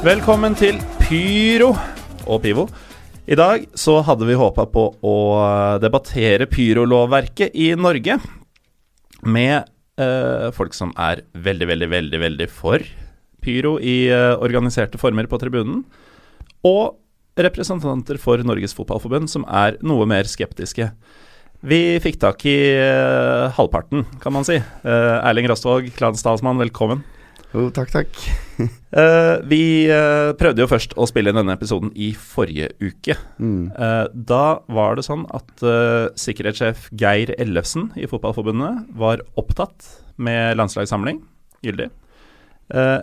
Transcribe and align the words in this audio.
Velkommen 0.00 0.54
til 0.56 0.78
Pyro 1.02 1.74
og 2.24 2.38
Pivo. 2.40 2.62
I 3.28 3.36
dag 3.36 3.66
så 3.76 3.98
hadde 4.00 4.24
vi 4.24 4.36
håpa 4.38 4.64
på 4.72 4.84
å 5.04 5.16
debattere 5.82 6.46
pyrolovverket 6.48 7.52
i 7.52 7.66
Norge 7.76 8.16
med 9.28 9.68
eh, 10.00 10.46
folk 10.56 10.72
som 10.72 10.94
er 10.96 11.20
veldig, 11.36 11.68
veldig, 11.68 11.90
veldig, 11.92 12.22
veldig 12.24 12.48
for 12.48 12.86
pyro 13.44 13.74
i 13.76 14.08
eh, 14.08 14.40
organiserte 14.40 14.96
former 14.96 15.28
på 15.28 15.36
tribunen, 15.44 15.84
og 16.64 16.96
representanter 17.36 18.16
for 18.24 18.40
Norges 18.40 18.72
Fotballforbund 18.80 19.28
som 19.28 19.44
er 19.44 19.76
noe 19.84 20.08
mer 20.08 20.24
skeptiske. 20.24 20.88
Vi 21.60 21.84
fikk 22.00 22.22
tak 22.24 22.48
i 22.48 22.56
eh, 22.72 23.52
halvparten, 23.52 24.08
kan 24.24 24.32
man 24.32 24.48
si. 24.48 24.56
Eh, 24.56 25.16
Erling 25.20 25.52
Rastvåg, 25.52 25.92
klanstalsmann, 26.00 26.64
velkommen. 26.64 27.04
Jo, 27.50 27.66
takk, 27.74 27.90
takk. 27.90 28.18
uh, 28.60 29.40
vi 29.50 29.62
uh, 29.90 30.30
prøvde 30.38 30.62
jo 30.62 30.68
først 30.70 30.92
å 30.94 31.06
spille 31.10 31.32
inn 31.32 31.38
denne 31.40 31.56
episoden 31.56 31.90
i 31.98 32.12
forrige 32.14 32.68
uke. 32.78 33.16
Mm. 33.42 33.72
Uh, 33.74 34.06
da 34.14 34.60
var 34.70 34.98
det 34.98 35.06
sånn 35.08 35.24
at 35.34 35.64
sikkerhetssjef 36.20 36.88
Geir 37.00 37.34
Ellefsen 37.40 37.90
i 37.98 38.06
Fotballforbundet 38.10 38.92
var 38.98 39.24
opptatt 39.40 39.88
med 40.20 40.58
landslagssamling, 40.60 41.24
gyldig. 41.64 41.88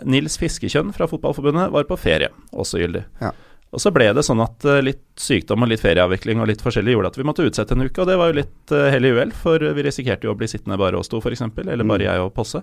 Nils 0.08 0.38
Fiskekjønn 0.40 0.94
fra 0.96 1.04
Fotballforbundet 1.10 1.68
var 1.74 1.84
på 1.84 1.98
ferie, 2.00 2.30
også 2.56 2.78
gyldig. 2.80 3.02
Ja. 3.20 3.34
Og 3.76 3.82
så 3.82 3.90
ble 3.92 4.06
det 4.16 4.22
sånn 4.24 4.40
at 4.40 4.64
litt 4.80 5.02
sykdom 5.20 5.66
og 5.66 5.68
litt 5.68 5.82
ferieavvikling 5.82 6.40
og 6.40 6.48
litt 6.48 6.62
forskjellig 6.64 6.94
gjorde 6.94 7.10
at 7.12 7.18
vi 7.20 7.26
måtte 7.28 7.44
utsette 7.44 7.76
en 7.76 7.84
uke, 7.84 8.00
og 8.00 8.08
det 8.08 8.16
var 8.16 8.30
jo 8.30 8.38
litt 8.38 8.72
hell 8.94 9.04
i 9.04 9.10
uhell, 9.12 9.34
for 9.36 9.60
vi 9.60 9.84
risikerte 9.84 10.24
jo 10.24 10.32
å 10.32 10.38
bli 10.40 10.48
sittende 10.48 10.78
bare 10.80 10.96
oss 10.96 11.12
to, 11.12 11.20
f.eks., 11.20 11.44
eller 11.44 11.84
bare 11.84 12.06
Mm. 12.06 12.06
jeg 12.06 12.24
og 12.24 12.32
Posse. 12.38 12.62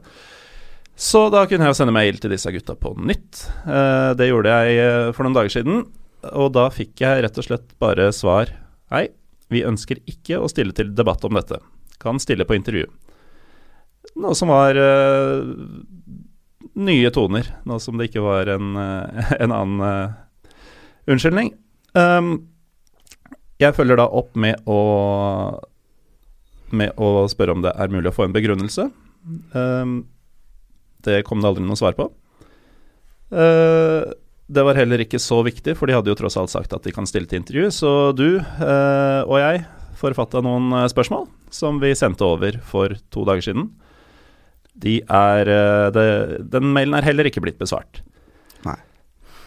Så 0.96 1.26
da 1.32 1.44
kunne 1.50 1.68
jeg 1.68 1.76
sende 1.76 1.94
mail 1.96 2.20
til 2.24 2.32
disse 2.32 2.52
gutta 2.56 2.76
på 2.80 2.94
nytt. 2.96 3.44
Eh, 3.68 4.12
det 4.16 4.30
gjorde 4.30 4.54
jeg 4.54 4.80
eh, 4.80 5.12
for 5.16 5.28
noen 5.28 5.36
dager 5.36 5.52
siden, 5.52 5.84
og 6.32 6.54
da 6.56 6.70
fikk 6.74 7.04
jeg 7.04 7.26
rett 7.26 7.40
og 7.42 7.46
slett 7.46 7.76
bare 7.82 8.08
svar 8.16 8.50
Nei, 8.94 9.10
vi 9.52 9.66
ønsker 9.66 10.00
ikke 10.08 10.40
å 10.40 10.48
stille 10.50 10.74
til 10.78 10.94
debatt 10.96 11.24
om 11.28 11.36
dette. 11.36 11.58
Kan 12.00 12.22
stille 12.22 12.46
på 12.48 12.56
intervju. 12.56 12.86
Noe 14.22 14.38
som 14.38 14.54
var 14.54 14.78
eh, 14.80 15.42
nye 16.80 17.12
toner, 17.12 17.50
noe 17.68 17.82
som 17.84 18.00
det 18.00 18.08
ikke 18.08 18.24
var 18.24 18.54
en, 18.56 18.78
en 19.44 19.52
annen 19.52 19.82
uh, 19.82 20.54
unnskyldning. 21.12 21.52
Um, 21.98 22.46
jeg 23.60 23.76
følger 23.76 24.00
da 24.00 24.08
opp 24.08 24.36
med 24.40 24.62
å 24.70 24.80
med 26.76 26.98
å 27.00 27.26
spørre 27.32 27.56
om 27.56 27.64
det 27.64 27.74
er 27.78 27.92
mulig 27.94 28.10
å 28.12 28.16
få 28.16 28.26
en 28.28 28.36
begrunnelse. 28.36 28.90
Um, 29.56 30.04
det 31.08 31.24
kom 31.28 31.42
det 31.42 31.50
aldri 31.50 31.66
noe 31.66 31.80
svar 31.80 31.96
på. 31.98 32.10
Uh, 33.34 34.06
det 34.46 34.66
var 34.68 34.78
heller 34.78 35.02
ikke 35.02 35.22
så 35.22 35.40
viktig, 35.46 35.74
for 35.78 35.90
de 35.90 35.96
hadde 35.98 36.12
jo 36.12 36.18
tross 36.20 36.38
alt 36.38 36.54
sagt 36.54 36.74
at 36.76 36.86
de 36.86 36.94
kan 36.94 37.08
stille 37.10 37.30
til 37.30 37.42
intervju. 37.42 37.72
Så 37.74 37.92
du 38.18 38.38
uh, 38.38 39.22
og 39.26 39.40
jeg 39.42 39.66
forfatta 40.00 40.44
noen 40.46 40.70
uh, 40.76 40.86
spørsmål 40.92 41.28
som 41.54 41.80
vi 41.82 41.94
sendte 41.98 42.26
over 42.28 42.60
for 42.68 42.98
to 43.14 43.26
dager 43.28 43.50
siden. 43.50 43.70
De 44.76 44.98
er 45.08 45.48
det, 45.96 46.08
Den 46.52 46.74
mailen 46.76 46.98
er 46.98 47.06
heller 47.08 47.30
ikke 47.30 47.40
blitt 47.40 47.62
besvart. 47.62 48.02
Nei. 48.68 48.76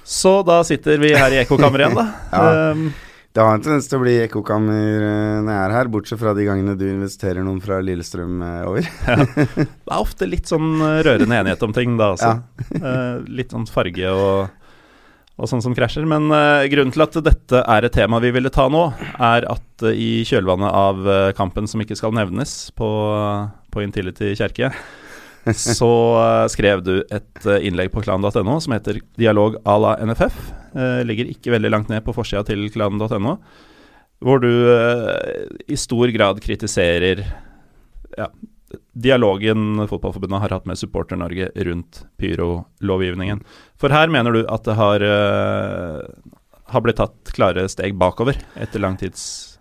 Så 0.08 0.38
da 0.48 0.62
sitter 0.64 0.96
vi 1.02 1.10
her 1.12 1.34
i 1.36 1.42
ekkokammeret 1.42 1.84
igjen, 1.84 1.98
da. 1.98 2.06
Ja. 2.32 2.72
Um, 2.72 2.88
Det 3.38 3.44
har 3.46 3.54
en 3.54 3.62
tendens 3.62 3.86
til 3.86 4.00
å 4.00 4.02
bli 4.02 4.16
ekkokammer 4.24 5.04
eh, 5.06 5.36
når 5.46 5.52
jeg 5.52 5.62
er 5.62 5.72
her, 5.76 5.88
bortsett 5.94 6.18
fra 6.18 6.32
de 6.34 6.42
gangene 6.42 6.72
du 6.74 6.88
investerer 6.88 7.44
noen 7.46 7.60
fra 7.62 7.76
Lillestrøm 7.86 8.40
over. 8.42 8.88
over. 9.06 9.44
Det 9.54 9.92
er 9.94 10.00
ofte 10.00 10.26
litt 10.26 10.50
sånn 10.50 10.72
eh, 10.82 10.96
rørende 11.06 11.38
enighet 11.38 11.62
om 11.62 11.74
ting, 11.76 11.94
da 12.00 12.08
altså. 12.16 12.32
Ja. 12.74 12.96
litt 13.30 13.54
sånn 13.54 13.68
farge 13.70 14.10
og, 14.10 14.72
og 15.38 15.52
sånn 15.52 15.62
som 15.62 15.76
krasjer. 15.78 16.08
Men 16.10 16.26
uh, 16.34 16.66
grunnen 16.66 16.90
til 16.90 17.06
at 17.06 17.20
dette 17.28 17.62
er 17.62 17.86
et 17.86 17.94
tema 17.94 18.18
vi 18.26 18.34
ville 18.34 18.50
ta 18.50 18.66
nå, 18.74 18.88
er 19.14 19.46
at 19.54 19.86
uh, 19.86 19.94
i 19.94 20.26
kjølvannet 20.26 20.74
av 20.82 21.06
uh, 21.06 21.30
kampen 21.38 21.70
som 21.70 21.86
ikke 21.86 22.00
skal 22.00 22.18
nevnes 22.18 22.58
på, 22.74 22.90
på 23.70 23.86
Intility 23.86 24.34
kjerke, 24.34 24.72
så 25.56 25.90
eh, 26.22 26.48
skrev 26.52 26.82
du 26.84 26.94
et 27.02 27.46
eh, 27.46 27.64
innlegg 27.68 27.92
på 27.94 28.02
klan.no 28.04 28.58
som 28.60 28.74
heter 28.74 29.00
'Dialog 29.16 29.56
à 29.64 29.78
la 29.78 29.96
NFF'. 29.96 30.52
Eh, 30.74 31.00
ligger 31.04 31.30
ikke 31.30 31.54
veldig 31.54 31.70
langt 31.70 31.88
ned 31.88 32.04
på 32.04 32.14
forsida 32.16 32.44
til 32.46 32.68
klan.no, 32.70 33.38
hvor 34.20 34.40
du 34.42 34.50
i 35.68 35.76
stor 35.78 36.10
grad 36.10 36.40
kritiserer 36.42 37.22
ja, 38.18 38.26
dialogen 38.92 39.86
Fotballforbundet 39.86 40.42
har 40.42 40.56
hatt 40.56 40.66
med 40.66 40.78
Supporter-Norge 40.78 41.52
rundt 41.68 42.02
pyrolovgivningen. 42.18 43.44
For 43.78 43.94
her 43.94 44.10
mener 44.10 44.34
du 44.34 44.42
at 44.50 44.66
det 44.66 44.74
har, 44.74 45.04
har 46.66 46.82
blitt 46.82 46.98
tatt 46.98 47.30
klare 47.30 47.68
steg 47.70 47.94
bakover 47.94 48.40
etter 48.58 48.82
lang 48.82 48.98
tids 48.98 49.58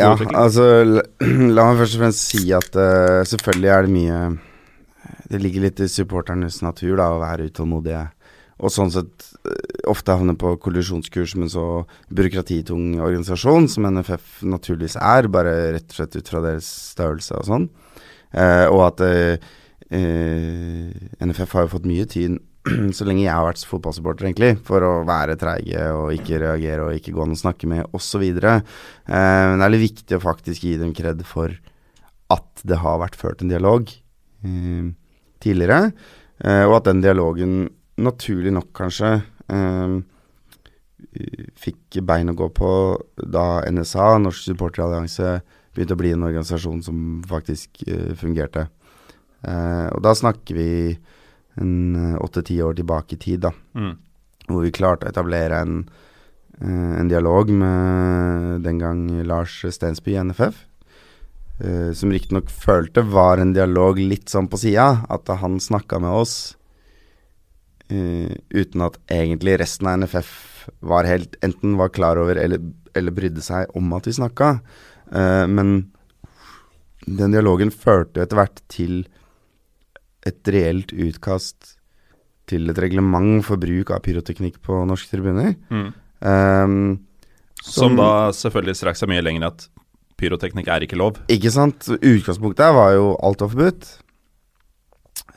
Ja, 0.00 0.16
altså 0.34 0.64
la, 0.88 1.04
la 1.56 1.68
meg 1.68 1.84
først 1.84 1.98
og 1.98 2.00
fremst 2.02 2.24
si 2.32 2.48
at 2.56 2.74
uh, 2.74 3.20
selvfølgelig 3.28 3.70
er 3.70 3.86
det 3.86 3.94
mye 3.94 4.22
Det 5.30 5.40
ligger 5.40 5.66
litt 5.66 5.80
i 5.80 5.88
supporternes 5.90 6.60
natur 6.64 6.98
da 7.00 7.10
å 7.14 7.22
være 7.22 7.48
utålmodige. 7.50 8.04
Og 8.62 8.70
sånn 8.70 8.92
sett 8.94 9.26
eh, 9.48 9.90
ofte 9.90 10.14
havne 10.14 10.36
på 10.38 10.54
kollisjonskurs 10.62 11.34
med 11.40 11.50
så 11.52 11.84
byråkratitung 12.14 13.00
organisasjon 13.02 13.66
som 13.72 13.88
NFF 13.90 14.44
naturligvis 14.46 14.96
er, 15.00 15.30
bare 15.32 15.54
rett 15.78 15.90
og 15.90 15.98
slett 15.98 16.18
ut 16.20 16.30
fra 16.30 16.42
deres 16.44 16.70
størrelse 16.94 17.40
og 17.40 17.48
sånn. 17.50 17.68
Eh, 18.34 18.66
og 18.70 18.84
at 18.88 19.04
eh, 19.06 19.52
eh, 19.90 20.90
NFF 21.24 21.56
har 21.56 21.66
jo 21.66 21.74
fått 21.76 21.88
mye 21.90 22.06
tyn 22.10 22.38
så 22.96 23.04
lenge 23.04 23.26
jeg 23.26 23.34
har 23.34 23.44
vært 23.44 23.66
fotballsupporter, 23.68 24.30
egentlig, 24.30 24.54
for 24.64 24.84
å 24.86 24.92
være 25.08 25.36
treige 25.40 25.84
og 25.98 26.14
ikke 26.16 26.40
reagere 26.40 26.86
og 26.86 26.96
ikke 26.96 27.12
gå 27.14 27.26
an 27.26 27.34
å 27.34 27.42
snakke 27.42 27.68
med 27.70 27.96
osv. 27.96 28.24
Eh, 28.24 28.60
men 29.10 29.60
det 29.60 29.66
er 29.66 29.74
litt 29.74 29.88
viktig 29.90 30.18
å 30.18 30.24
faktisk 30.24 30.64
gi 30.64 30.78
dem 30.80 30.94
kred 30.96 31.20
for 31.28 31.52
at 32.32 32.64
det 32.64 32.80
har 32.80 33.02
vært 33.02 33.18
ført 33.20 33.44
en 33.44 33.52
dialog 33.52 33.90
eh, 33.90 34.94
tidligere, 35.44 35.92
eh, 36.40 36.64
og 36.66 36.78
at 36.80 36.88
den 36.90 37.02
dialogen 37.04 37.68
naturlig 38.00 38.50
nok 38.56 38.72
kanskje 38.74 39.10
eh, 39.52 39.98
fikk 41.60 42.00
bein 42.06 42.32
å 42.32 42.36
gå 42.38 42.48
på 42.56 42.70
da 43.30 43.62
NSA, 43.70 44.16
Norsk 44.22 44.48
supporterallianse, 44.48 45.36
begynte 45.74 45.94
å 45.96 46.00
bli 46.00 46.14
en 46.14 46.24
organisasjon 46.26 46.80
som 46.86 46.98
faktisk 47.28 47.84
eh, 47.86 48.14
fungerte. 48.18 48.68
Eh, 49.44 49.88
og 49.92 50.00
da 50.06 50.14
snakker 50.16 50.56
vi 50.58 50.68
en 51.60 52.16
åtte-ti 52.18 52.56
år 52.66 52.74
tilbake 52.80 53.14
i 53.14 53.20
tid, 53.22 53.44
da, 53.46 53.52
Mm. 53.78 53.92
hvor 54.48 54.62
vi 54.64 54.72
klarte 54.74 55.06
å 55.06 55.12
etablere 55.12 55.60
en, 55.62 55.84
en 56.60 57.08
dialog 57.08 57.50
med 57.50 58.64
den 58.64 58.78
gang 58.78 59.04
Lars 59.24 59.60
Stensby 59.70 60.16
i 60.16 60.22
NFF. 60.24 60.64
Eh, 61.60 61.92
som 61.96 62.12
riktignok 62.12 62.50
følte 62.50 63.04
var 63.06 63.42
en 63.42 63.54
dialog 63.56 64.00
litt 64.00 64.32
sånn 64.32 64.48
på 64.50 64.60
sida, 64.60 65.04
at 65.08 65.30
han 65.40 65.60
snakka 65.62 66.00
med 66.02 66.14
oss 66.24 66.34
uh, 67.92 68.30
uten 68.50 68.84
at 68.86 68.98
egentlig 69.12 69.58
resten 69.60 69.88
av 69.90 70.00
NFF 70.02 70.30
var 70.80 71.08
helt 71.08 71.36
enten 71.44 71.76
var 71.76 71.92
klar 71.92 72.20
over 72.20 72.40
eller, 72.40 72.62
eller 72.96 73.14
brydde 73.14 73.44
seg 73.44 73.74
om 73.76 73.92
at 73.96 74.08
vi 74.08 74.16
snakka. 74.16 74.54
Uh, 75.12 75.44
men 75.50 75.74
den 77.04 77.34
dialogen 77.36 77.72
førte 77.74 78.24
etter 78.24 78.40
hvert 78.40 78.62
til 78.72 79.02
et 80.24 80.52
reelt 80.54 80.94
utkast 80.96 81.74
til 82.48 82.68
et 82.72 82.80
reglement 82.80 83.44
for 83.44 83.60
bruk 83.60 83.92
av 83.92 84.02
pyroteknikk 84.04 84.60
på 84.64 84.82
norske 84.88 85.12
tribuner. 85.12 85.54
Mm. 85.72 85.90
Ehm, 86.24 86.98
Som 87.64 87.96
da 87.96 88.32
selvfølgelig 88.36 88.76
straks 88.76 89.04
er 89.04 89.08
mye 89.12 89.24
lenger 89.24 89.48
at 89.48 89.68
pyroteknikk 90.20 90.70
er 90.70 90.86
ikke 90.86 90.98
lov. 91.00 91.20
Ikke 91.32 91.52
sant? 91.54 91.88
Utgangspunktet 91.94 92.74
var 92.76 92.94
jo 92.96 93.12
alt 93.24 93.44
var 93.44 93.52
forbudt. 93.54 93.92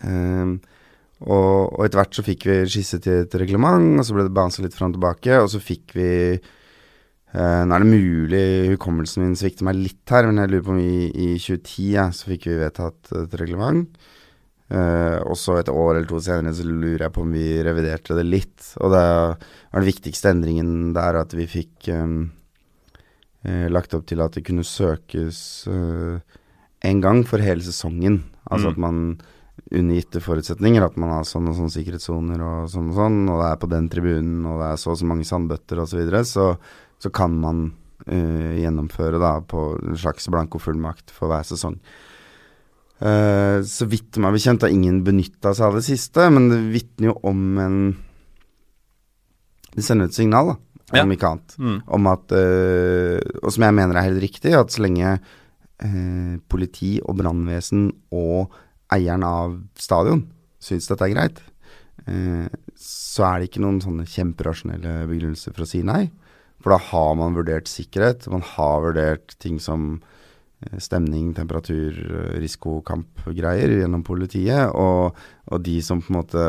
Um, 0.05 0.57
Og, 1.25 1.73
og 1.73 1.81
etter 1.85 1.97
hvert 1.97 2.17
så 2.17 2.25
fikk 2.25 2.45
vi 2.45 2.57
skisse 2.69 2.99
til 3.01 3.23
et 3.23 3.35
reglement, 3.41 3.97
og 3.97 4.05
så 4.05 4.13
ble 4.13 4.27
det 4.27 4.35
bansa 4.37 4.61
litt 4.61 4.75
fram 4.77 4.91
og 4.91 4.99
tilbake, 4.99 5.39
og 5.41 5.49
så 5.49 5.61
fikk 5.61 5.95
vi 5.97 6.11
uh, 6.37 7.63
Nå 7.65 7.73
er 7.73 7.83
det 7.83 7.89
mulig 7.89 8.43
hukommelsen 8.75 9.25
min 9.25 9.39
svikter 9.39 9.65
meg 9.65 9.79
litt 9.81 10.13
her, 10.13 10.29
men 10.29 10.43
jeg 10.43 10.53
lurer 10.53 10.67
på 10.67 10.75
om 10.75 10.83
i, 10.83 11.09
i 11.09 11.31
2010 11.41 11.89
ja, 11.95 12.05
så 12.13 12.29
fikk 12.29 12.47
vi 12.51 12.61
vedtatt 12.61 13.11
et 13.23 13.35
reglement. 13.41 13.89
Uh, 14.67 15.23
og 15.23 15.37
så 15.39 15.55
et 15.57 15.71
år 15.71 15.95
eller 15.95 16.09
to 16.09 16.19
senere 16.21 16.53
så 16.53 16.65
lurer 16.67 17.05
jeg 17.07 17.15
på 17.15 17.23
om 17.23 17.33
vi 17.33 17.49
reviderte 17.65 18.17
det 18.17 18.27
litt. 18.27 18.73
Og 18.83 18.93
det 18.93 19.03
var 19.07 19.37
den 19.79 19.89
viktigste 19.89 20.35
endringen 20.35 20.91
der 20.97 21.21
at 21.23 21.33
vi 21.33 21.47
fikk 21.49 21.87
eh, 21.93 22.17
eh 23.45 23.67
lagt 23.69 23.93
opp 23.93 24.05
til 24.07 24.21
at 24.21 24.33
det 24.33 24.45
kunne 24.47 24.65
søkes 24.65 25.67
eh, 25.67 26.19
en 26.87 27.01
gang 27.01 27.23
for 27.25 27.43
hele 27.43 27.61
sesongen. 27.61 28.23
Altså 28.49 28.69
mm. 28.69 28.73
at 28.73 28.77
man 28.77 29.01
under 29.73 29.97
gitte 29.97 30.21
forutsetninger, 30.21 30.83
at 30.85 30.97
man 31.01 31.09
har 31.11 31.23
sånn 31.27 31.49
og 31.49 31.57
sånn 31.57 31.71
sikkerhetssoner 31.73 32.41
og 32.45 32.67
sånn 32.71 32.91
og 32.91 32.99
sånn, 32.99 33.23
og 33.27 33.41
det 33.41 33.47
er 33.49 33.61
på 33.61 33.69
den 33.71 33.87
tribunen, 33.89 34.45
og 34.45 34.61
det 34.61 34.67
er 34.69 34.81
så 34.81 34.91
og 34.93 34.99
så 34.99 35.07
mange 35.09 35.25
sandbøtter 35.27 35.81
osv., 35.81 35.89
så, 35.91 35.97
videre, 35.97 36.21
så 36.27 36.51
så 36.97 37.11
kan 37.13 37.33
man 37.37 37.63
eh, 38.07 38.57
gjennomføre 38.63 39.19
da 39.21 39.37
på 39.45 39.69
en 39.77 39.97
slags 39.99 40.29
blankofullmakt 40.33 41.13
for 41.13 41.31
hver 41.31 41.45
sesong. 41.47 41.77
Uh, 42.97 43.61
så 43.61 43.85
vidt 43.85 44.17
meg 44.17 44.33
bekjent 44.33 44.63
har 44.65 44.71
ingen 44.73 45.03
benytta 45.05 45.51
seg 45.53 45.67
av 45.67 45.75
det 45.77 45.83
siste, 45.85 46.23
men 46.33 46.47
det 46.49 46.57
vitner 46.73 47.11
jo 47.11 47.19
om 47.29 47.41
en 47.61 47.75
Det 49.77 49.83
sender 49.85 50.09
ut 50.09 50.15
signal, 50.17 50.47
da, 50.49 50.55
om 50.95 51.11
ikke 51.11 51.33
annet, 51.33 51.57
mm. 51.59 51.79
om 51.97 52.07
at 52.07 52.31
uh, 52.31 53.19
Og 53.43 53.51
som 53.51 53.65
jeg 53.65 53.75
mener 53.75 53.97
er 53.97 54.07
helt 54.07 54.23
riktig, 54.23 54.53
at 54.55 54.71
så 54.73 54.85
lenge 54.85 55.17
politi 56.49 56.95
og 57.05 57.19
brannvesen 57.19 57.91
og 58.17 58.55
eieren 58.89 59.21
av 59.21 59.59
stadion 59.77 60.23
syns 60.57 60.87
dette 60.89 61.05
er 61.05 61.11
greit, 61.13 61.41
uh, 62.07 62.47
så 62.73 63.27
er 63.27 63.37
det 63.37 63.51
ikke 63.51 63.61
noen 63.61 63.77
sånne 63.83 64.07
kjemperasjonelle 64.09 65.03
begrunnelser 65.11 65.53
for 65.53 65.67
å 65.67 65.69
si 65.69 65.83
nei. 65.85 66.07
For 66.63 66.73
da 66.73 66.79
har 66.81 67.11
man 67.19 67.37
vurdert 67.37 67.69
sikkerhet, 67.69 68.25
man 68.33 68.45
har 68.55 68.81
vurdert 68.87 69.35
ting 69.43 69.59
som 69.61 69.99
stemning, 70.81 71.33
temperatur, 71.37 71.93
risiko, 72.41 72.79
kamp, 72.85 73.21
greier 73.37 73.75
gjennom 73.77 74.03
politiet, 74.05 74.71
og, 74.73 75.17
og, 75.45 75.61
de 75.61 75.77
som 75.85 76.01
på 76.01 76.11
en 76.11 76.17
måte 76.17 76.45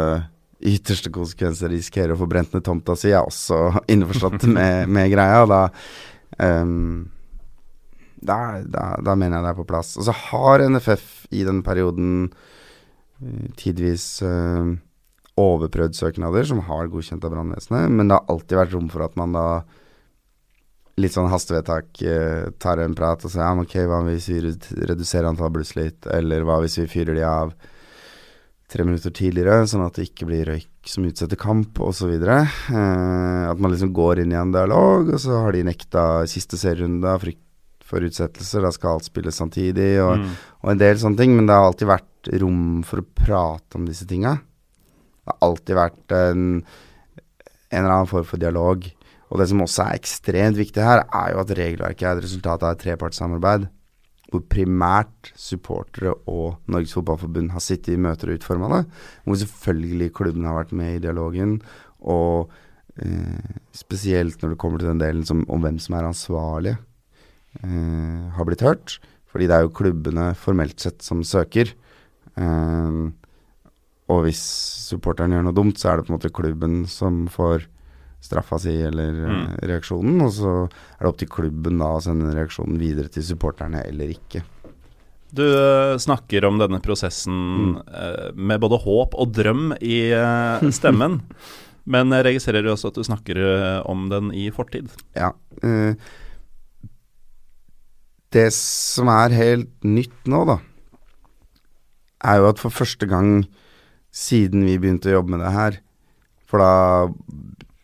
ytterste 0.58 1.12
konsekvenser 1.14 1.70
risikerer 1.72 2.14
å 2.14 2.20
få 2.22 2.28
brent 2.30 2.54
ned 2.54 2.64
tomta 2.66 2.96
si, 2.98 3.12
er 3.12 3.22
også 3.22 3.60
innforstått 3.94 4.48
med, 4.50 4.90
med 4.90 5.12
greia. 5.12 5.44
Da, 5.48 5.62
um, 6.42 7.06
da, 8.18 8.38
da, 8.66 8.90
da, 9.04 9.14
mener 9.14 9.38
jeg 9.38 9.46
det 9.46 9.52
er 9.54 9.60
på 9.60 9.68
plass. 9.68 9.94
Og 9.98 10.08
så 10.08 10.14
har 10.30 10.66
NFF 10.66 11.28
i 11.30 11.44
den 11.46 11.62
perioden 11.66 12.28
uh, 12.28 13.48
tidvis 13.60 14.10
uh, 14.26 14.74
overprøvd 15.38 15.94
søknader 15.94 16.46
som 16.48 16.64
har 16.66 16.90
godkjent 16.90 17.24
av 17.24 17.34
brannvesenet, 17.34 17.92
men 17.92 18.08
det 18.08 18.18
har 18.18 18.32
alltid 18.32 18.58
vært 18.58 18.74
rom 18.74 18.88
for 18.90 19.06
at 19.06 19.14
man 19.20 19.36
da 19.36 19.48
litt 20.98 21.14
sånn 21.14 21.30
hastevedtak 21.30 22.00
eh, 22.02 22.48
tar 22.58 22.80
en 22.82 22.94
prat 22.98 23.22
og 23.22 23.30
sier 23.30 23.44
ja, 23.44 23.52
ok, 23.62 23.74
hva 23.86 24.00
hvis 24.08 24.28
vi 24.32 24.40
reduserer 24.88 25.28
antall 25.30 25.52
bluss 25.54 25.76
litt, 25.78 26.08
eller 26.10 26.42
hva 26.46 26.58
hvis 26.64 26.80
vi 26.80 26.88
fyrer 26.90 27.14
de 27.14 27.22
av 27.22 27.54
tre 28.68 28.84
minutter 28.84 29.12
tidligere, 29.14 29.64
sånn 29.68 29.86
at 29.86 29.96
det 29.96 30.10
ikke 30.10 30.28
blir 30.28 30.48
røyk 30.50 30.88
som 30.88 31.06
utsetter 31.08 31.40
kamp, 31.40 31.78
osv. 31.80 32.10
Eh, 32.12 33.44
at 33.48 33.60
man 33.60 33.72
liksom 33.72 33.94
går 33.96 34.22
inn 34.22 34.34
i 34.34 34.38
en 34.38 34.52
dialog, 34.52 35.08
og 35.14 35.22
så 35.22 35.44
har 35.44 35.56
de 35.56 35.64
nekta 35.68 36.02
siste 36.28 36.60
serierunde 36.60 37.08
av 37.08 37.24
frykt 37.24 37.44
for 37.88 38.04
utsettelser. 38.04 38.64
Da 38.64 38.72
skal 38.74 38.98
alt 38.98 39.08
spilles 39.08 39.40
samtidig, 39.40 39.94
og, 40.04 40.20
mm. 40.20 40.36
og, 40.60 40.68
en 40.74 40.82
del 40.82 41.00
sånne 41.00 41.20
ting. 41.22 41.32
Men 41.36 41.48
det 41.48 41.56
har 41.56 41.70
alltid 41.70 41.88
vært 41.88 42.32
rom 42.42 42.84
for 42.84 43.00
å 43.00 43.08
prate 43.22 43.80
om 43.80 43.88
disse 43.88 44.08
tinga. 44.08 44.36
Det 44.36 45.32
har 45.32 45.48
alltid 45.48 45.78
vært 45.78 46.16
en, 46.18 46.44
en 46.60 47.80
eller 47.80 47.94
annen 47.94 48.12
form 48.12 48.28
for 48.28 48.40
dialog. 48.42 48.84
Og 49.28 49.40
det 49.40 49.48
som 49.50 49.64
også 49.64 49.84
er 49.86 49.96
ekstremt 49.96 50.60
viktig 50.60 50.84
her, 50.84 51.04
er 51.08 51.32
jo 51.32 51.42
at 51.42 51.56
regelverket 51.56 52.04
er 52.04 52.16
et 52.16 52.24
resultat 52.24 52.64
av 52.64 52.76
et 52.76 52.84
trepartssamarbeid. 52.84 53.68
Hvor 54.28 54.42
primært 54.44 55.30
supportere 55.38 56.12
og 56.28 56.58
Norges 56.68 56.92
Fotballforbund 56.96 57.54
har 57.54 57.64
sittet 57.64 57.94
i 57.94 58.00
møter 58.00 58.28
og 58.28 58.40
utforma 58.40 58.68
det. 58.74 58.82
Hvor 59.24 59.38
selvfølgelig 59.40 60.10
klubben 60.16 60.48
har 60.48 60.58
vært 60.58 60.74
med 60.76 60.96
i 60.96 61.04
dialogen. 61.06 61.54
Og 62.04 62.50
eh, 63.00 63.54
spesielt 63.72 64.42
når 64.42 64.52
det 64.52 64.60
kommer 64.60 64.82
til 64.82 64.92
den 64.92 65.00
delen 65.00 65.24
som, 65.28 65.46
om 65.48 65.64
hvem 65.64 65.80
som 65.80 65.96
er 65.96 66.10
ansvarlig, 66.10 66.76
eh, 67.62 68.28
har 68.36 68.48
blitt 68.48 68.66
hørt. 68.66 68.98
Fordi 69.28 69.48
det 69.48 69.56
er 69.56 69.64
jo 69.64 69.76
klubbene 69.80 70.30
formelt 70.36 70.84
sett 70.84 71.00
som 71.04 71.24
søker. 71.24 71.72
Eh, 72.36 73.00
og 74.08 74.22
hvis 74.24 74.44
supporteren 74.88 75.34
gjør 75.36 75.48
noe 75.48 75.56
dumt, 75.56 75.80
så 75.80 75.90
er 75.90 75.98
det 75.98 76.06
på 76.06 76.12
en 76.12 76.18
måte 76.18 76.36
klubben 76.36 76.78
som 76.88 77.26
får 77.32 77.68
straffa 78.24 78.58
si 78.62 78.74
eller 78.82 79.14
eh, 79.14 79.34
mm. 79.34 79.48
reaksjonen. 79.70 80.20
Og 80.24 80.32
så 80.36 80.52
er 80.66 81.02
det 81.02 81.10
opp 81.10 81.20
til 81.22 81.32
klubben 81.32 81.82
da 81.82 81.94
å 81.96 82.02
sende 82.04 82.34
reaksjonen 82.36 82.78
videre 82.80 83.12
til 83.12 83.26
supporterne 83.26 83.84
eller 83.86 84.14
ikke. 84.14 84.44
Du 85.28 85.44
snakker 86.00 86.46
om 86.48 86.56
denne 86.56 86.80
prosessen 86.80 87.34
mm. 87.36 87.72
uh, 87.92 88.28
med 88.32 88.62
både 88.62 88.78
håp 88.80 89.16
og 89.18 89.34
drøm 89.36 89.74
i 89.84 89.98
stemmen. 90.72 91.20
men 91.92 92.14
jeg 92.16 92.24
registrerer 92.30 92.70
også 92.72 92.92
at 92.92 93.00
du 93.00 93.04
snakker 93.04 93.42
om 93.88 94.08
den 94.12 94.32
i 94.36 94.48
fortid. 94.52 94.88
Ja. 95.16 95.34
Det 98.32 98.48
som 98.56 99.08
er 99.12 99.36
helt 99.36 99.72
nytt 99.84 100.28
nå, 100.28 100.42
da, 100.48 100.58
er 102.24 102.40
jo 102.40 102.48
at 102.50 102.60
for 102.60 102.74
første 102.74 103.08
gang 103.08 103.46
siden 104.14 104.64
vi 104.66 104.78
begynte 104.80 105.10
å 105.10 105.18
jobbe 105.18 105.36
med 105.36 105.44
det 105.44 105.52
her 105.54 105.78
For 106.48 106.62
da 106.62 106.72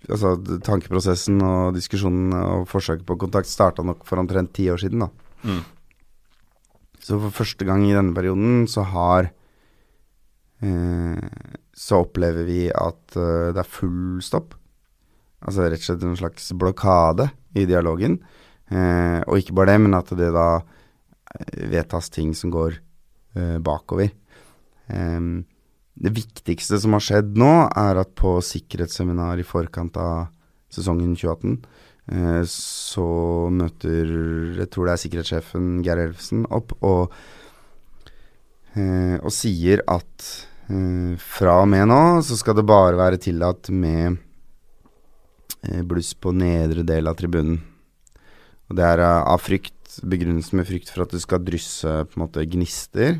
Altså, 0.05 0.35
tankeprosessen 0.67 1.39
og 1.45 1.77
diskusjonen 1.77 2.35
og 2.37 2.67
forsøket 2.69 3.07
på 3.09 3.17
kontakt 3.23 3.49
starta 3.49 3.85
nok 3.87 4.05
for 4.09 4.21
omtrent 4.21 4.53
ti 4.57 4.69
år 4.73 4.83
siden, 4.83 5.07
da. 5.07 5.09
Mm. 5.45 5.63
Så 7.05 7.19
for 7.21 7.37
første 7.43 7.67
gang 7.69 7.85
i 7.87 7.95
denne 7.95 8.17
perioden 8.17 8.65
så 8.71 8.85
har 8.89 9.29
eh, 10.65 11.33
Så 11.77 11.99
opplever 12.07 12.47
vi 12.49 12.69
at 12.71 13.17
eh, 13.19 13.51
det 13.53 13.61
er 13.61 13.69
full 13.69 14.23
stopp. 14.25 14.55
Altså 15.45 15.67
rett 15.67 15.83
og 15.83 15.89
slett 15.89 16.07
en 16.07 16.17
slags 16.17 16.53
blokade 16.57 17.29
i 17.59 17.67
dialogen. 17.69 18.21
Eh, 18.73 19.21
og 19.27 19.41
ikke 19.41 19.57
bare 19.59 19.75
det, 19.75 19.81
men 19.85 19.99
at 19.99 20.13
det 20.17 20.31
da 20.33 20.49
eh, 20.63 21.67
vedtas 21.75 22.09
ting 22.15 22.33
som 22.37 22.53
går 22.55 22.79
eh, 23.37 23.59
bakover. 23.61 24.15
Det 25.95 26.11
viktigste 26.15 26.79
som 26.83 26.97
har 26.97 27.05
skjedd 27.05 27.37
nå, 27.39 27.53
er 27.71 28.01
at 28.03 28.15
på 28.19 28.37
sikkerhetsseminar 28.43 29.39
i 29.39 29.47
forkant 29.47 29.97
av 30.01 30.27
sesongen 30.75 31.15
2018, 31.15 31.59
eh, 32.11 32.43
så 32.51 33.07
møter 33.55 34.11
jeg 34.59 34.71
tror 34.75 34.89
det 34.89 34.97
er 34.97 35.03
sikkerhetssjefen 35.05 35.69
Geir 35.87 36.03
Elfsen 36.09 36.43
opp 36.51 36.75
og, 36.81 37.15
eh, 38.75 39.21
og 39.21 39.31
sier 39.35 39.85
at 39.87 40.31
eh, 40.67 41.15
fra 41.23 41.61
og 41.63 41.71
med 41.71 41.87
nå 41.93 42.03
så 42.27 42.41
skal 42.41 42.59
det 42.59 42.67
bare 42.67 42.99
være 42.99 43.23
tillatt 43.23 43.71
med 43.71 44.19
bluss 45.89 46.11
på 46.21 46.29
nedre 46.37 46.83
del 46.85 47.07
av 47.09 47.15
tribunen. 47.17 47.57
Og 48.69 48.77
det 48.77 48.85
er 48.85 49.01
av 49.01 49.39
frykt, 49.41 49.95
begrunnelsen 50.05 50.59
med 50.59 50.69
frykt 50.69 50.91
for 50.93 51.07
at 51.07 51.15
det 51.15 51.23
skal 51.23 51.41
drysse 51.41 51.89
på 51.89 52.19
en 52.19 52.25
måte 52.27 52.45
gnister 52.53 53.17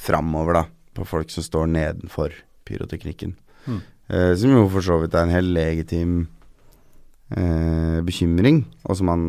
framover, 0.00 0.56
da, 0.56 0.62
på 0.96 1.06
folk 1.08 1.32
som 1.32 1.46
står 1.46 1.70
nedenfor 1.72 2.34
pyroteknikken. 2.68 3.36
Mm. 3.66 3.82
Uh, 4.12 4.32
som 4.38 4.54
jo 4.54 4.68
for 4.72 4.84
så 4.84 4.98
vidt 5.02 5.14
er 5.16 5.26
en 5.26 5.34
helt 5.34 5.52
legitim 5.54 6.16
uh, 7.36 8.00
bekymring, 8.04 8.64
og 8.84 8.98
som 8.98 9.10
man 9.12 9.22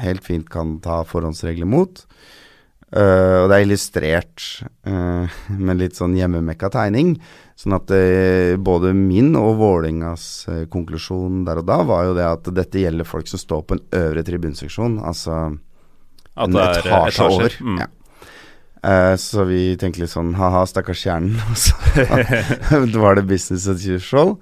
helt 0.00 0.24
fint 0.26 0.48
kan 0.50 0.78
ta 0.84 1.02
forhåndsregler 1.08 1.68
mot. 1.68 2.04
Uh, 2.94 3.42
og 3.42 3.48
det 3.50 3.56
er 3.56 3.64
illustrert 3.64 4.44
uh, 4.86 5.26
med 5.66 5.80
litt 5.80 5.98
sånn 5.98 6.14
hjemmemekka 6.14 6.70
tegning. 6.76 7.16
Sånn 7.58 7.74
at 7.74 7.90
uh, 7.90 8.54
både 8.60 8.92
min 8.94 9.32
og 9.38 9.58
Vålingas 9.58 10.46
konklusjon 10.70 11.42
der 11.46 11.62
og 11.62 11.68
da 11.70 11.80
var 11.86 12.08
jo 12.08 12.14
det 12.18 12.28
at 12.28 12.50
dette 12.54 12.84
gjelder 12.84 13.08
folk 13.08 13.30
som 13.30 13.42
står 13.42 13.64
på 13.66 13.78
en 13.78 13.84
øvre 13.98 14.24
tribunseksjon, 14.26 15.00
altså 15.02 15.38
at 16.34 16.48
en 16.50 16.60
etasje 16.60 17.26
over. 17.26 17.58
Mm. 17.62 17.82
Ja. 17.82 17.90
Så 19.20 19.46
vi 19.48 19.74
tenkte 19.80 20.02
litt 20.02 20.12
sånn 20.12 20.34
ha-ha, 20.36 20.64
stakkars 20.68 21.06
hjernen. 21.06 21.38
Og 21.50 21.56
så 21.56 23.00
var 23.04 23.16
det 23.16 23.26
business 23.30 23.68
as 23.70 23.86
usual. 23.88 24.36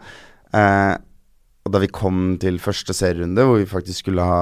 og 0.52 1.70
da 1.70 1.82
vi 1.82 1.90
kom 1.92 2.38
til 2.42 2.58
første 2.58 2.96
serierunde, 2.96 3.44
hvor 3.46 3.60
vi 3.60 3.68
faktisk 3.70 4.02
skulle 4.02 4.26
ha 4.26 4.40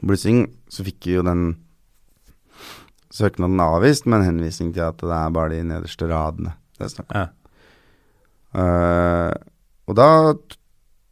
blussing, 0.00 0.46
så 0.72 0.86
fikk 0.86 1.10
vi 1.10 1.18
jo 1.18 1.26
den 1.26 1.50
søknaden 3.14 3.60
avvist 3.60 4.06
med 4.06 4.22
en 4.22 4.30
henvisning 4.30 4.72
til 4.76 4.86
at 4.86 5.00
det 5.02 5.12
er 5.16 5.34
bare 5.34 5.52
de 5.56 5.66
nederste 5.66 6.08
radene 6.08 6.54
det 6.78 6.86
er 6.86 6.92
snakk 6.92 7.10
om. 7.10 7.18
Ja. 7.18 7.26
Uh, 8.58 9.32
og 9.90 9.96
da 9.98 10.08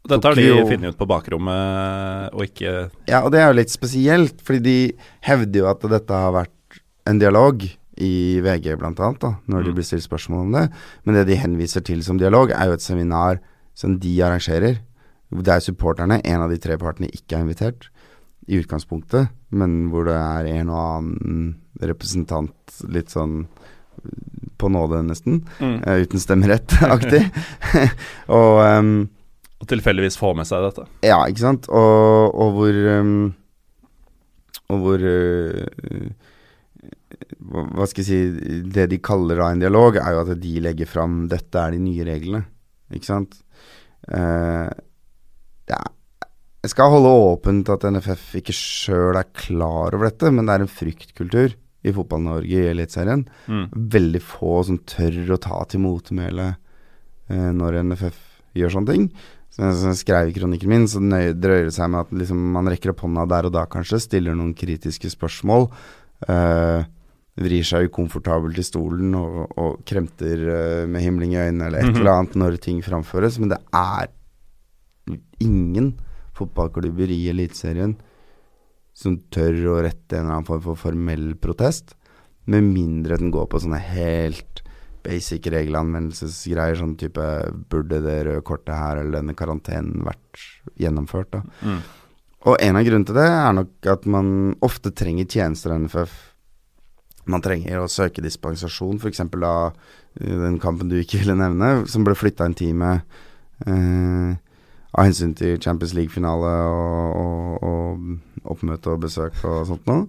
Dette 0.07 0.31
har 0.31 0.39
de 0.39 0.45
jo, 0.47 0.61
funnet 0.71 0.95
ut 0.95 0.99
på 1.01 1.09
bakrommet 1.11 2.33
og 2.33 2.45
ikke 2.47 2.71
Ja, 3.11 3.25
og 3.27 3.33
det 3.35 3.43
er 3.43 3.51
jo 3.51 3.59
litt 3.59 3.73
spesielt, 3.75 4.39
fordi 4.47 4.63
de 4.65 4.77
hevder 5.27 5.65
jo 5.65 5.67
at 5.73 5.85
dette 5.91 6.21
har 6.23 6.33
vært 6.37 6.55
en 7.07 7.19
dialog 7.23 7.63
i 7.97 8.41
VG 8.45 8.75
blant 8.79 8.99
annet, 9.01 9.21
da, 9.23 9.35
når 9.49 9.65
de 9.65 9.71
Mm. 9.71 9.75
blir 9.79 9.85
stilt 9.89 10.05
spørsmål 10.05 10.41
om 10.47 10.53
det. 10.53 10.65
Men 11.05 11.15
det 11.15 11.27
de 11.29 11.37
henviser 11.41 11.81
til 11.85 12.03
som 12.05 12.19
dialog, 12.19 12.51
er 12.51 12.67
jo 12.67 12.73
et 12.77 12.83
seminar 12.85 13.39
som 13.75 13.99
de 13.99 14.17
arrangerer. 14.23 14.79
Der 15.33 15.61
supporterne, 15.61 16.21
en 16.25 16.41
av 16.43 16.51
de 16.51 16.59
tre 16.59 16.77
partene, 16.79 17.09
ikke 17.11 17.37
er 17.37 17.45
invitert 17.47 17.89
i 18.49 18.61
utgangspunktet, 18.61 19.29
men 19.51 19.89
hvor 19.91 20.05
det 20.05 20.15
er 20.15 20.47
en 20.61 20.69
og 20.71 20.79
annen 21.01 21.57
representant 21.83 22.53
litt 22.89 23.09
sånn 23.11 23.47
på 24.59 24.69
nåde, 24.71 25.01
nesten. 25.05 25.41
Mm. 25.59 25.83
eh, 25.87 26.03
uten 26.05 26.21
stemmerett-aktig. 26.21 27.25
og 28.29 28.61
um, 28.79 29.09
Og 29.61 29.67
tilfeldigvis 29.69 30.17
få 30.21 30.35
med 30.37 30.47
seg 30.47 30.63
dette. 30.63 30.85
ja, 31.03 31.19
ikke 31.27 31.41
sant? 31.43 31.67
Og, 31.69 32.35
og 32.35 32.53
hvor 32.57 32.79
um, 33.01 33.35
Og 34.69 34.81
hvor 34.85 34.99
eh, 35.01 36.11
hva, 37.47 37.87
skal 37.89 38.03
jeg 38.03 38.09
si 38.09 38.63
Det 38.73 38.87
de 38.91 38.99
kaller 39.03 39.41
da 39.41 39.51
en 39.53 39.63
dialog, 39.63 39.99
er 40.01 40.15
jo 40.15 40.23
at 40.25 40.33
de 40.41 40.55
legger 40.63 40.89
fram 40.91 41.27
'dette 41.31 41.61
er 41.61 41.77
de 41.77 41.83
nye 41.83 42.07
reglene'. 42.07 42.47
Ikke 42.95 43.09
sant? 43.09 43.39
Uh, 44.07 44.71
ja 45.67 45.81
Jeg 46.63 46.71
skal 46.71 46.93
holde 46.93 47.11
åpent 47.11 47.71
at 47.75 47.87
NFF 47.91 48.37
ikke 48.39 48.55
sjøl 48.55 49.19
er 49.19 49.31
klar 49.35 49.95
over 49.95 50.07
dette, 50.09 50.31
men 50.31 50.47
det 50.47 50.55
er 50.55 50.65
en 50.65 50.71
fryktkultur 50.71 51.55
i 51.87 51.93
Fotball-Norge 51.95 52.51
i 52.51 52.71
Eliteserien. 52.73 53.25
Mm. 53.47 53.67
Veldig 53.95 54.23
få 54.23 54.63
som 54.67 54.79
tør 54.83 55.37
å 55.37 55.43
ta 55.43 55.63
til 55.71 55.85
motmæle 55.85 56.49
uh, 56.57 57.51
når 57.55 57.83
NFF 57.87 58.19
gjør 58.59 58.75
sånne 58.75 58.95
ting. 58.95 59.09
Så 59.53 59.63
jeg, 59.63 59.77
så 59.79 59.93
jeg 59.93 60.01
skrev 60.03 60.31
i 60.31 60.35
kronikken 60.37 60.73
min, 60.73 60.89
så 60.91 61.01
drøyer 61.01 61.71
det 61.71 61.77
seg 61.77 61.93
med 61.93 62.03
at 62.05 62.17
liksom, 62.23 62.41
man 62.57 62.69
rekker 62.69 62.93
opp 62.93 63.05
hånda 63.07 63.29
der 63.31 63.49
og 63.49 63.55
da 63.55 63.63
kanskje, 63.71 64.03
stiller 64.03 64.37
noen 64.37 64.53
kritiske 64.59 65.13
spørsmål. 65.15 65.71
Eh, 66.29 66.85
vrir 67.37 67.65
seg 67.69 67.91
ukomfortabelt 67.91 68.57
i 68.59 68.65
stolen 68.65 69.15
og, 69.19 69.53
og 69.61 69.83
kremter 69.89 70.41
eh, 70.49 70.87
med 70.89 71.03
himling 71.05 71.35
i 71.37 71.43
øynene 71.45 71.67
eller 71.69 71.79
et 71.85 71.91
Mhm. 71.93 71.97
eller 72.01 72.13
annet 72.15 72.37
når 72.41 72.57
ting 72.65 72.81
framføres. 72.83 73.39
Men 73.39 73.51
det 73.53 73.59
er 73.77 74.09
ingen 75.41 75.95
fotballklubber 76.37 77.11
i 77.13 77.29
Eliteserien 77.33 77.97
som 78.97 79.19
tør 79.31 79.59
å 79.75 79.83
rette 79.85 80.17
en 80.17 80.25
eller 80.25 80.39
annen 80.39 80.49
form 80.49 80.63
for 80.65 80.79
formell 80.81 81.35
protest, 81.41 81.95
med 82.49 82.65
mindre 82.65 83.19
den 83.21 83.31
går 83.35 83.49
på 83.53 83.61
sånne 83.61 83.81
helt 83.83 84.63
basic 85.07 85.45
regelanvendelsesgreier, 85.53 86.79
sånn 86.81 86.97
type 86.99 87.23
Burde 87.71 88.01
det 88.03 88.17
røde 88.27 88.43
kortet 88.47 88.75
her 88.75 88.97
eller 89.03 89.21
denne 89.21 89.35
karantenen 89.39 90.03
vært 90.07 90.41
gjennomført, 90.81 91.31
da. 91.37 91.43
Mm. 91.63 91.81
Og 92.47 92.57
en 92.63 92.79
av 92.79 92.87
grunnene 92.87 93.09
til 93.09 93.19
det 93.19 93.27
er 93.27 93.53
nok 93.57 93.91
at 93.91 94.07
man 94.11 94.29
ofte 94.65 94.93
trenger 94.95 95.27
tjenester 95.27 95.75
av 95.75 95.83
NFF. 95.83 96.17
Man 97.27 97.43
trenger 97.43 97.83
å 97.83 97.91
søke 97.91 98.23
dispensasjon, 98.23 99.01
f.eks. 99.03 99.25
av 99.27 99.73
eh, 100.21 100.37
den 100.45 100.61
kampen 100.63 100.91
du 100.91 100.99
ikke 101.01 101.25
ville 101.25 101.35
nevne, 101.39 101.89
som 101.91 102.07
ble 102.07 102.15
flytta 102.15 102.47
en 102.47 102.55
time 102.55 102.93
eh, 103.67 104.37
av 104.97 105.09
hensyn 105.09 105.35
til 105.37 105.59
Champions 105.59 105.97
League-finale 105.99 106.53
og, 106.71 107.19
og, 107.19 107.67
og 107.67 108.53
oppmøte 108.55 108.95
og 108.95 109.03
besøk 109.09 109.43
og 109.43 109.67
sånt 109.73 109.91
noe. 109.91 110.07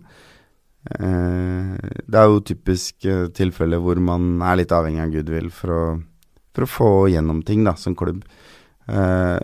Eh, 0.87 1.73
det 2.07 2.21
er 2.21 2.29
jo 2.29 2.43
typisk 2.47 3.09
eh, 3.09 3.25
tilfelle 3.35 3.81
hvor 3.83 3.99
man 3.99 4.37
er 4.45 4.61
litt 4.61 4.75
avhengig 4.75 5.03
av 5.03 5.15
goodwill 5.17 5.49
for 5.51 5.73
å, 5.73 5.81
for 6.55 6.67
å 6.67 6.71
få 6.71 6.91
gjennom 7.11 7.41
ting, 7.47 7.65
da, 7.67 7.73
som 7.81 7.97
klubb. 7.97 8.21
Eh, 8.87 9.37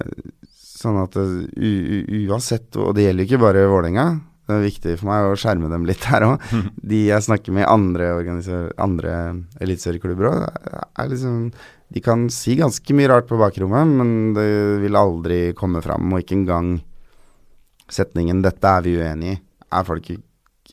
sånn 0.84 1.00
at 1.02 1.16
uansett, 1.18 2.70
og 2.78 2.94
det 2.98 3.08
gjelder 3.08 3.28
ikke 3.28 3.42
bare 3.42 3.66
Vålerenga, 3.72 4.08
det 4.44 4.56
er 4.58 4.66
viktig 4.66 4.94
for 5.00 5.08
meg 5.08 5.26
å 5.30 5.38
skjerme 5.40 5.70
dem 5.72 5.86
litt 5.88 6.04
her 6.12 6.26
òg. 6.28 6.42
De 6.84 7.06
jeg 7.08 7.24
snakker 7.24 7.56
med 7.56 7.64
i 7.64 7.70
andre, 7.72 8.10
andre 8.84 9.14
eliteserieklubber 9.64 10.30
òg, 10.34 10.44
er 11.00 11.14
liksom 11.14 11.48
De 11.94 12.02
kan 12.02 12.26
si 12.34 12.56
ganske 12.58 12.96
mye 12.98 13.08
rart 13.12 13.28
på 13.30 13.38
bakrommet, 13.38 13.86
men 14.00 14.34
det 14.34 14.48
vil 14.82 14.96
aldri 14.98 15.54
komme 15.54 15.78
fram. 15.86 16.08
Og 16.10 16.24
ikke 16.24 16.40
engang 16.40 16.80
setningen 17.86 18.42
'dette 18.42 18.66
er 18.66 18.82
vi 18.82 18.96
uenig 18.98 19.34
i', 19.36 19.42
er 19.78 19.84
folk 19.86 20.10
ikke 20.10 20.24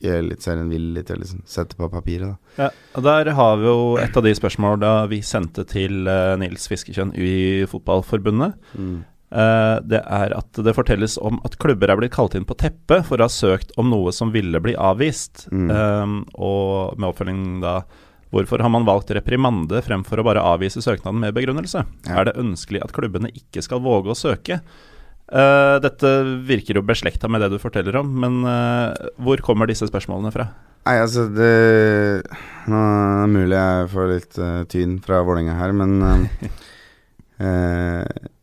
Eliteserien 0.01 0.69
villige 0.71 1.05
til 1.05 1.19
å 1.19 1.21
liksom 1.21 1.41
sette 1.45 1.75
på 1.77 1.85
papiret. 1.91 2.33
da. 2.57 2.63
Ja, 2.63 2.69
og 2.97 3.03
Der 3.03 3.29
har 3.37 3.57
vi 3.57 3.65
jo 3.67 3.97
et 4.01 4.17
av 4.17 4.23
de 4.23 4.33
spørsmålene 4.33 5.09
vi 5.11 5.21
sendte 5.21 5.61
til 5.63 6.07
eh, 6.07 6.35
Nils 6.41 6.65
Fiskekjønn 6.71 7.13
i 7.13 7.65
Fotballforbundet. 7.69 8.55
Eh, 8.79 9.03
det 9.31 9.99
er 10.01 10.33
at 10.35 10.57
det 10.59 10.73
fortelles 10.75 11.13
om 11.15 11.37
at 11.47 11.53
klubber 11.61 11.87
er 11.87 11.95
blitt 11.95 12.11
kalt 12.11 12.33
inn 12.35 12.43
på 12.43 12.57
teppet 12.59 13.05
for 13.07 13.15
å 13.15 13.29
ha 13.29 13.31
søkt 13.31 13.71
om 13.79 13.87
noe 13.87 14.11
som 14.11 14.33
ville 14.33 14.59
bli 14.59 14.73
avvist. 14.75 15.45
Mm. 15.55 15.69
Eh, 15.71 16.15
og 16.35 16.97
med 16.99 17.11
oppfølging 17.13 17.43
da 17.63 17.81
Hvorfor 18.31 18.61
har 18.63 18.71
man 18.71 18.85
valgt 18.87 19.11
reprimande 19.11 19.81
fremfor 19.83 20.21
å 20.21 20.23
bare 20.23 20.43
avvise 20.53 20.79
søknaden 20.79 21.19
med 21.19 21.35
begrunnelse? 21.35 21.81
Ja. 22.07 22.21
Er 22.21 22.29
det 22.29 22.37
ønskelig 22.39 22.79
at 22.79 22.93
klubbene 22.95 23.27
ikke 23.35 23.59
skal 23.65 23.81
våge 23.83 24.13
å 24.13 24.15
søke? 24.15 24.61
Uh, 25.27 25.75
dette 25.83 26.09
virker 26.47 26.79
jo 26.79 26.85
beslekta 26.87 27.27
med 27.31 27.43
det 27.43 27.49
du 27.51 27.57
forteller 27.59 27.97
om, 27.99 28.07
men 28.23 28.37
uh, 28.47 28.95
hvor 29.19 29.43
kommer 29.43 29.67
disse 29.67 29.87
spørsmålene 29.87 30.31
fra? 30.31 30.47
Nei, 30.87 30.95
altså 30.97 31.27
det 31.29 31.51
Nå 32.71 32.79
er 32.79 33.19
det 33.21 33.29
mulig 33.35 33.59
jeg 33.59 33.89
får 33.91 34.09
litt 34.09 34.39
uh, 34.41 34.63
tyn 34.71 34.95
fra 35.03 35.21
Vålerenga 35.27 35.57
her, 35.59 35.75
men 35.77 35.99
uh, 36.01 36.47
eh, 37.37 38.29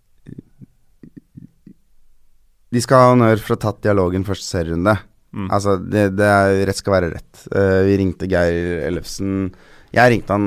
De 2.74 2.82
skal 2.84 3.00
ha 3.00 3.12
honnør 3.12 3.40
for 3.40 3.54
å 3.54 3.58
ha 3.58 3.62
tatt 3.64 3.84
dialogen 3.86 4.26
første 4.28 4.46
serierunde. 4.46 4.94
Mm. 5.32 5.48
Altså, 5.52 5.76
det, 5.80 6.04
det 6.18 6.28
er, 6.28 6.66
rett 6.68 6.80
skal 6.80 6.96
være 6.96 7.12
rett. 7.14 7.44
Uh, 7.52 7.80
vi 7.88 7.98
ringte 8.00 8.28
Geir 8.30 8.80
Ellefsen 8.86 9.50
Jeg 9.92 10.12
ringte 10.14 10.32
han 10.32 10.46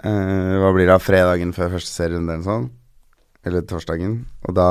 uh, 0.00 0.54
Hva 0.62 0.70
blir 0.72 0.88
det 0.88 0.94
av 0.94 1.04
fredagen 1.04 1.52
før 1.56 1.74
første 1.76 1.92
serierunde 1.92 2.38
eller 2.38 2.46
sånn? 2.48 2.70
Eller 3.48 3.66
torsdagen. 3.68 4.22
Og 4.48 4.56
da 4.56 4.70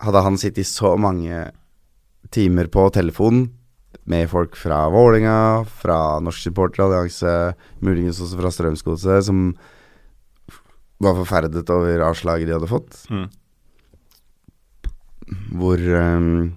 hadde 0.00 0.24
han 0.24 0.38
sittet 0.40 0.64
i 0.64 0.68
så 0.68 0.94
mange 1.00 1.48
timer 2.32 2.68
på 2.72 2.86
telefon 2.94 3.48
med 4.10 4.28
folk 4.30 4.56
fra 4.58 4.84
Vålinga, 4.92 5.64
fra 5.64 6.20
Norsk 6.24 6.48
Supporterallianse, 6.48 7.34
muligens 7.84 8.20
også 8.22 8.38
fra 8.40 8.52
Strømsgodset, 8.54 9.26
som 9.28 9.52
var 11.00 11.18
forferdet 11.18 11.70
over 11.72 12.06
avslaget 12.10 12.48
de 12.48 12.56
hadde 12.56 12.70
fått. 12.70 13.04
Mm. 13.10 13.28
Hvor 15.60 15.78
um, 15.78 16.50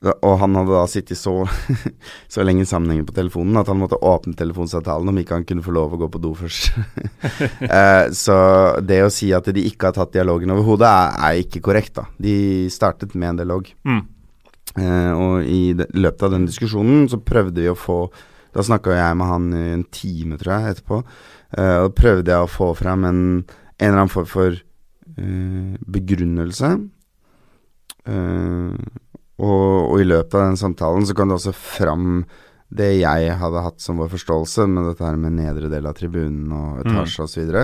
Og 0.00 0.34
han 0.40 0.56
hadde 0.56 0.72
da 0.72 0.84
sittet 0.90 1.18
så, 1.20 1.34
så 2.32 2.44
lenge 2.46 2.66
sammenhengende 2.68 3.10
på 3.10 3.16
telefonen 3.18 3.60
at 3.60 3.68
han 3.70 3.78
måtte 3.80 4.00
åpne 4.00 4.36
telefonsamtalen 4.38 5.12
om 5.12 5.18
ikke 5.20 5.36
han 5.38 5.44
kunne 5.48 5.64
få 5.64 5.74
lov 5.76 5.94
å 5.94 6.00
gå 6.00 6.08
på 6.12 6.22
do 6.22 6.32
først. 6.38 6.70
uh, 7.66 8.06
så 8.24 8.38
det 8.84 9.02
å 9.04 9.12
si 9.12 9.30
at 9.36 9.50
de 9.52 9.66
ikke 9.68 9.90
har 9.90 9.98
tatt 9.98 10.14
dialogen 10.16 10.54
overhodet, 10.54 10.88
er, 10.88 11.20
er 11.28 11.44
ikke 11.44 11.62
korrekt, 11.70 11.94
da. 12.00 12.08
De 12.20 12.34
startet 12.72 13.14
med 13.14 13.34
en 13.34 13.44
dialog. 13.44 13.70
Mm. 13.84 14.02
Uh, 14.78 15.12
og 15.16 15.48
i 15.50 15.62
de, 15.74 15.86
løpet 15.98 16.28
av 16.28 16.36
den 16.36 16.44
diskusjonen 16.46 17.08
så 17.10 17.18
prøvde 17.18 17.58
vi 17.58 17.66
å 17.72 17.74
få 17.74 18.04
Da 18.54 18.62
snakka 18.62 18.92
jeg 18.94 19.16
med 19.18 19.26
han 19.30 19.48
i 19.54 19.64
en 19.76 19.82
time, 19.94 20.36
tror 20.38 20.52
jeg, 20.56 20.72
etterpå. 20.74 20.96
Uh, 21.54 21.84
og 21.84 21.92
prøvde 21.94 22.32
jeg 22.32 22.42
å 22.42 22.50
få 22.50 22.72
frem 22.78 23.04
en, 23.06 23.20
en 23.80 23.88
eller 23.88 24.02
annen 24.02 24.12
form 24.12 24.28
for 24.28 24.56
uh, 24.56 25.74
begrunnelse. 25.88 26.74
Uh, 28.04 28.76
og, 29.40 29.90
og 29.90 29.96
i 30.02 30.06
løpet 30.06 30.36
av 30.36 30.50
den 30.50 30.60
samtalen 30.60 31.06
så 31.08 31.16
kom 31.16 31.30
det 31.30 31.38
også 31.38 31.56
fram 31.56 32.24
det 32.70 32.90
jeg 33.00 33.34
hadde 33.40 33.62
hatt 33.64 33.82
som 33.82 33.98
vår 33.98 34.12
forståelse, 34.12 34.66
med 34.70 34.86
dette 34.86 35.02
her 35.02 35.16
med 35.18 35.34
nedre 35.40 35.70
del 35.72 35.88
av 35.90 35.96
tribunen 35.98 36.52
og 36.54 36.84
etasje 36.84 37.24
og 37.24 37.30
osv. 37.30 37.54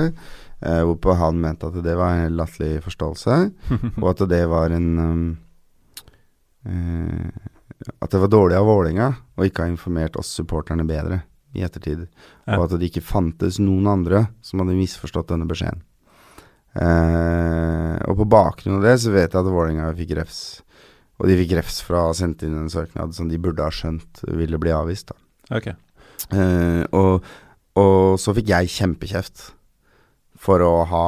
Uh, 0.57 0.83
hvorpå 0.89 1.15
han 1.21 1.43
mente 1.43 1.69
at 1.69 1.77
det 1.85 1.95
var 1.99 2.25
en 2.25 2.39
latterlig 2.39 2.81
forståelse, 2.87 3.37
og 4.03 4.09
at 4.11 4.25
det 4.33 4.43
var 4.51 4.75
en 4.75 4.89
um, 4.99 5.29
uh, 6.67 7.29
At 8.01 8.11
det 8.11 8.23
var 8.23 8.33
dårlig 8.33 8.57
av 8.57 8.67
Vålerenga 8.67 9.11
å 9.37 9.45
ikke 9.45 9.67
ha 9.67 9.71
informert 9.71 10.17
oss 10.17 10.33
supporterne 10.33 10.87
bedre 10.89 11.21
i 11.55 11.63
ettertid. 11.63 12.07
Ja. 12.47 12.57
Og 12.57 12.67
at 12.67 12.81
det 12.81 12.89
ikke 12.89 13.05
fantes 13.05 13.61
noen 13.63 13.87
andre 13.91 14.27
som 14.45 14.63
hadde 14.63 14.79
misforstått 14.79 15.29
denne 15.31 15.47
beskjeden. 15.49 15.85
Eh, 16.77 17.97
og 18.05 18.21
på 18.21 18.29
bakgrunn 18.37 18.79
av 18.79 18.85
det 18.85 18.97
så 19.03 19.13
vet 19.15 19.33
jeg 19.33 19.41
at 19.41 19.49
Vålerenga 19.49 19.89
fikk 19.97 20.17
refs. 20.19 20.41
Og 21.17 21.31
de 21.31 21.39
fikk 21.41 21.57
refs 21.57 21.81
fra 21.85 22.03
å 22.03 22.11
ha 22.11 22.17
sendt 22.17 22.45
inn 22.45 22.57
en 22.59 22.73
søknad 22.73 23.15
som 23.17 23.31
de 23.31 23.41
burde 23.41 23.65
ha 23.65 23.73
skjønt 23.73 24.25
ville 24.37 24.61
bli 24.61 24.75
avvist. 24.77 25.13
da 25.13 25.59
Ok. 25.59 25.71
Eh, 26.35 26.83
og, 26.97 27.27
og 27.79 28.17
så 28.21 28.35
fikk 28.37 28.51
jeg 28.53 28.73
kjempekjeft 28.73 29.51
for 30.47 30.61
å 30.65 30.73
ha 30.89 31.07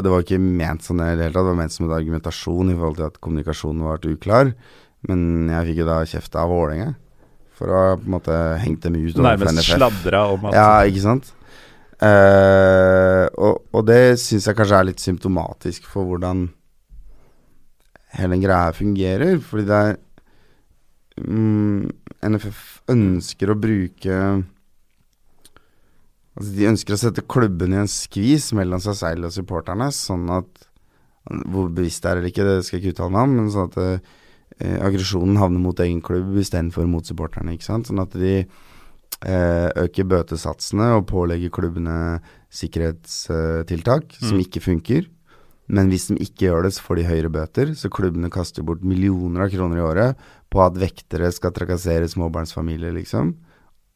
Det 0.00 0.08
var 0.08 0.22
ikke 0.24 0.38
ment 0.40 0.84
sånn 0.86 1.02
i 1.04 1.10
det 1.18 1.26
hele 1.26 1.34
tatt, 1.34 1.44
det 1.44 1.52
var 1.52 1.58
ment 1.58 1.74
som 1.74 1.86
en 1.86 1.96
argumentasjon 1.98 2.72
i 2.72 2.76
forhold 2.78 3.00
til 3.00 3.08
at 3.10 3.20
kommunikasjonen 3.20 3.84
var 3.84 4.08
uklar. 4.08 4.54
Men 5.08 5.50
jeg 5.52 5.70
fikk 5.70 5.82
jo 5.82 5.88
da 5.88 6.00
kjeft 6.08 6.36
av 6.40 6.52
Vålerenga 6.52 6.94
for 7.60 7.68
å 7.68 7.80
ha 7.80 7.96
på 8.00 8.08
en 8.08 8.14
måte 8.14 8.36
hengt 8.62 8.86
dem 8.86 8.96
ut. 8.96 9.18
Nærmest 9.20 9.66
sladra 9.68 10.24
om 10.32 10.48
at 10.48 10.56
Ja, 10.56 10.68
ikke 10.88 11.04
sant? 11.04 11.28
Eh, 12.00 13.26
og, 13.36 13.66
og 13.76 13.82
det 13.88 14.16
syns 14.22 14.48
jeg 14.48 14.56
kanskje 14.56 14.78
er 14.78 14.88
litt 14.88 15.02
symptomatisk 15.02 15.88
for 15.90 16.08
hvordan 16.08 16.46
hele 18.16 18.36
den 18.36 18.44
greia 18.44 18.72
fungerer. 18.76 19.36
Fordi 19.44 19.66
det 19.68 19.80
er 19.80 19.98
mm, 21.20 21.90
NFF 22.30 22.64
ønsker 22.92 23.52
å 23.52 23.60
bruke 23.60 24.16
Altså 26.40 26.54
De 26.54 26.68
ønsker 26.70 26.94
å 26.94 27.00
sette 27.00 27.26
klubben 27.28 27.74
i 27.74 27.80
en 27.82 27.90
skvis 27.90 28.52
mellom 28.56 28.80
seg 28.80 28.96
selv 28.96 29.28
og 29.28 29.34
supporterne, 29.34 29.90
sånn 29.92 30.28
at 30.32 30.66
Hvor 31.50 31.68
bevisst 31.74 32.04
det 32.04 32.12
er 32.12 32.20
eller 32.20 32.30
ikke, 32.30 32.46
det 32.46 32.64
skal 32.64 32.78
jeg 32.78 32.84
ikke 32.84 32.94
uttale 32.94 33.12
meg 33.16 33.26
om, 33.26 33.34
men 33.36 33.50
sånn 33.52 33.68
at 33.68 33.78
eh, 33.82 34.78
aggresjonen 34.80 35.40
havner 35.40 35.60
mot 35.60 35.82
egen 35.82 36.00
klubb 36.04 36.38
istedenfor 36.40 36.86
mot 36.88 37.06
supporterne. 37.06 37.52
ikke 37.54 37.66
sant? 37.66 37.90
Sånn 37.90 38.00
at 38.00 38.14
de 38.16 38.46
eh, 39.26 39.68
øker 39.84 40.08
bøtesatsene 40.10 40.92
og 40.96 41.08
pålegger 41.10 41.52
klubbene 41.54 42.20
sikkerhetstiltak 42.54 44.16
mm. 44.16 44.28
som 44.28 44.40
ikke 44.42 44.64
funker. 44.64 45.08
Men 45.70 45.90
hvis 45.92 46.08
de 46.10 46.18
ikke 46.18 46.48
gjør 46.48 46.66
det, 46.66 46.72
så 46.74 46.82
får 46.82 46.98
de 46.98 47.06
høyere 47.06 47.30
bøter. 47.30 47.74
Så 47.78 47.92
klubbene 47.94 48.32
kaster 48.32 48.66
bort 48.66 48.82
millioner 48.82 49.46
av 49.46 49.52
kroner 49.52 49.78
i 49.78 49.84
året 49.86 50.26
på 50.50 50.64
at 50.64 50.78
vektere 50.82 51.30
skal 51.30 51.54
trakassere 51.54 52.10
småbarnsfamilier, 52.10 52.96
liksom 52.96 53.36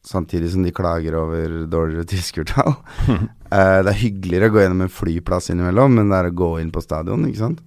samtidig 0.05 0.51
som 0.53 0.63
de 0.63 0.73
klager 0.75 1.17
over 1.17 1.63
dårligere 1.69 2.07
tilskuertall. 2.13 2.75
uh, 3.09 3.79
det 3.81 3.91
er 3.91 4.01
hyggeligere 4.01 4.51
å 4.51 4.55
gå 4.55 4.63
gjennom 4.63 4.85
en 4.85 4.93
flyplass 4.93 5.51
innimellom, 5.53 5.97
men 5.99 6.11
det 6.11 6.19
er 6.19 6.29
å 6.29 6.37
gå 6.43 6.51
inn 6.61 6.73
på 6.73 6.83
stadion, 6.83 7.25
ikke 7.29 7.41
sant. 7.41 7.63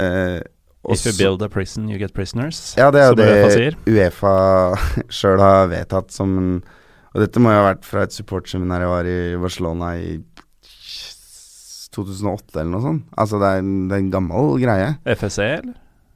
Uh, 0.00 0.40
If 0.90 1.04
you 1.06 1.12
build 1.14 1.42
a 1.42 1.48
prison, 1.48 1.88
you 1.88 1.98
get 1.98 2.12
prisoners, 2.14 2.74
ja, 2.76 2.90
det 2.90 3.00
er 3.04 3.14
det 3.14 3.26
UEFA, 3.86 4.32
sjøl 5.16 5.38
har 5.38 5.68
vedtatt 5.70 6.10
som 6.10 6.32
en 6.38 6.54
Og 7.12 7.20
dette 7.20 7.38
må 7.44 7.52
jo 7.52 7.60
ha 7.60 7.68
vært 7.68 7.84
fra 7.84 8.06
et 8.06 8.14
supportseminar 8.16 8.80
jeg 8.80 8.90
var 8.90 9.06
i 9.06 9.16
Barcelona 9.36 9.92
i 10.00 10.14
2008 11.92 12.56
eller 12.56 12.70
noe 12.72 12.80
sånt. 12.80 13.02
Altså 13.20 13.36
det 13.42 13.50
er, 13.52 13.66
det 13.90 13.96
er 13.98 14.00
en 14.00 14.12
gammel 14.14 14.54
greie. 14.62 14.94
FSE, 15.20 15.48
eller? 15.58 15.74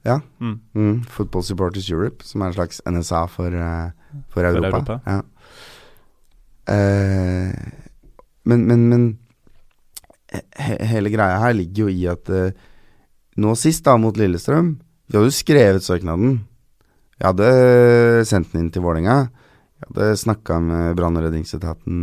Ja. 0.09 0.21
Mm. 0.41 0.55
Mm, 0.73 1.03
Football 1.13 1.45
Supporters 1.45 1.91
Europe, 1.91 2.25
som 2.25 2.41
er 2.41 2.47
en 2.49 2.57
slags 2.57 2.81
NSA 2.89 3.27
for 3.29 3.53
uh, 3.53 3.91
for 4.33 4.47
Europa. 4.49 4.71
For 4.71 4.77
Europa. 4.79 4.99
Ja. 5.05 5.21
Uh, 6.67 7.53
men, 8.47 8.65
men, 8.67 8.89
men 8.89 9.05
he, 10.33 10.77
hele 10.87 11.11
greia 11.11 11.41
her 11.43 11.57
ligger 11.59 11.87
jo 11.87 11.93
i 11.93 12.07
at 12.11 12.31
eh, 12.31 12.53
nå 13.41 13.55
sist, 13.59 13.85
da, 13.87 13.97
mot 14.01 14.17
Lillestrøm 14.17 14.75
Vi 15.07 15.17
hadde 15.17 15.29
jo 15.29 15.35
skrevet 15.35 15.85
søknaden. 15.85 16.39
Jeg 17.17 17.27
hadde 17.31 18.25
sendt 18.29 18.53
den 18.53 18.65
inn 18.65 18.71
til 18.75 18.83
Vålerenga. 18.85 19.29
Jeg 19.77 19.89
hadde 19.91 20.19
snakka 20.21 20.59
med 20.65 20.97
brann- 20.99 21.17
og 21.17 21.27
redningsetaten 21.27 22.01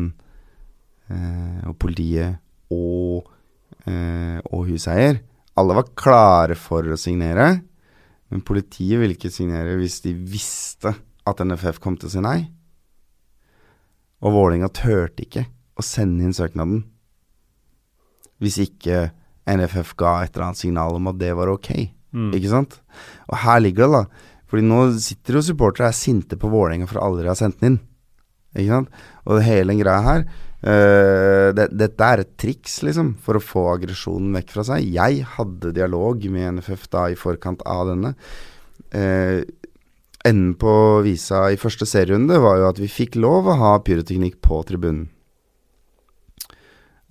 eh, 1.11 1.59
og 1.67 1.75
politiet 1.81 2.39
og, 2.71 3.27
eh, 3.89 4.39
og 4.49 4.69
huseier. 4.69 5.19
Alle 5.59 5.77
var 5.77 5.91
klare 5.99 6.55
for 6.57 6.87
å 6.87 6.97
signere, 6.97 7.59
men 8.31 8.45
politiet 8.45 9.01
ville 9.01 9.17
ikke 9.17 9.33
signere 9.33 9.75
hvis 9.77 9.99
de 10.05 10.15
visste 10.15 10.95
at 11.27 11.43
NFF 11.43 11.81
kom 11.83 11.99
til 11.99 12.09
å 12.09 12.13
si 12.15 12.23
nei. 12.23 12.39
Og 14.23 14.33
Vålerenga 14.37 14.71
turte 14.73 15.27
ikke 15.27 15.45
å 15.75 15.85
sende 15.85 16.23
inn 16.23 16.35
søknaden 16.35 16.85
hvis 18.43 18.59
ikke 18.59 19.07
NFF 19.49 19.95
ga 19.99 20.21
et 20.23 20.33
eller 20.33 20.49
annet 20.49 20.61
signal 20.61 20.99
om 20.99 21.09
at 21.11 21.19
det 21.19 21.33
var 21.37 21.51
ok. 21.51 21.71
Mm. 22.13 22.29
Ikke 22.37 22.51
sant? 22.51 22.77
Og 23.29 23.37
her 23.43 23.63
ligger 23.63 23.85
det, 23.85 23.99
da. 23.99 24.29
Fordi 24.49 24.65
nå 24.69 24.83
sitter 25.01 25.39
jo 25.39 25.43
supportere 25.47 25.87
og 25.87 25.91
er 25.91 25.97
sinte 25.97 26.37
på 26.39 26.51
Vålerenga 26.51 26.87
for 26.89 27.01
aldri 27.01 27.25
å 27.27 27.33
ha 27.33 27.37
sendt 27.39 27.59
den 27.61 27.73
inn. 27.73 27.79
Ikke 28.53 28.75
sant? 28.75 28.99
Og 29.25 29.41
hele 29.41 29.73
den 29.73 29.81
greia 29.81 30.03
her 30.05 30.25
uh, 30.27 31.49
det, 31.57 31.71
Dette 31.73 32.09
er 32.09 32.21
et 32.21 32.35
triks, 32.39 32.81
liksom, 32.85 33.15
for 33.23 33.39
å 33.39 33.43
få 33.43 33.65
aggresjonen 33.73 34.35
vekk 34.37 34.53
fra 34.53 34.67
seg. 34.69 34.85
Jeg 34.93 35.25
hadde 35.35 35.73
dialog 35.75 36.21
med 36.29 36.59
NFF 36.59 36.85
da 36.93 37.07
i 37.09 37.17
forkant 37.19 37.65
av 37.65 37.89
denne. 37.89 38.13
Uh, 38.93 39.41
Enden 40.23 40.53
på 40.55 40.73
visa 41.03 41.49
i 41.51 41.57
første 41.59 41.83
serierunde 41.89 42.37
var 42.39 42.61
jo 42.61 42.69
at 42.69 42.77
vi 42.79 42.87
fikk 42.87 43.17
lov 43.19 43.49
å 43.51 43.57
ha 43.59 43.71
pyroteknikk 43.83 44.37
på 44.45 44.61
tribunen. 44.69 45.09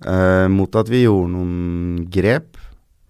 Eh, 0.03 0.47
mot 0.51 0.75
at 0.75 0.89
vi 0.91 1.05
gjorde 1.05 1.31
noen 1.33 2.07
grep 2.11 2.57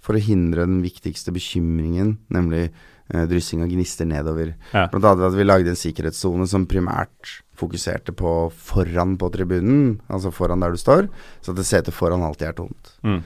for 0.03 0.17
å 0.17 0.23
hindre 0.23 0.67
den 0.67 0.81
viktigste 0.83 1.33
bekymringen, 1.33 2.17
nemlig 2.33 2.65
eh, 2.67 3.23
dryssing 3.29 3.63
av 3.63 3.71
gnister 3.71 4.07
nedover. 4.09 4.53
Ja. 4.73 4.87
Blant 4.91 5.07
annet 5.09 5.29
at 5.29 5.37
vi 5.37 5.47
lagde 5.47 5.73
en 5.73 5.79
sikkerhetssone 5.79 6.47
som 6.49 6.67
primært 6.69 7.39
fokuserte 7.57 8.15
på 8.17 8.33
foran 8.57 9.15
på 9.21 9.29
tribunen, 9.33 9.97
altså 10.11 10.33
foran 10.33 10.63
der 10.63 10.75
du 10.75 10.81
står, 10.81 11.07
så 11.41 11.53
at 11.53 11.59
det 11.61 11.67
setet 11.69 11.95
foran 11.95 12.25
alltid 12.25 12.49
er 12.49 12.57
tomt. 12.57 12.93
Mm. 13.05 13.19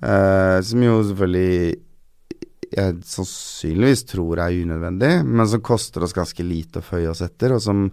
Eh, 0.00 0.58
som 0.64 0.84
jo 0.86 0.98
selvfølgelig 1.10 1.80
jeg 2.70 3.00
sannsynligvis 3.02 4.04
tror 4.12 4.38
er 4.44 4.54
unødvendig, 4.62 5.10
men 5.26 5.48
som 5.50 5.62
koster 5.64 6.04
oss 6.06 6.14
ganske 6.14 6.44
lite 6.46 6.78
å 6.78 6.86
føye 6.86 7.10
oss 7.10 7.22
etter, 7.26 7.56
og 7.56 7.62
som 7.64 7.88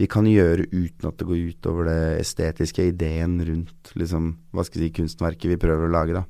vi 0.00 0.08
kan 0.10 0.26
gjøre 0.28 0.68
uten 0.72 1.08
at 1.08 1.18
det 1.20 1.28
går 1.28 1.48
ut 1.52 1.68
over 1.70 1.88
det 1.90 2.02
estetiske 2.22 2.88
ideen 2.92 3.36
rundt 3.44 3.92
liksom, 3.98 4.36
hva 4.52 4.64
skal 4.66 4.80
jeg 4.82 4.92
si, 4.92 4.96
kunstverket 5.00 5.52
vi 5.52 5.60
prøver 5.60 5.88
å 5.88 5.92
lage. 5.92 6.16
da. 6.16 6.24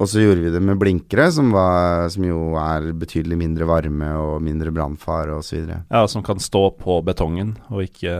Og 0.00 0.08
så 0.08 0.22
gjorde 0.22 0.40
vi 0.46 0.52
det 0.52 0.62
med 0.64 0.78
blinkere, 0.80 1.26
som, 1.32 1.50
var, 1.52 2.06
som 2.12 2.24
jo 2.24 2.54
er 2.56 2.86
betydelig 2.96 3.36
mindre 3.36 3.66
varme 3.68 4.08
og 4.16 4.38
mindre 4.44 4.72
brannfare 4.72 5.34
osv. 5.36 5.66
Ja, 5.68 6.06
som 6.08 6.24
kan 6.24 6.40
stå 6.40 6.70
på 6.80 7.02
betongen 7.04 7.58
og 7.68 7.84
ikke 7.84 8.14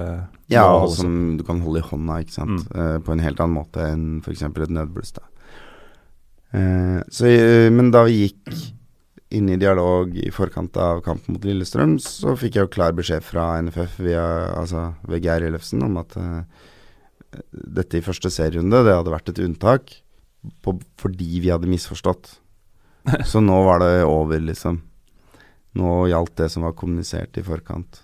Ja, 0.52 0.66
og 0.74 0.90
som 0.92 1.38
du 1.38 1.44
kan 1.46 1.62
holde 1.64 1.80
i 1.80 1.86
hånda, 1.86 2.18
ikke 2.20 2.36
sant. 2.36 2.66
Mm. 2.68 2.76
Uh, 2.76 2.98
på 3.06 3.14
en 3.14 3.24
helt 3.24 3.40
annen 3.40 3.56
måte 3.56 3.86
enn 3.86 4.04
f.eks. 4.20 4.44
et 4.44 4.76
nødbluss. 4.76 5.14
da. 5.16 5.24
Uh, 6.52 7.00
så, 7.08 7.32
uh, 7.32 7.70
men 7.72 7.88
da 7.94 8.04
vi 8.08 8.26
gikk 8.26 8.52
inn 9.30 9.48
i 9.52 9.58
dialog 9.60 10.16
i 10.18 10.30
forkant 10.34 10.76
av 10.80 11.00
kampen 11.06 11.36
mot 11.36 11.46
Lillestrøm, 11.46 11.96
så 12.02 12.34
fikk 12.38 12.58
jeg 12.58 12.66
jo 12.66 12.72
klar 12.74 12.94
beskjed 12.96 13.24
fra 13.24 13.52
NFF 13.62 14.00
via, 14.02 14.24
altså 14.58 14.90
ved 15.06 15.24
Geir 15.24 15.46
Ellefsen 15.46 15.84
om 15.86 16.00
at 16.02 16.16
uh, 16.18 16.42
dette 17.50 18.00
i 18.00 18.04
første 18.04 18.32
serierunde, 18.32 18.82
det 18.86 18.96
hadde 18.96 19.14
vært 19.14 19.30
et 19.30 19.42
unntak 19.44 19.94
på, 20.64 20.74
fordi 20.98 21.42
vi 21.44 21.52
hadde 21.52 21.70
misforstått. 21.70 22.34
Så 23.30 23.42
nå 23.44 23.60
var 23.66 23.82
det 23.84 24.02
over, 24.04 24.42
liksom. 24.42 24.80
Nå 25.78 25.94
gjaldt 26.10 26.34
det 26.40 26.50
som 26.52 26.66
var 26.66 26.74
kommunisert 26.78 27.38
i 27.38 27.46
forkant. 27.46 28.02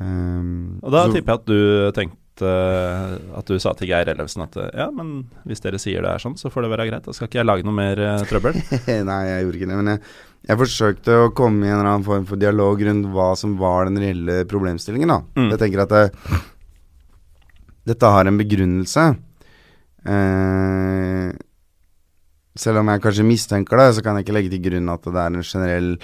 Um, 0.00 0.80
og 0.80 0.94
da 0.94 1.04
så, 1.04 1.12
tipper 1.12 1.34
jeg 1.34 1.40
at 1.42 1.50
du 1.50 1.92
tenkte 1.94 2.21
at 2.44 3.48
du 3.48 3.58
sa 3.62 3.72
til 3.78 3.90
Geir 3.90 4.08
Ellefsen 4.12 4.44
at 4.44 4.56
ja, 4.74 4.88
men 4.94 5.24
hvis 5.48 5.62
dere 5.64 5.80
sier 5.82 6.04
det 6.04 6.12
er 6.12 6.22
sånn, 6.22 6.36
så 6.40 6.50
får 6.52 6.66
det 6.66 6.72
være 6.72 6.86
greit. 6.90 7.06
Da 7.06 7.14
skal 7.16 7.28
ikke 7.28 7.40
jeg 7.40 7.48
lage 7.48 7.66
noe 7.66 7.76
mer 7.76 8.00
uh, 8.00 8.24
trøbbel. 8.28 8.58
Nei, 9.10 9.20
jeg 9.28 9.44
gjorde 9.44 9.60
ikke 9.60 9.70
det. 9.70 9.78
Men 9.78 9.92
jeg, 9.92 10.02
jeg, 10.48 10.60
forsøkte 10.62 11.18
å 11.24 11.30
komme 11.36 11.66
i 11.66 11.70
en 11.70 11.78
eller 11.78 11.90
annen 11.92 12.08
form 12.08 12.26
for 12.28 12.40
dialog 12.40 12.82
rundt 12.88 13.12
hva 13.14 13.28
som 13.38 13.54
var 13.60 13.90
den 13.90 14.00
reelle 14.02 14.42
problemstillingen. 14.50 15.14
da. 15.14 15.20
Mm. 15.38 15.52
Jeg 15.54 15.62
tenker 15.64 15.84
at 15.84 15.94
det, 15.94 16.40
dette 17.92 18.12
har 18.16 18.28
en 18.30 18.42
begrunnelse. 18.42 19.06
Uh, 20.02 21.30
selv 22.58 22.82
om 22.82 22.92
jeg 22.92 23.06
kanskje 23.06 23.24
mistenker 23.24 23.80
det, 23.80 23.88
så 23.96 24.04
kan 24.04 24.18
jeg 24.18 24.26
ikke 24.26 24.36
legge 24.36 24.52
til 24.56 24.66
grunn 24.68 24.92
at 24.92 25.08
det 25.08 25.18
er 25.22 25.32
en 25.32 25.46
generell 25.46 25.96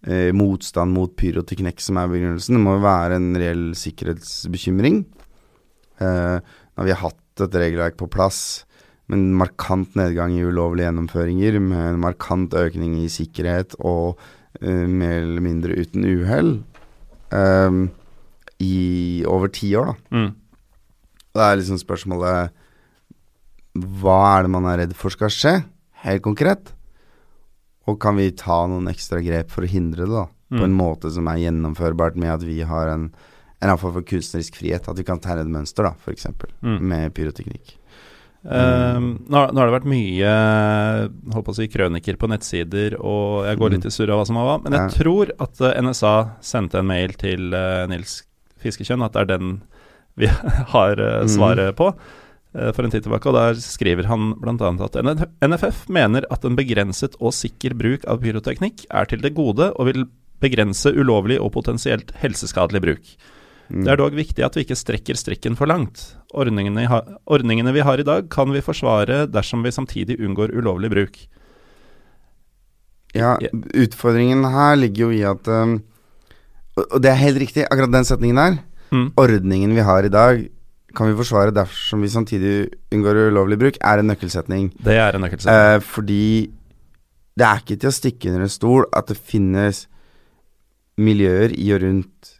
Eh, 0.00 0.30
motstand 0.32 0.94
mot 0.96 1.12
pyroteknikk 1.12 1.82
som 1.84 1.98
er 2.00 2.08
begrunnelsen. 2.08 2.56
Det 2.56 2.62
må 2.62 2.78
jo 2.78 2.84
være 2.86 3.18
en 3.20 3.34
reell 3.36 3.64
sikkerhetsbekymring. 3.76 5.02
Uh, 6.00 6.40
når 6.78 6.88
vi 6.88 6.94
har 6.94 7.02
hatt 7.04 7.44
et 7.44 7.56
regelverk 7.60 7.96
på 8.00 8.08
plass 8.12 8.64
med 9.10 9.18
en 9.18 9.38
markant 9.40 9.96
nedgang 9.98 10.32
i 10.36 10.44
ulovlige 10.46 10.86
gjennomføringer, 10.86 11.58
med 11.62 11.86
en 11.94 12.02
markant 12.02 12.54
økning 12.56 12.98
i 13.02 13.08
sikkerhet 13.12 13.76
og 13.80 14.20
uh, 14.62 14.86
mer 14.86 15.20
eller 15.22 15.44
mindre 15.44 15.76
uten 15.76 16.06
uhell 16.06 16.52
um, 17.34 17.88
i 18.60 19.24
over 19.28 19.52
ti 19.52 19.72
år, 19.78 19.92
da. 19.92 20.16
Mm. 20.16 20.30
Det 21.30 21.42
er 21.46 21.58
liksom 21.60 21.78
spørsmålet 21.78 22.56
Hva 24.00 24.16
er 24.34 24.44
det 24.44 24.50
man 24.50 24.66
er 24.66 24.80
redd 24.82 24.94
for 24.98 25.14
skal 25.14 25.30
skje, 25.30 25.54
helt 26.04 26.24
konkret? 26.24 26.72
Og 27.88 27.98
kan 28.02 28.18
vi 28.18 28.30
ta 28.36 28.64
noen 28.70 28.90
ekstra 28.90 29.22
grep 29.24 29.52
for 29.54 29.66
å 29.66 29.70
hindre 29.70 30.06
det, 30.06 30.14
da? 30.14 30.26
Mm. 30.50 30.58
På 30.58 30.64
en 30.66 30.74
måte 30.74 31.10
som 31.14 31.28
er 31.30 31.44
gjennomførbart 31.44 32.18
med 32.18 32.34
at 32.34 32.46
vi 32.46 32.58
har 32.66 32.90
en 32.90 33.10
en 33.60 33.78
form 33.80 33.98
for 33.98 34.06
kunstnerisk 34.06 34.56
frihet. 34.60 34.88
At 34.88 34.98
vi 34.98 35.06
kan 35.06 35.20
tegne 35.22 35.44
et 35.44 35.52
mønster, 35.52 35.86
da, 35.86 35.94
f.eks. 36.00 36.30
Mm. 36.64 36.80
med 36.80 37.14
pyroteknikk. 37.16 37.76
Um, 38.40 39.18
nå, 39.28 39.36
har, 39.36 39.50
nå, 39.52 39.60
har, 39.60 39.68
det 39.68 39.74
vært 39.74 39.90
mye 39.90 40.28
håper 41.34 41.52
å 41.52 41.56
si, 41.58 41.66
krøniker 41.68 42.16
på 42.16 42.30
nettsider, 42.32 42.96
og 42.96 43.44
jeg 43.44 43.58
går 43.60 43.74
litt 43.74 43.88
i 43.90 43.92
surr 43.92 44.14
av 44.14 44.22
hva 44.22 44.28
som 44.30 44.38
var 44.40 44.48
vært, 44.48 44.64
Men 44.64 44.76
jeg 44.78 44.86
ja. 44.86 44.94
tror 44.94 45.32
at 45.44 45.60
uh, 45.60 45.74
NSA 45.84 46.14
sendte 46.52 46.80
en 46.80 46.88
mail 46.88 47.12
til 47.20 47.52
uh, 47.52 47.84
Nils 47.90 48.22
Fiskekjønn, 48.64 49.04
at 49.04 49.16
det 49.16 49.26
er 49.26 49.30
den 49.34 49.52
vi 50.20 50.30
har 50.74 50.96
uh, 50.96 51.28
svaret 51.28 51.74
mm. 51.74 51.78
på 51.82 51.92
for 52.50 52.82
en 52.82 52.90
tid 52.90 53.04
tilbake. 53.04 53.30
Og 53.30 53.36
der 53.36 53.60
skriver 53.62 54.08
han 54.10 54.32
bl.a. 54.42 54.70
at 54.82 54.96
NFF 55.46 55.84
mener 55.94 56.24
at 56.34 56.42
en 56.42 56.56
begrenset 56.58 57.12
og 57.20 57.30
sikker 57.36 57.76
bruk 57.78 58.02
av 58.10 58.24
pyroteknikk 58.24 58.88
er 58.90 59.06
til 59.06 59.22
det 59.22 59.36
gode 59.36 59.68
og 59.70 59.86
vil 59.86 60.08
begrense 60.42 60.90
ulovlig 60.90 61.36
og 61.38 61.52
potensielt 61.54 62.10
helseskadelig 62.18 62.82
bruk. 62.82 63.12
Mm. 63.70 63.84
Det 63.86 63.92
er 63.92 64.00
dog 64.00 64.16
viktig 64.18 64.44
at 64.44 64.56
vi 64.56 64.64
ikke 64.66 64.78
strekker 64.78 65.18
strikken 65.18 65.56
for 65.58 65.70
langt. 65.70 66.02
Ordningene, 66.34 66.86
ordningene, 67.30 67.74
vi 67.74 67.84
har 67.86 68.02
i 68.02 68.06
dag, 68.06 68.26
kan 68.32 68.50
vi 68.50 68.62
forsvare 68.64 69.24
dersom 69.30 69.62
vi 69.62 69.74
samtidig 69.74 70.18
unngår 70.18 70.54
ulovlig 70.58 70.90
bruk. 70.90 71.20
Ja, 73.14 73.36
utfordringen 73.74 74.44
her 74.46 74.76
ligger 74.78 75.08
jo 75.08 75.14
i 75.14 75.22
at 75.26 75.48
um, 75.50 75.80
og, 76.78 76.98
det 77.02 77.10
er 77.10 77.20
helt 77.20 77.40
riktig, 77.42 77.66
akkurat 77.66 77.92
den 77.92 78.06
setningen 78.06 78.40
der. 78.40 78.58
Mm. 78.90 79.06
Ordningen 79.18 79.74
vi 79.74 79.84
har 79.86 80.06
i 80.06 80.12
dag, 80.12 80.46
kan 80.96 81.10
vi 81.10 81.18
forsvare 81.18 81.54
dersom 81.54 82.02
vi 82.02 82.10
samtidig 82.10 82.54
unngår 82.94 83.28
ulovlig 83.30 83.58
bruk, 83.58 83.78
er 83.80 84.02
en 84.02 84.10
nøkkelsetning. 84.10 84.72
Det 84.82 84.98
er 84.98 85.14
en 85.14 85.24
nøkkelsetning. 85.26 85.76
Eh, 85.76 85.86
fordi 85.86 86.50
det 87.38 87.46
er 87.46 87.62
ikke 87.62 87.78
til 87.78 87.90
å 87.90 87.94
stikke 87.94 88.30
under 88.30 88.46
en 88.46 88.52
stol 88.52 88.86
at 88.96 89.10
det 89.10 89.18
finnes 89.18 89.84
miljøer 91.00 91.54
i 91.54 91.70
og 91.74 91.84
rundt 91.84 92.39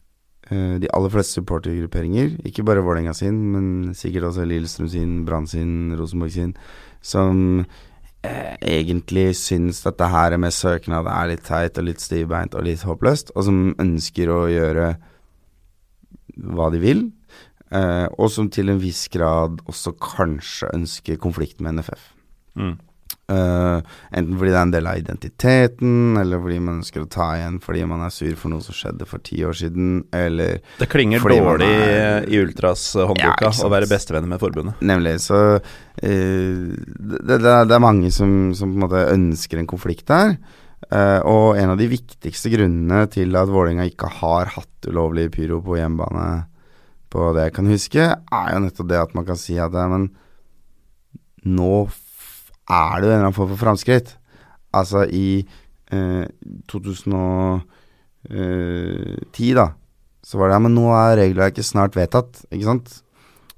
de 0.51 0.89
aller 0.97 1.13
fleste 1.13 1.39
supportergrupperinger, 1.39 2.33
ikke 2.49 2.65
bare 2.67 2.83
Vålerenga 2.83 3.15
sin, 3.15 3.37
men 3.53 3.95
sikkert 3.95 4.31
også 4.31 4.47
Lillestrøm 4.49 4.89
sin, 4.91 5.13
Brann 5.29 5.47
sin, 5.51 5.95
Rosenborg 5.99 6.35
sin, 6.35 6.57
som 7.01 7.63
eh, 8.27 8.57
egentlig 8.59 9.37
syns 9.39 9.83
dette 9.87 10.11
her 10.11 10.37
med 10.43 10.55
søknad 10.55 11.09
er 11.11 11.31
litt 11.33 11.47
teit 11.47 11.79
og 11.79 11.87
litt 11.87 12.03
stivbeint 12.03 12.57
og 12.59 12.67
litt 12.67 12.85
håpløst, 12.87 13.33
og 13.37 13.47
som 13.47 13.63
ønsker 13.81 14.33
å 14.33 14.43
gjøre 14.51 14.91
hva 16.51 16.71
de 16.75 16.83
vil, 16.83 17.07
eh, 17.71 18.07
og 18.11 18.31
som 18.33 18.51
til 18.53 18.73
en 18.73 18.83
viss 18.83 19.07
grad 19.13 19.63
også 19.71 19.95
kanskje 20.03 20.73
ønsker 20.75 21.21
konflikt 21.23 21.63
med 21.63 21.79
NFF. 21.79 22.11
Mm. 22.59 22.77
Eh, 23.31 23.81
enten 24.19 24.39
fordi 24.39 24.51
det 24.51 24.59
er 24.59 24.65
en 24.65 24.73
del 24.75 24.89
av 24.91 24.99
identiteten, 24.99 25.93
eller 26.19 26.41
fordi 26.43 26.59
man 26.65 26.81
ønsker 26.81 27.05
å 27.05 27.11
ta 27.11 27.29
igjen 27.37 27.61
fordi 27.63 27.85
man 27.87 28.03
er 28.03 28.15
sur 28.15 28.33
for 28.39 28.51
noe 28.51 28.65
som 28.65 28.75
skjedde 28.75 29.07
for 29.07 29.23
ti 29.27 29.39
år 29.47 29.55
siden, 29.61 30.01
eller 30.17 30.59
Det 30.81 30.89
klinger 30.91 31.23
dårlig 31.23 31.69
er- 31.71 32.27
i 32.27 32.41
Ultras 32.43 32.89
Ja, 32.97 33.35
å 33.39 33.71
være 33.71 33.91
bestevenner 33.91 34.31
med 34.31 34.43
forbundet. 34.43 34.83
Nemlig. 34.83 35.21
Så 35.23 35.39
uh, 35.61 35.63
det, 36.03 37.23
det, 37.23 37.39
det 37.41 37.77
er 37.77 37.83
mange 37.83 38.11
som, 38.11 38.53
som 38.57 38.73
på 38.73 38.81
en 38.81 38.87
måte 38.89 39.07
ønsker 39.15 39.63
en 39.63 39.71
konflikt 39.71 40.11
der. 40.11 40.37
Uh, 40.91 41.21
og 41.29 41.61
en 41.61 41.71
av 41.71 41.79
de 41.79 41.87
viktigste 41.93 42.51
grunnene 42.51 43.05
til 43.13 43.37
at 43.39 43.51
Vålerenga 43.53 43.87
ikke 43.87 44.11
har 44.21 44.51
hatt 44.57 44.91
ulovlig 44.91 45.29
pyro 45.37 45.61
på 45.63 45.79
hjemmebane, 45.79 46.49
på 47.11 47.31
det 47.35 47.49
jeg 47.49 47.55
kan 47.57 47.71
huske, 47.71 48.05
er 48.15 48.53
jo 48.55 48.63
nettopp 48.65 48.91
det 48.91 48.99
at 49.01 49.15
man 49.19 49.27
kan 49.27 49.39
si 49.39 49.57
at 49.59 49.75
ja, 49.75 49.87
men 49.91 50.11
nå 51.47 51.75
er 52.71 53.01
det 53.01 53.07
jo 53.07 53.11
en 53.11 53.17
eller 53.17 53.27
annen 53.27 53.37
form 53.37 53.51
for 53.53 53.63
framskritt. 53.65 54.09
Altså 54.77 55.01
i 55.11 55.43
eh, 55.91 56.25
2010, 56.71 59.55
da, 59.59 59.67
så 60.23 60.39
var 60.39 60.47
det 60.49 60.55
ja, 60.55 60.63
men 60.63 60.77
nå 60.77 60.87
er 60.95 61.19
regelverket 61.25 61.67
snart 61.67 61.97
vedtatt, 61.99 62.33
ikke 62.53 62.69
sant? 62.69 62.89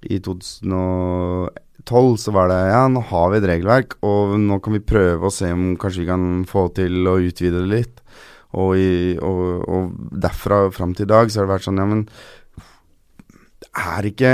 I 0.02 0.18
2012 0.24 2.16
så 2.18 2.30
var 2.34 2.46
det 2.50 2.60
ja, 2.72 2.82
nå 2.90 3.00
har 3.12 3.26
vi 3.30 3.36
et 3.38 3.50
regelverk, 3.52 3.88
og 4.06 4.20
nå 4.40 4.54
kan 4.64 4.72
vi 4.78 4.90
prøve 4.92 5.24
å 5.28 5.34
se 5.34 5.48
om 5.52 5.62
kanskje 5.80 6.02
vi 6.04 6.10
kan 6.10 6.24
få 6.48 6.60
til 6.78 6.94
å 7.10 7.22
utvide 7.22 7.58
det 7.62 7.70
litt. 7.70 7.96
Og, 8.52 8.70
i, 8.76 9.16
og, 9.16 9.64
og 9.64 9.82
derfra 10.20 10.70
fram 10.74 10.92
til 10.96 11.06
i 11.06 11.12
dag 11.12 11.30
så 11.32 11.40
har 11.40 11.46
det 11.46 11.54
vært 11.54 11.66
sånn, 11.68 11.80
ja, 11.80 11.86
men 11.88 12.00
det 13.62 13.70
er 13.80 14.02
ikke 14.10 14.32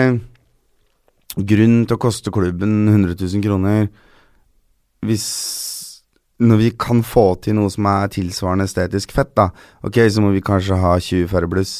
grunn 1.39 1.79
til 1.87 1.95
å 1.95 2.03
koste 2.03 2.35
klubben 2.35 2.73
100 2.89 3.15
000 3.15 3.45
kroner 3.45 3.87
hvis 5.07 5.27
når 6.39 6.61
vi 6.61 6.69
kan 6.79 7.01
få 7.03 7.33
til 7.43 7.57
noe 7.59 7.71
som 7.73 7.87
er 7.91 8.11
tilsvarende 8.15 8.69
estetisk 8.69 9.13
fett, 9.17 9.33
da. 9.39 9.49
Ok, 9.87 9.99
så 10.07 10.23
må 10.23 10.31
vi 10.35 10.45
kanskje 10.45 10.79
ha 10.79 10.95
20 11.03 11.27
færre 11.33 11.51
bluss 11.51 11.73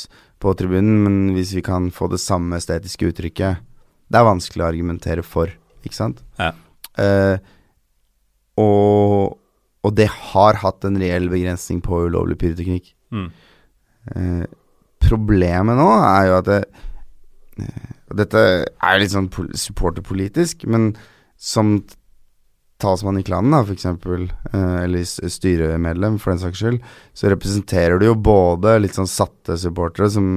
på 0.43 0.55
tribunen, 0.59 0.99
men 1.05 1.19
hvis 1.37 1.55
vi 1.55 1.63
kan 1.67 1.91
få 1.95 2.09
det 2.11 2.21
samme 2.23 2.59
estetiske 2.59 3.11
uttrykket 3.11 3.65
Det 4.09 4.19
er 4.19 4.27
vanskelig 4.27 4.65
å 4.65 4.71
argumentere 4.71 5.23
for, 5.23 5.53
ikke 5.85 5.99
sant? 5.99 6.23
Ja. 6.41 6.55
Uh, 6.99 7.37
og, 8.59 9.37
og 9.85 9.93
det 9.95 10.09
har 10.09 10.59
hatt 10.63 10.87
en 10.89 10.97
reell 10.99 11.29
begrensning 11.31 11.83
på 11.85 12.07
ulovlig 12.09 12.39
pyroteknikk. 12.41 12.95
Mm. 13.13 13.29
Uh, 14.09 14.47
problemet 15.05 15.77
nå 15.79 15.91
er 16.01 16.31
jo 16.31 16.39
at 16.39 16.49
det, 16.49 16.63
uh, 17.61 17.93
Dette 18.17 18.43
er 18.65 18.99
litt 19.03 19.13
sånn 19.13 19.29
supporterpolitisk, 19.29 20.65
men 20.73 20.95
som 21.37 21.77
talsmann 22.79 23.19
i 23.19 23.25
klanen, 23.27 23.51
da, 23.55 23.65
for 23.67 23.75
eksempel, 23.75 24.29
eh, 24.53 24.77
eller 24.85 25.03
styremedlem, 25.05 26.19
for 26.23 26.31
den 26.35 26.39
saks 26.45 26.61
skyld, 26.63 26.81
så 27.15 27.31
representerer 27.33 27.99
du 27.99 28.07
jo 28.07 28.15
både 28.15 28.77
litt 28.81 28.95
sånn 28.95 29.09
satte 29.11 29.57
supportere 29.59 30.11
som 30.15 30.29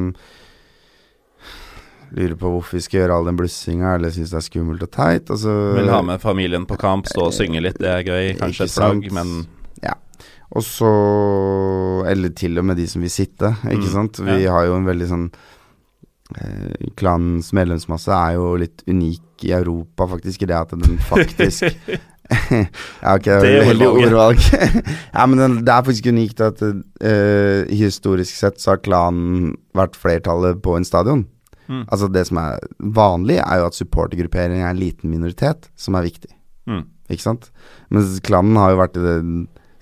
lurer 2.11 2.35
på 2.35 2.49
hvorfor 2.51 2.75
vi 2.75 2.81
skal 2.83 2.99
gjøre 3.03 3.15
all 3.19 3.29
den 3.29 3.37
blussinga, 3.39 3.93
eller 3.95 4.11
syns 4.11 4.33
det 4.33 4.39
er 4.41 4.47
skummelt 4.49 4.83
og 4.83 4.91
teit. 4.91 5.29
Og 5.31 5.39
så 5.39 5.53
Vil 5.77 5.91
ha 5.93 6.01
med 6.03 6.19
familien 6.23 6.65
på 6.67 6.75
kamp, 6.81 7.07
stå 7.07 7.29
og 7.29 7.35
synge 7.37 7.61
litt, 7.63 7.79
det 7.79 7.87
er 7.87 8.03
gøy. 8.03 8.33
Kanskje 8.41 8.67
et 8.67 8.75
flagg, 8.75 9.07
men 9.15 9.47
Ja. 9.83 9.93
Og 10.51 10.63
så 10.67 10.89
Eller 12.11 12.29
til 12.35 12.57
og 12.59 12.65
med 12.65 12.75
de 12.77 12.87
som 12.87 13.01
vil 13.01 13.09
sitte, 13.13 13.55
ikke 13.63 13.87
Mm, 13.87 13.93
sant. 13.93 14.19
Vi 14.19 14.43
ja. 14.43 14.51
har 14.51 14.65
jo 14.65 14.75
en 14.75 14.85
veldig 14.85 15.07
sånn 15.07 15.31
eh, 16.41 16.89
Klanens 16.97 17.53
medlemsmasse 17.53 18.11
er 18.11 18.33
jo 18.35 18.55
litt 18.57 18.83
unik 18.87 19.45
i 19.45 19.51
Europa, 19.55 20.07
faktisk, 20.07 20.41
i 20.43 20.45
det 20.47 20.57
at 20.57 20.69
den 20.75 20.97
faktisk 21.13 21.63
Ja, 23.01 23.15
ok, 23.17 23.27
Det 23.27 23.41
det 23.43 23.67
veldig 23.67 23.87
ordvalg. 23.89 24.41
ja, 25.17 25.25
men 25.27 25.61
det 25.65 25.73
er 25.73 25.85
faktisk 25.87 26.09
unikt 26.11 26.41
at 26.43 26.61
uh, 26.63 27.67
historisk 27.67 28.35
sett 28.37 28.61
så 28.61 28.75
har 28.75 28.83
klanen 28.85 29.55
vært 29.77 29.97
flertallet 29.99 30.61
på 30.63 30.77
en 30.77 30.87
stadion. 30.87 31.25
Mm. 31.67 31.85
Altså 31.87 32.09
Det 32.11 32.25
som 32.27 32.39
er 32.41 32.59
vanlig, 32.79 33.39
er 33.43 33.61
jo 33.61 33.69
at 33.69 33.77
supportergruppering 33.77 34.63
er 34.63 34.71
en 34.71 34.81
liten 34.81 35.11
minoritet, 35.11 35.69
som 35.75 35.95
er 35.99 36.07
viktig. 36.07 36.31
mm. 36.71 36.87
Ikke 37.11 37.25
sant? 37.25 37.49
Mens 37.91 38.21
klanen 38.23 38.55
har 38.55 38.71
jo 38.71 38.79
vært 38.79 38.95
i 38.95 39.03
den 39.03 39.31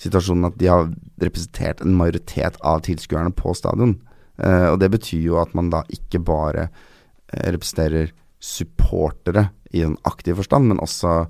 situasjonen 0.01 0.47
at 0.47 0.55
de 0.57 0.69
har 0.71 0.87
representert 1.21 1.83
en 1.83 1.97
majoritet 1.97 2.57
av 2.65 2.81
tilskuerne 2.87 3.33
på 3.35 3.53
stadion. 3.57 3.97
Uh, 4.39 4.71
og 4.71 4.79
det 4.81 4.89
betyr 4.95 5.21
jo 5.27 5.37
at 5.41 5.53
man 5.57 5.69
da 5.69 5.83
ikke 5.91 6.21
bare 6.23 6.69
eh, 6.69 7.51
representerer 7.51 8.13
supportere 8.39 9.49
i 9.75 9.83
en 9.83 9.97
aktiv 10.07 10.39
forstand, 10.39 10.71
men 10.71 10.79
også 10.81 11.25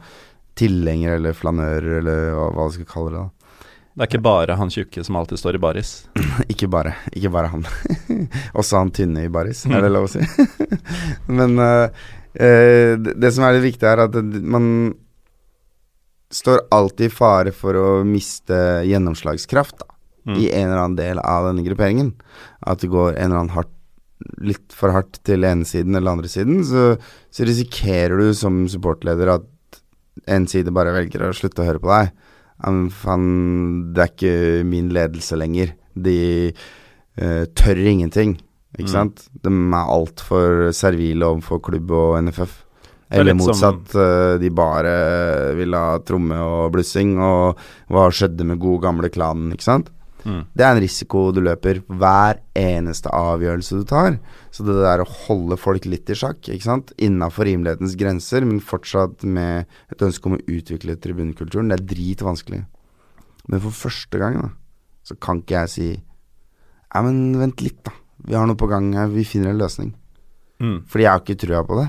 tilhengere 0.59 1.17
eller 1.19 1.35
flanører 1.37 1.99
eller 2.01 2.31
hva, 2.35 2.47
hva 2.55 2.67
du 2.69 2.77
skal 2.77 2.89
kalle 2.91 3.11
det. 3.15 3.21
da. 3.23 3.65
det 3.95 4.05
er 4.05 4.09
ikke 4.11 4.23
bare 4.27 4.57
han 4.59 4.71
tjukke 4.73 5.03
som 5.07 5.17
alltid 5.19 5.41
står 5.41 5.57
i 5.59 5.61
baris. 5.65 5.91
Ikke 6.53 6.69
bare, 6.71 6.95
ikke 7.15 7.31
bare 7.33 7.49
han. 7.51 7.65
Også 8.59 8.79
han 8.79 8.91
tynne 8.95 9.25
i 9.25 9.31
baris, 9.31 9.65
er 9.69 9.83
det 9.83 9.91
lov 9.91 10.07
å 10.07 10.11
si? 10.11 10.23
Men 11.39 11.55
uh, 11.59 11.87
uh, 12.39 12.93
det, 12.99 13.15
det 13.19 13.31
som 13.35 13.45
er 13.47 13.57
litt 13.57 13.67
viktig, 13.71 13.87
er 13.89 14.03
at 14.07 14.17
man 14.55 14.67
står 16.31 16.67
alltid 16.75 17.07
i 17.09 17.13
fare 17.13 17.53
for 17.55 17.77
å 17.79 17.87
miste 18.05 18.57
gjennomslagskraft 18.85 19.79
da, 19.81 19.87
Mm. 20.27 20.35
i 20.37 20.49
en 20.51 20.67
eller 20.67 20.77
annen 20.83 20.97
del 20.99 21.19
av 21.23 21.45
denne 21.47 21.63
grupperingen. 21.65 22.09
At 22.67 22.81
det 22.83 22.89
går 22.91 23.15
en 23.15 23.29
eller 23.31 23.39
annen 23.39 23.53
hardt, 23.55 23.71
litt 24.43 24.75
for 24.75 24.91
hardt 24.93 25.21
til 25.25 25.47
ene 25.47 25.65
siden 25.65 25.95
eller 25.95 26.11
andre 26.11 26.29
siden, 26.29 26.59
så, 26.67 26.97
så 27.31 27.47
risikerer 27.47 28.19
du 28.19 28.33
som 28.35 28.65
supportleder 28.69 29.31
at 29.37 29.47
en 30.27 30.47
side 30.47 30.71
bare 30.73 30.93
velger 30.93 31.21
å 31.29 31.33
slutte 31.33 31.61
å 31.63 31.65
høre 31.69 31.79
på 31.83 31.89
deg. 31.93 32.11
Faen, 32.91 33.93
det 33.95 34.03
er 34.03 34.11
ikke 34.13 34.65
min 34.67 34.89
ledelse 34.95 35.37
lenger. 35.39 35.73
De 35.95 36.51
uh, 37.21 37.45
tør 37.55 37.79
ingenting, 37.87 38.37
ikke 38.77 38.87
Mm. 38.89 38.93
sant? 38.93 39.29
De 39.43 39.49
er 39.49 39.93
altfor 39.95 40.71
servile 40.73 41.23
overfor 41.25 41.61
klubb 41.61 41.91
og 41.91 42.17
NFF. 42.23 42.65
er 43.11 43.21
Eller 43.21 43.33
motsatt, 43.33 43.87
som- 43.89 44.01
eh, 44.01 44.37
de 44.37 44.49
bare 44.51 45.55
vil 45.55 45.73
ha 45.73 45.97
tromme 45.97 46.31
og 46.37 46.71
blussing, 46.71 47.17
og 47.17 47.57
hva 47.89 48.07
skjedde 48.11 48.45
med 48.45 48.59
god 48.59 48.81
gamle 48.83 49.09
klanen, 49.09 49.51
ikke 49.51 49.63
sant? 49.63 49.89
Mm. 50.25 50.41
Det 50.53 50.65
er 50.65 50.73
en 50.73 50.81
risiko 50.83 51.21
du 51.35 51.39
løper 51.43 51.81
hver 51.87 52.41
eneste 52.57 53.11
avgjørelse 53.15 53.79
du 53.79 53.85
tar. 53.87 54.17
Så 54.51 54.65
det 54.67 54.75
der 54.81 55.03
å 55.03 55.11
holde 55.27 55.57
folk 55.59 55.87
litt 55.89 56.09
i 56.11 56.17
sjakk, 56.17 56.41
ikke 56.47 56.67
sant, 56.67 56.93
innafor 56.99 57.47
rimelighetens 57.47 57.95
grenser, 57.99 58.47
men 58.47 58.63
fortsatt 58.63 59.23
med 59.23 59.69
et 59.93 60.03
ønske 60.05 60.29
om 60.29 60.37
å 60.37 60.43
utvikle 60.43 60.97
tribunkulturen, 60.99 61.71
det 61.71 61.79
er 61.79 61.87
dritvanskelig. 61.93 62.63
Men 63.49 63.63
for 63.63 63.75
første 63.85 64.21
gang, 64.21 64.41
da, 64.41 64.51
så 65.07 65.17
kan 65.17 65.43
ikke 65.43 65.63
jeg 65.63 65.73
si 65.75 65.89
Ja, 66.89 67.03
men 67.05 67.37
vent 67.37 67.61
litt, 67.61 67.83
da. 67.85 67.93
Vi 68.25 68.35
har 68.35 68.47
noe 68.49 68.57
på 68.59 68.67
gang 68.69 68.91
her, 68.97 69.11
vi 69.13 69.23
finner 69.27 69.53
en 69.53 69.61
løsning. 69.61 69.93
Mm. 70.59 70.83
Fordi 70.89 71.05
jeg 71.05 71.13
har 71.13 71.21
ikke 71.23 71.41
trua 71.45 71.61
på 71.63 71.77
det. 71.79 71.87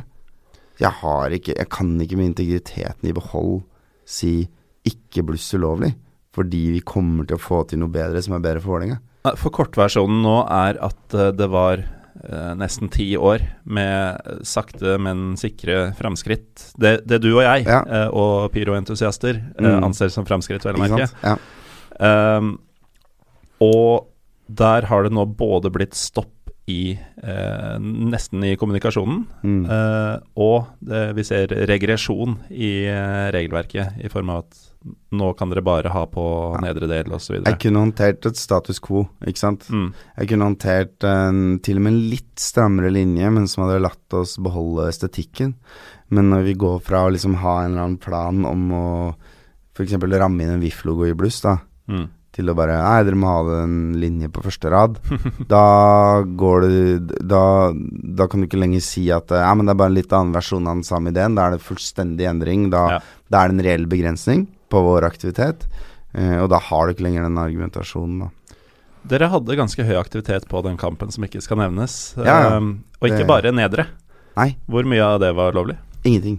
Jeg 0.80 0.92
har 1.00 1.34
ikke 1.36 1.56
Jeg 1.56 1.68
kan 1.72 1.90
ikke 2.00 2.16
med 2.16 2.30
integriteten 2.30 3.08
i 3.08 3.16
behold 3.16 3.62
si 4.08 4.48
ikke 4.86 5.24
bluss 5.26 5.48
ulovlig. 5.54 5.92
Fordi 6.36 6.60
vi 6.76 6.80
kommer 6.86 7.26
til 7.26 7.36
å 7.38 7.42
få 7.42 7.64
til 7.70 7.80
noe 7.82 7.90
bedre 7.90 8.20
som 8.22 8.36
er 8.36 8.42
bedre 8.44 8.60
for 8.62 8.76
Vålerenga. 8.76 9.00
For 9.36 9.50
kortversjonen 9.52 10.22
nå 10.24 10.36
er 10.46 10.78
at 10.86 11.14
eh, 11.18 11.32
det 11.36 11.48
var 11.52 11.82
eh, 11.82 12.52
nesten 12.56 12.88
ti 12.92 13.08
år 13.18 13.42
med 13.66 14.20
eh, 14.24 14.38
sakte, 14.46 14.94
men 15.02 15.34
sikre 15.40 15.90
framskritt. 15.98 16.70
Det, 16.80 17.00
det 17.10 17.18
du 17.24 17.32
og 17.34 17.42
jeg, 17.42 17.66
Ja. 17.66 17.82
eh, 17.84 18.08
og 18.14 18.52
pyroentusiaster, 18.54 19.40
eh, 19.58 19.66
Mm. 19.66 19.84
anser 19.90 20.08
som 20.14 20.24
framskritt, 20.28 20.64
vel 20.64 20.78
å 20.78 20.84
merke. 20.86 21.10
Ja. 21.24 21.36
Um, 22.38 22.54
og 23.60 24.06
der 24.48 24.86
har 24.88 25.04
det 25.04 25.12
nå 25.12 25.26
både 25.36 25.70
blitt 25.74 25.94
stopp 25.98 26.32
i 26.70 26.94
eh, 26.96 27.76
nesten 27.82 28.44
i 28.46 28.54
kommunikasjonen. 28.56 29.24
Mm. 29.42 29.60
Eh, 29.66 30.16
og 30.40 30.70
det, 30.80 31.04
vi 31.18 31.24
ser 31.26 31.50
regresjon 31.68 32.38
i 32.54 32.86
eh, 32.86 33.28
regelverket, 33.34 33.98
i 34.00 34.08
form 34.12 34.30
av 34.30 34.44
at 34.46 34.66
nå 35.12 35.26
kan 35.36 35.50
dere 35.52 35.60
bare 35.66 35.90
ha 35.92 36.06
på 36.08 36.22
nedre 36.62 36.86
del 36.88 37.10
osv. 37.12 37.40
Jeg 37.44 37.58
kunne 37.60 37.82
håndtert 37.82 38.24
et 38.30 38.38
status 38.40 38.78
quo, 38.80 39.02
ikke 39.28 39.42
sant. 39.42 39.66
Mm. 39.68 39.90
Jeg 40.16 40.30
kunne 40.30 40.46
håndtert 40.48 41.04
en, 41.08 41.40
til 41.64 41.76
og 41.80 41.84
med 41.84 41.92
en 41.92 42.04
litt 42.14 42.40
strammere 42.40 42.92
linje, 42.94 43.28
men 43.34 43.48
som 43.50 43.66
hadde 43.66 43.82
latt 43.84 44.16
oss 44.16 44.38
beholde 44.40 44.86
estetikken. 44.88 45.52
Men 46.08 46.30
når 46.32 46.46
vi 46.48 46.54
går 46.62 46.78
fra 46.86 47.04
å 47.06 47.10
liksom 47.12 47.36
ha 47.42 47.58
en 47.64 47.74
eller 47.74 47.84
annen 47.84 47.98
plan 48.00 48.40
om 48.48 48.64
å 48.72 48.86
f.eks. 49.76 49.98
ramme 50.00 50.46
inn 50.46 50.54
en 50.56 50.64
VIF-logo 50.64 51.06
i 51.10 51.14
bluss, 51.18 51.42
da, 51.44 51.58
Mm. 51.90 52.04
til 52.30 52.46
å 52.46 52.54
bare 52.54 52.76
Nei, 52.78 53.02
dere 53.02 53.16
må 53.18 53.26
ha 53.26 53.62
en 53.64 53.96
linje 53.98 54.28
på 54.30 54.44
første 54.44 54.70
rad. 54.70 54.96
da 55.50 56.22
går 56.22 56.60
det 56.62 57.18
da, 57.26 57.40
da 57.74 58.26
kan 58.30 58.40
du 58.40 58.46
ikke 58.46 58.60
lenger 58.62 58.80
si 58.86 59.08
at 59.10 59.32
Ja, 59.34 59.50
men 59.58 59.66
det 59.66 59.72
er 59.74 59.80
bare 59.80 59.90
en 59.90 59.96
litt 59.98 60.12
annen 60.14 60.32
versjon 60.36 60.68
av 60.70 60.76
den 60.78 60.86
samme 60.86 61.10
ideen. 61.10 61.34
Da 61.34 61.48
er 61.48 61.56
det 61.56 61.64
fullstendig 61.66 62.28
endring. 62.30 62.68
Da, 62.70 62.84
Ja. 62.94 63.00
da 63.28 63.42
er 63.42 63.48
det 63.50 63.58
en 63.58 63.64
reell 63.66 63.86
begrensning 63.90 64.46
på 64.70 64.80
vår 64.86 65.06
aktivitet. 65.08 65.66
Eh, 66.14 66.38
og 66.42 66.48
da 66.52 66.58
har 66.70 66.86
du 66.86 66.94
ikke 66.94 67.04
lenger 67.06 67.26
den 67.28 67.38
argumentasjonen, 67.38 68.24
da. 68.26 68.56
Dere 69.10 69.30
hadde 69.32 69.56
ganske 69.56 69.84
høy 69.86 69.94
aktivitet 69.96 70.44
på 70.50 70.60
den 70.66 70.76
kampen 70.76 71.10
som 71.14 71.24
ikke 71.24 71.40
skal 71.40 71.56
nevnes. 71.62 71.94
Ja, 72.20 72.24
ja. 72.50 72.56
Um, 72.58 72.84
og 73.00 73.08
ikke 73.08 73.22
Det- 73.24 73.26
bare 73.30 73.52
nedre. 73.52 73.86
Nei, 74.36 74.56
Hvor 74.68 74.84
mye 74.84 75.00
av 75.02 75.20
det 75.20 75.34
var 75.34 75.52
lovlig? 75.52 75.76
ingenting. 76.04 76.38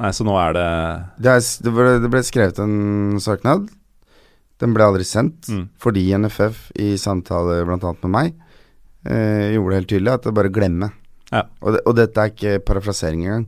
Nei, 0.00 0.10
så 0.10 0.24
nå 0.26 0.34
er 0.38 0.52
det 0.52 1.04
Det, 1.22 1.30
er, 1.30 1.62
det, 1.62 1.72
ble, 1.72 2.00
det 2.02 2.10
ble 2.10 2.22
skrevet 2.26 2.58
en 2.58 3.18
søknad. 3.22 3.68
Den 4.58 4.74
ble 4.74 4.82
aldri 4.84 5.04
sendt, 5.04 5.46
Mm. 5.48 5.68
fordi 5.78 6.10
NFF 6.14 6.72
i 6.76 6.94
samtale 6.96 7.64
bl.a. 7.64 7.94
med 8.02 8.10
meg 8.10 8.34
eh, 9.06 9.52
gjorde 9.54 9.70
det 9.70 9.78
helt 9.80 9.88
tydelig 9.90 10.12
at 10.14 10.22
det 10.22 10.34
bare 10.34 10.50
glemme. 10.50 10.92
Ja. 11.32 11.42
Og, 11.62 11.78
og 11.86 11.94
dette 11.96 12.16
er 12.18 12.30
ikke 12.30 12.58
parafrasering 12.64 13.24
engang. 13.26 13.46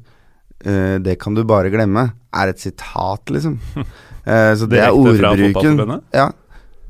Eh, 0.65 0.97
det 1.03 1.19
kan 1.21 1.35
du 1.37 1.43
bare 1.49 1.73
glemme, 1.73 2.09
er 2.35 2.53
et 2.53 2.63
sitat, 2.63 3.31
liksom. 3.33 3.59
Uh, 4.25 4.53
så 4.59 4.69
det 4.71 4.81
er 4.81 4.95
ordbruken. 4.95 5.83
fra. 5.83 6.01
Ja, 6.15 6.31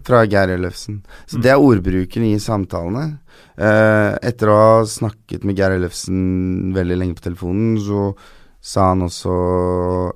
fra 0.05 0.23
Geir 0.29 0.53
Ellefsen. 0.55 1.03
Så 1.27 1.41
det 1.43 1.53
er 1.53 1.63
ordbruken 1.63 2.27
i 2.29 2.37
samtalene. 2.43 3.19
Uh, 3.59 4.15
etter 4.23 4.51
å 4.51 4.57
ha 4.61 4.79
snakket 4.89 5.45
med 5.47 5.59
Geir 5.59 5.77
Ellefsen 5.79 6.73
veldig 6.77 7.01
lenge 7.01 7.19
på 7.19 7.29
telefonen, 7.29 7.77
så 7.83 8.13
sa 8.65 8.89
han 8.93 9.05
også 9.05 9.35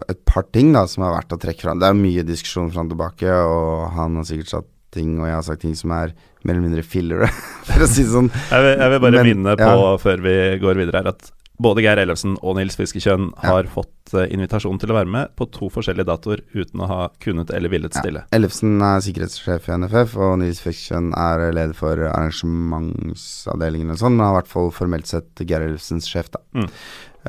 et 0.09 0.23
par 0.29 0.47
ting 0.55 0.73
da 0.73 0.87
som 0.89 1.05
er 1.05 1.15
verdt 1.19 1.37
å 1.37 1.41
trekke 1.41 1.67
fram. 1.67 1.81
Det 1.83 1.91
er 1.91 1.99
mye 1.99 2.25
diskusjon 2.27 2.71
fram 2.73 2.89
og 2.89 2.95
tilbake, 2.95 3.29
og 3.29 3.89
han 3.97 4.17
har 4.21 4.29
sikkert 4.29 4.55
sagt 4.55 4.71
ting, 4.95 5.19
og 5.19 5.29
jeg 5.29 5.37
har 5.37 5.45
sagt 5.45 5.65
ting 5.67 5.75
som 5.77 5.93
er 5.93 6.15
mer 6.47 6.55
eller 6.55 6.65
mindre 6.65 6.85
fillere, 6.87 7.29
for 7.69 7.85
å 7.85 7.91
si 7.91 8.07
det 8.07 8.15
sånn. 8.15 8.31
Jeg 8.33 8.65
vil, 8.65 8.73
jeg 8.73 8.95
vil 8.95 9.03
bare 9.05 9.19
Men, 9.19 9.29
minne 9.33 9.57
på, 9.61 9.69
ja. 9.69 9.91
før 10.01 10.25
vi 10.25 10.37
går 10.63 10.81
videre 10.81 11.03
her, 11.03 11.13
at 11.13 11.33
både 11.59 11.83
Geir 11.83 11.99
Ellefsen 11.99 12.37
og 12.39 12.57
Nils 12.59 12.77
Fiskekjønn 12.79 13.33
Ja. 13.43 13.49
har 13.51 13.69
fått 13.73 14.15
eh, 14.15 14.29
invitasjon 14.35 14.79
til 14.79 14.93
å 14.93 14.99
være 14.99 15.11
med 15.11 15.35
på 15.37 15.49
to 15.51 15.69
forskjellige 15.75 16.07
datoer 16.07 16.43
uten 16.55 16.81
å 16.85 16.87
ha 16.91 17.01
kunnet 17.21 17.51
eller 17.51 17.73
villet 17.73 17.95
stille. 17.99 18.25
Ellefsen 18.33 18.79
er 18.81 19.03
sikkerhetssjef 19.05 19.69
i 19.69 19.79
NFF, 19.83 20.15
og 20.17 20.39
Nils 20.43 20.63
Fiskekjønn 20.63 21.11
er 21.19 21.49
leder 21.53 21.75
for 21.77 21.99
arrangementsavdelingen 22.13 23.91
og 23.97 24.01
sånn, 24.01 24.17
men 24.17 24.25
han 24.25 24.31
er 24.31 24.37
i 24.37 24.41
hvert 24.43 24.55
fall 24.55 24.73
formelt 24.75 25.11
sett 25.11 25.45
Geir 25.45 25.67
Ellefsens 25.67 26.09
sjef, 26.09 26.31
da. 26.31 26.45
Mm. 26.55 26.71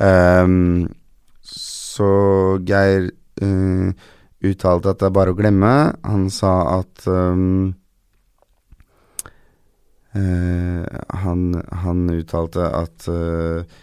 Um, 0.00 0.88
så 1.42 2.08
Geir 2.64 3.10
uh, 3.42 3.90
uttalte 4.46 4.94
at 4.94 5.02
det 5.02 5.10
er 5.10 5.14
bare 5.18 5.34
å 5.34 5.38
glemme. 5.38 5.74
Han 6.06 6.30
sa 6.32 6.54
at 6.78 7.04
um, 7.10 7.74
uh, 10.14 10.84
han, 11.24 11.44
han 11.82 12.06
uttalte 12.14 12.64
at 12.70 13.08
eh, 13.10 13.78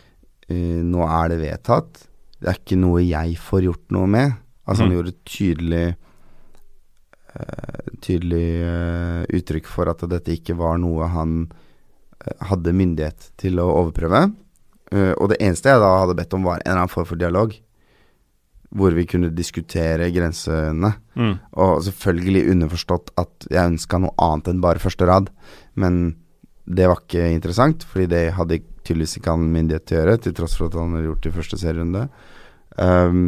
eh, 0.50 0.82
nå 0.84 1.04
er 1.08 1.30
det 1.34 1.40
vedtatt. 1.42 2.08
Det 2.40 2.50
er 2.52 2.60
ikke 2.60 2.78
noe 2.80 3.02
jeg 3.02 3.38
får 3.42 3.64
gjort 3.66 3.92
noe 3.96 4.08
med. 4.08 4.34
Altså 4.68 4.84
han 4.84 4.92
Mm. 4.92 4.98
gjorde 4.98 5.14
tydelig 5.26 5.86
uh, 7.38 7.94
Tydelig 8.04 8.50
uh, 8.64 9.24
uttrykk 9.38 9.68
for 9.70 9.90
at 9.92 10.04
dette 10.10 10.34
ikke 10.36 10.56
var 10.58 10.78
noe 10.82 11.08
han 11.14 11.48
hadde 12.50 12.74
myndighet 12.76 13.30
til 13.40 13.60
å 13.62 13.68
overprøve. 13.84 14.24
Og 15.22 15.30
det 15.30 15.38
eneste 15.44 15.70
jeg 15.70 15.80
da 15.80 15.92
hadde 16.02 16.16
bedt 16.18 16.34
om, 16.34 16.44
var 16.48 16.58
en 16.58 16.66
eller 16.66 16.80
annen 16.82 16.92
form 16.92 17.06
for 17.08 17.20
dialog. 17.20 17.54
Hvor 18.76 18.96
vi 18.98 19.06
kunne 19.08 19.30
diskutere 19.36 20.10
grensene. 20.12 20.94
Mm. 21.16 21.36
Og 21.62 21.84
selvfølgelig 21.86 22.42
underforstått 22.56 23.12
at 23.22 23.48
jeg 23.54 23.74
ønska 23.76 24.00
noe 24.02 24.16
annet 24.24 24.50
enn 24.52 24.64
bare 24.66 24.82
første 24.82 25.08
rad. 25.08 25.30
Men 25.76 26.18
det 26.66 26.90
var 26.90 27.04
ikke 27.06 27.30
interessant, 27.36 27.86
fordi 27.88 28.10
det 28.12 28.24
hadde 28.36 28.60
tydeligvis 28.88 29.18
ikke 29.20 29.36
han 29.36 29.50
myndighet 29.54 29.86
til 29.88 29.98
å 29.98 30.02
gjøre, 30.02 30.22
til 30.24 30.36
tross 30.38 30.56
for 30.58 30.70
at 30.70 30.78
han 30.80 30.96
har 30.98 31.06
gjort 31.10 31.26
det 31.26 31.32
i 31.32 31.36
første 31.36 31.60
serierunde. 31.62 32.06
Um, 32.78 33.28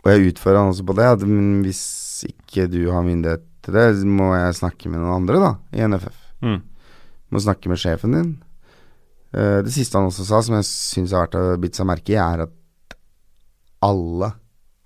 og 0.00 0.12
jeg 0.12 0.32
utfører 0.32 0.60
han 0.60 0.72
også 0.72 0.86
på 0.88 0.96
det, 0.98 1.08
at 1.16 1.24
men 1.28 1.60
hvis 1.64 1.82
ikke 2.28 2.66
du 2.72 2.82
har 2.92 3.06
myndighet 3.06 3.44
til 3.64 3.76
det, 3.76 3.86
må 4.08 4.32
jeg 4.34 4.58
snakke 4.60 4.92
med 4.92 5.02
noen 5.02 5.16
andre, 5.20 5.40
da, 5.42 5.50
i 5.76 5.88
NFF. 5.88 6.20
Mm. 6.44 6.60
Må 7.30 7.42
snakke 7.44 7.72
med 7.72 7.80
sjefen 7.80 8.16
din. 8.16 8.30
Uh, 9.34 9.60
det 9.64 9.74
siste 9.74 9.98
han 9.98 10.08
også 10.10 10.26
sa, 10.28 10.42
som 10.44 10.58
jeg 10.58 10.68
syns 10.68 11.14
har 11.14 11.28
vært 11.28 11.38
å 11.40 11.58
bite 11.60 11.80
seg 11.80 11.88
merke 11.90 12.14
i, 12.14 12.20
er 12.20 12.46
at 12.46 12.96
alle 13.84 14.32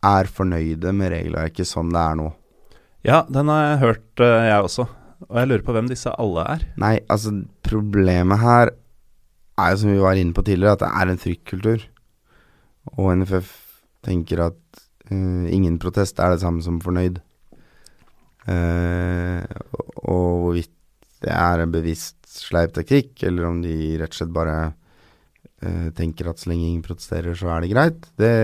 er 0.05 0.29
fornøyde 0.31 0.93
med 0.95 1.15
regelverket 1.15 1.67
som 1.67 1.89
det 1.95 2.03
er 2.03 2.19
nå. 2.21 2.29
Ja, 3.05 3.25
den 3.29 3.51
har 3.53 3.65
jeg 3.65 3.81
hørt, 3.85 4.07
uh, 4.21 4.45
jeg 4.45 4.69
også. 4.69 4.89
Og 5.31 5.39
jeg 5.41 5.49
lurer 5.49 5.65
på 5.65 5.75
hvem 5.77 5.89
disse 5.89 6.13
alle 6.21 6.45
er. 6.57 6.65
Nei, 6.81 6.97
altså 7.09 7.33
problemet 7.65 8.43
her 8.43 8.75
er 9.61 9.73
jo 9.73 9.81
som 9.83 9.93
vi 9.93 10.03
var 10.03 10.19
inne 10.19 10.35
på 10.35 10.45
tidligere, 10.47 10.77
at 10.77 10.83
det 10.83 10.91
er 10.91 11.11
en 11.11 11.23
fryktkultur. 11.23 11.85
Og 12.99 13.11
NFF 13.21 13.53
tenker 14.05 14.43
at 14.51 14.85
uh, 15.11 15.47
ingen 15.49 15.79
protest 15.83 16.21
er 16.21 16.35
det 16.35 16.43
samme 16.43 16.65
som 16.65 16.83
fornøyd. 16.85 17.21
Uh, 18.45 19.41
og 20.05 20.31
hvorvidt 20.45 20.73
det 21.25 21.33
er 21.33 21.63
en 21.63 21.73
bevisst 21.73 22.19
sleip 22.29 22.75
taktikk, 22.77 23.15
eller 23.25 23.49
om 23.49 23.63
de 23.65 23.95
rett 24.01 24.13
og 24.13 24.19
slett 24.19 24.35
bare 24.35 24.59
uh, 25.65 25.89
tenker 25.97 26.29
at 26.29 26.43
så 26.43 26.51
lenge 26.51 26.67
ingen 26.67 26.85
protesterer, 26.85 27.39
så 27.39 27.55
er 27.55 27.65
det 27.65 27.73
greit, 27.73 28.11
det 28.21 28.35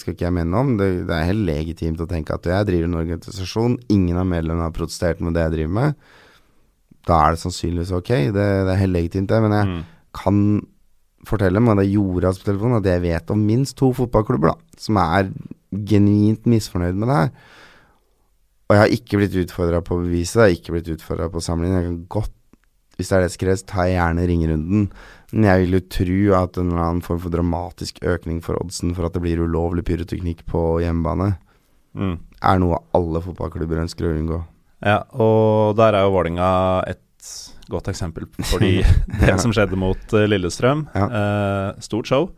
skal 0.00 0.16
ikke 0.16 0.26
jeg 0.26 0.38
mene 0.40 0.64
om. 0.64 0.74
Det, 0.80 0.90
det 1.06 1.14
er 1.14 1.30
helt 1.30 1.46
legitimt 1.46 2.02
å 2.02 2.10
tenke 2.10 2.34
at 2.34 2.50
jeg 2.50 2.70
driver 2.72 2.90
en 2.90 3.00
organisasjon, 3.04 3.78
ingen 3.94 4.18
av 4.18 4.30
medlemmene 4.32 4.66
har 4.66 4.76
protestert 4.76 5.22
med 5.22 5.36
det 5.36 5.46
jeg 5.46 5.58
driver 5.58 5.76
med. 5.78 6.06
Da 7.04 7.20
er 7.20 7.34
det 7.34 7.44
sannsynligvis 7.44 7.92
ok, 7.92 8.14
det, 8.32 8.48
det 8.64 8.72
er 8.72 8.80
helt 8.80 8.96
legitimt 8.96 9.28
det, 9.30 9.44
men 9.44 9.60
jeg 9.60 9.74
Mm. 9.74 9.82
Kan 10.14 10.38
fortelle 11.24 11.60
med 11.64 11.78
det 11.80 11.88
gjorde 11.90 12.28
altså 12.28 12.44
på 12.44 12.50
telefonen, 12.52 12.78
at 12.80 12.88
jeg 12.88 13.02
vet 13.04 13.30
om 13.32 13.44
minst 13.48 13.76
to 13.80 13.90
fotballklubber 13.96 14.52
da, 14.52 14.56
som 14.80 14.98
er 15.00 15.30
genuint 15.88 16.44
misfornøyd 16.50 16.98
med 17.00 17.08
det 17.10 17.18
her. 17.18 17.30
Og 18.64 18.74
jeg 18.76 18.82
har 18.82 18.94
ikke 18.96 19.20
blitt 19.20 19.36
utfordra 19.44 19.80
på 19.84 19.98
beviset, 20.00 20.40
jeg 20.40 20.44
har 20.44 20.56
ikke 20.58 20.74
blitt 20.76 20.90
utfordra 20.94 21.28
på 21.32 21.42
samlingen. 21.44 21.76
Jeg 21.78 21.86
kan 21.88 21.98
godt, 22.16 22.32
hvis 22.96 23.10
det 23.10 23.16
er 23.16 23.24
det 23.24 23.32
som 23.34 23.42
kreves, 23.42 23.64
tar 23.68 23.88
jeg 23.88 23.98
gjerne 23.98 24.26
ringerunden. 24.30 24.86
Men 25.34 25.48
jeg 25.48 25.62
vil 25.64 25.76
jo 25.76 25.82
tro 25.96 26.18
at 26.40 26.58
en 26.60 26.70
eller 26.70 26.84
annen 26.84 27.04
form 27.04 27.20
for 27.24 27.34
dramatisk 27.34 28.00
økning 28.06 28.40
for 28.44 28.60
oddsen 28.60 28.94
for 28.96 29.08
at 29.08 29.16
det 29.16 29.24
blir 29.24 29.42
ulovlig 29.44 29.84
pyroteknikk 29.88 30.44
på 30.50 30.66
hjemmebane, 30.84 31.34
Mm. 31.94 32.16
er 32.42 32.58
noe 32.58 32.80
alle 32.92 33.20
fotballklubber 33.22 33.78
ønsker 33.84 34.08
å 34.08 34.16
unngå. 34.18 34.38
Ja, 34.82 35.04
og 35.14 35.76
der 35.78 35.94
er 35.94 36.02
jo 36.02 36.10
Vålinga 36.10 36.82
et 36.90 36.98
godt 37.70 37.88
eksempel, 37.92 38.26
fordi 38.52 38.78
det 39.20 39.36
som 39.42 39.52
skjedde 39.54 39.78
mot 39.80 40.16
eh, 40.16 40.26
Lillestrøm, 40.30 40.86
Ja. 40.94 41.04
eh, 41.08 41.80
stort 41.84 42.10
show, 42.10 42.30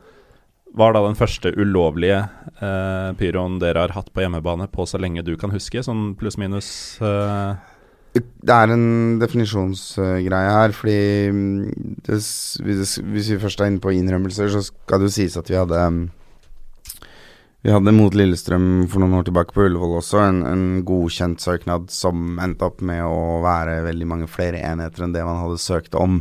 var 0.77 0.93
da 0.93 1.01
den 1.07 1.17
første 1.17 1.53
ulovlige 1.57 2.19
eh, 2.61 3.11
pyroen 3.17 3.59
dere 3.63 3.87
har 3.87 3.95
hatt 3.97 4.11
på 4.13 4.21
hjemmebane 4.25 4.67
på 4.69 4.85
så 4.87 5.01
lenge 5.01 5.25
du 5.25 5.33
kan 5.41 5.51
huske, 5.55 5.81
sånn 5.87 6.11
pluss-minus 6.21 6.69
Det 8.17 8.53
er 8.53 8.71
en 8.73 9.19
definisjonsgreie 9.21 10.53
her, 10.53 10.73
fordi 10.73 10.99
mm, 11.33 11.65
det, 12.07 12.19
hvis, 12.65 12.95
hvis 13.05 13.31
vi 13.35 13.39
først 13.43 13.61
er 13.61 13.69
inne 13.73 13.81
på 13.85 13.93
innrømmelser, 13.93 14.49
så 14.53 14.63
skal 14.65 15.03
det 15.03 15.11
jo 15.11 15.17
sies 15.19 15.37
at 15.37 15.51
vi 15.53 15.59
hadde 15.59 15.81
mm, 15.93 16.05
Vi 17.67 17.73
hadde 17.75 17.91
mot 17.91 18.15
Lillestrøm 18.15 18.85
for 18.87 19.03
noen 19.03 19.17
år 19.19 19.25
tilbake 19.27 19.51
på 19.51 19.65
Ullevål 19.67 19.97
også 19.99 20.21
en, 20.23 20.37
en 20.47 20.61
godkjent 20.87 21.43
søknad 21.43 21.89
som 21.91 22.37
endte 22.39 22.63
opp 22.69 22.79
med 22.79 23.03
å 23.03 23.41
være 23.43 23.81
veldig 23.89 24.07
mange 24.07 24.29
flere 24.31 24.61
enheter 24.63 25.03
enn 25.03 25.17
det 25.17 25.25
man 25.27 25.41
hadde 25.41 25.59
søkt 25.59 25.97
om. 25.99 26.21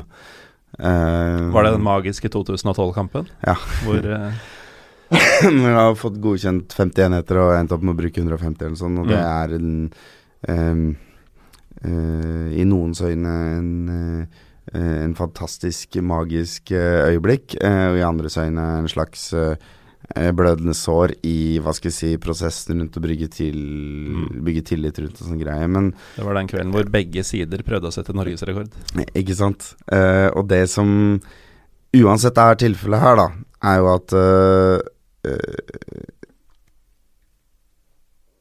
Uh, 0.80 1.52
Var 1.54 1.68
det 1.68 1.76
den 1.76 1.86
magiske 1.86 2.32
2012-kampen? 2.34 3.30
Ja. 3.46 3.54
Hvor 3.84 4.10
uh... 4.16 4.42
Vi 5.46 5.76
har 5.78 5.94
fått 6.02 6.18
godkjent 6.24 6.74
50 6.74 7.06
enheter 7.12 7.44
og 7.44 7.54
endt 7.60 7.78
opp 7.78 7.86
med 7.86 7.94
å 7.94 8.00
bruke 8.02 8.26
150 8.26 8.66
eller 8.66 8.82
sånn, 8.82 8.98
og 9.04 9.14
det 9.14 9.22
Mm. 9.22 9.30
er 9.30 9.56
en 9.60 9.70
um, 10.50 10.84
uh, 11.86 12.50
I 12.58 12.66
noens 12.74 13.06
øyne 13.06 13.38
en, 13.54 13.72
uh, 13.94 14.44
en 14.74 15.14
fantastisk, 15.14 16.02
magisk 16.02 16.74
eh, 16.74 17.14
øyeblikk, 17.14 17.54
eh, 17.62 17.84
og 17.92 18.02
i 18.02 18.06
andres 18.10 18.42
øyne 18.42 18.64
en 18.82 18.90
slags 18.90 19.30
eh, 19.38 19.52
eh, 19.54 19.74
blødende 20.14 20.76
sår 20.78 21.16
i 21.26 21.58
hva 21.64 21.74
skal 21.76 21.90
jeg 21.90 21.96
si, 21.98 22.10
prosessen 22.22 22.80
rundt 22.80 22.98
å 23.00 23.04
bygge, 23.04 23.30
til, 23.34 23.58
bygge 24.46 24.66
tillit 24.70 25.00
rundt 25.02 25.22
og 25.22 25.30
sånn 25.32 25.42
greie. 25.42 25.68
Men 25.72 25.92
Det 26.16 26.26
var 26.28 26.38
den 26.38 26.50
kvelden 26.52 26.74
hvor 26.76 26.92
begge 26.94 27.24
sider 27.26 27.64
prøvde 27.66 27.90
å 27.90 27.96
sette 27.96 28.16
norgesrekord. 28.16 28.70
Ikke 29.18 29.38
sant. 29.38 29.72
Uh, 29.90 30.30
og 30.36 30.46
det 30.52 30.66
som 30.72 31.18
uansett 31.96 32.38
er 32.42 32.62
tilfellet 32.62 33.02
her, 33.02 33.20
da, 33.20 33.28
er 33.72 33.82
jo 33.82 33.90
at 33.96 34.16
uh, 34.20 34.78
uh, 35.26 36.06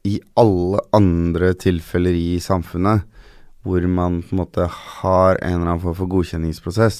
I 0.05 0.19
alle 0.37 0.85
andre 0.93 1.53
tilfeller 1.57 2.13
i 2.13 2.37
samfunnet 2.43 3.11
hvor 3.65 3.81
man 3.89 4.19
på 4.21 4.35
en 4.35 4.43
måte 4.43 4.67
har 4.69 5.39
en 5.41 5.55
eller 5.55 5.71
annen 5.71 5.81
form 5.81 5.95
for 5.97 6.11
godkjenningsprosess, 6.11 6.99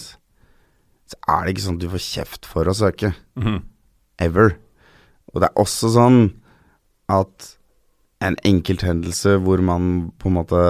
så 1.06 1.20
er 1.30 1.44
det 1.46 1.54
ikke 1.54 1.66
sånn 1.68 1.78
at 1.78 1.84
du 1.84 1.92
får 1.92 2.02
kjeft 2.02 2.48
for 2.50 2.66
å 2.66 2.74
søke. 2.74 3.14
Mhm. 3.38 3.60
Ever. 4.22 4.56
Og 5.34 5.42
det 5.42 5.50
er 5.50 5.62
også 5.62 5.92
sånn 5.96 6.20
at 7.12 7.56
en 8.24 8.38
enkelthendelse 8.48 9.36
hvor 9.44 9.62
man 9.64 10.12
på 10.22 10.30
en 10.30 10.38
måte 10.38 10.62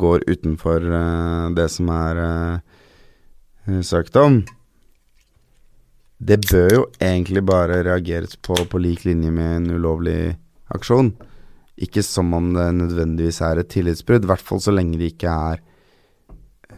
går 0.00 0.24
utenfor 0.30 0.86
uh, 0.88 1.52
det 1.54 1.68
som 1.72 1.90
er 1.92 2.20
uh, 2.24 3.80
søkt 3.84 4.16
om, 4.20 4.40
det 6.24 6.40
bør 6.48 6.70
jo 6.72 6.82
egentlig 7.02 7.42
bare 7.44 7.82
reageres 7.84 8.38
på 8.40 8.56
på 8.70 8.80
lik 8.80 9.04
linje 9.04 9.32
med 9.34 9.56
en 9.58 9.70
ulovlig 9.76 10.34
aksjon. 10.72 11.12
Ikke 11.76 12.04
som 12.06 12.32
om 12.36 12.52
det 12.54 12.68
nødvendigvis 12.78 13.42
er 13.44 13.60
et 13.60 13.70
tillitsbrudd, 13.72 14.24
i 14.24 14.30
hvert 14.30 14.44
fall 14.46 14.62
så 14.62 14.72
lenge 14.72 14.98
det 15.00 15.12
ikke 15.12 15.36
er 15.50 15.62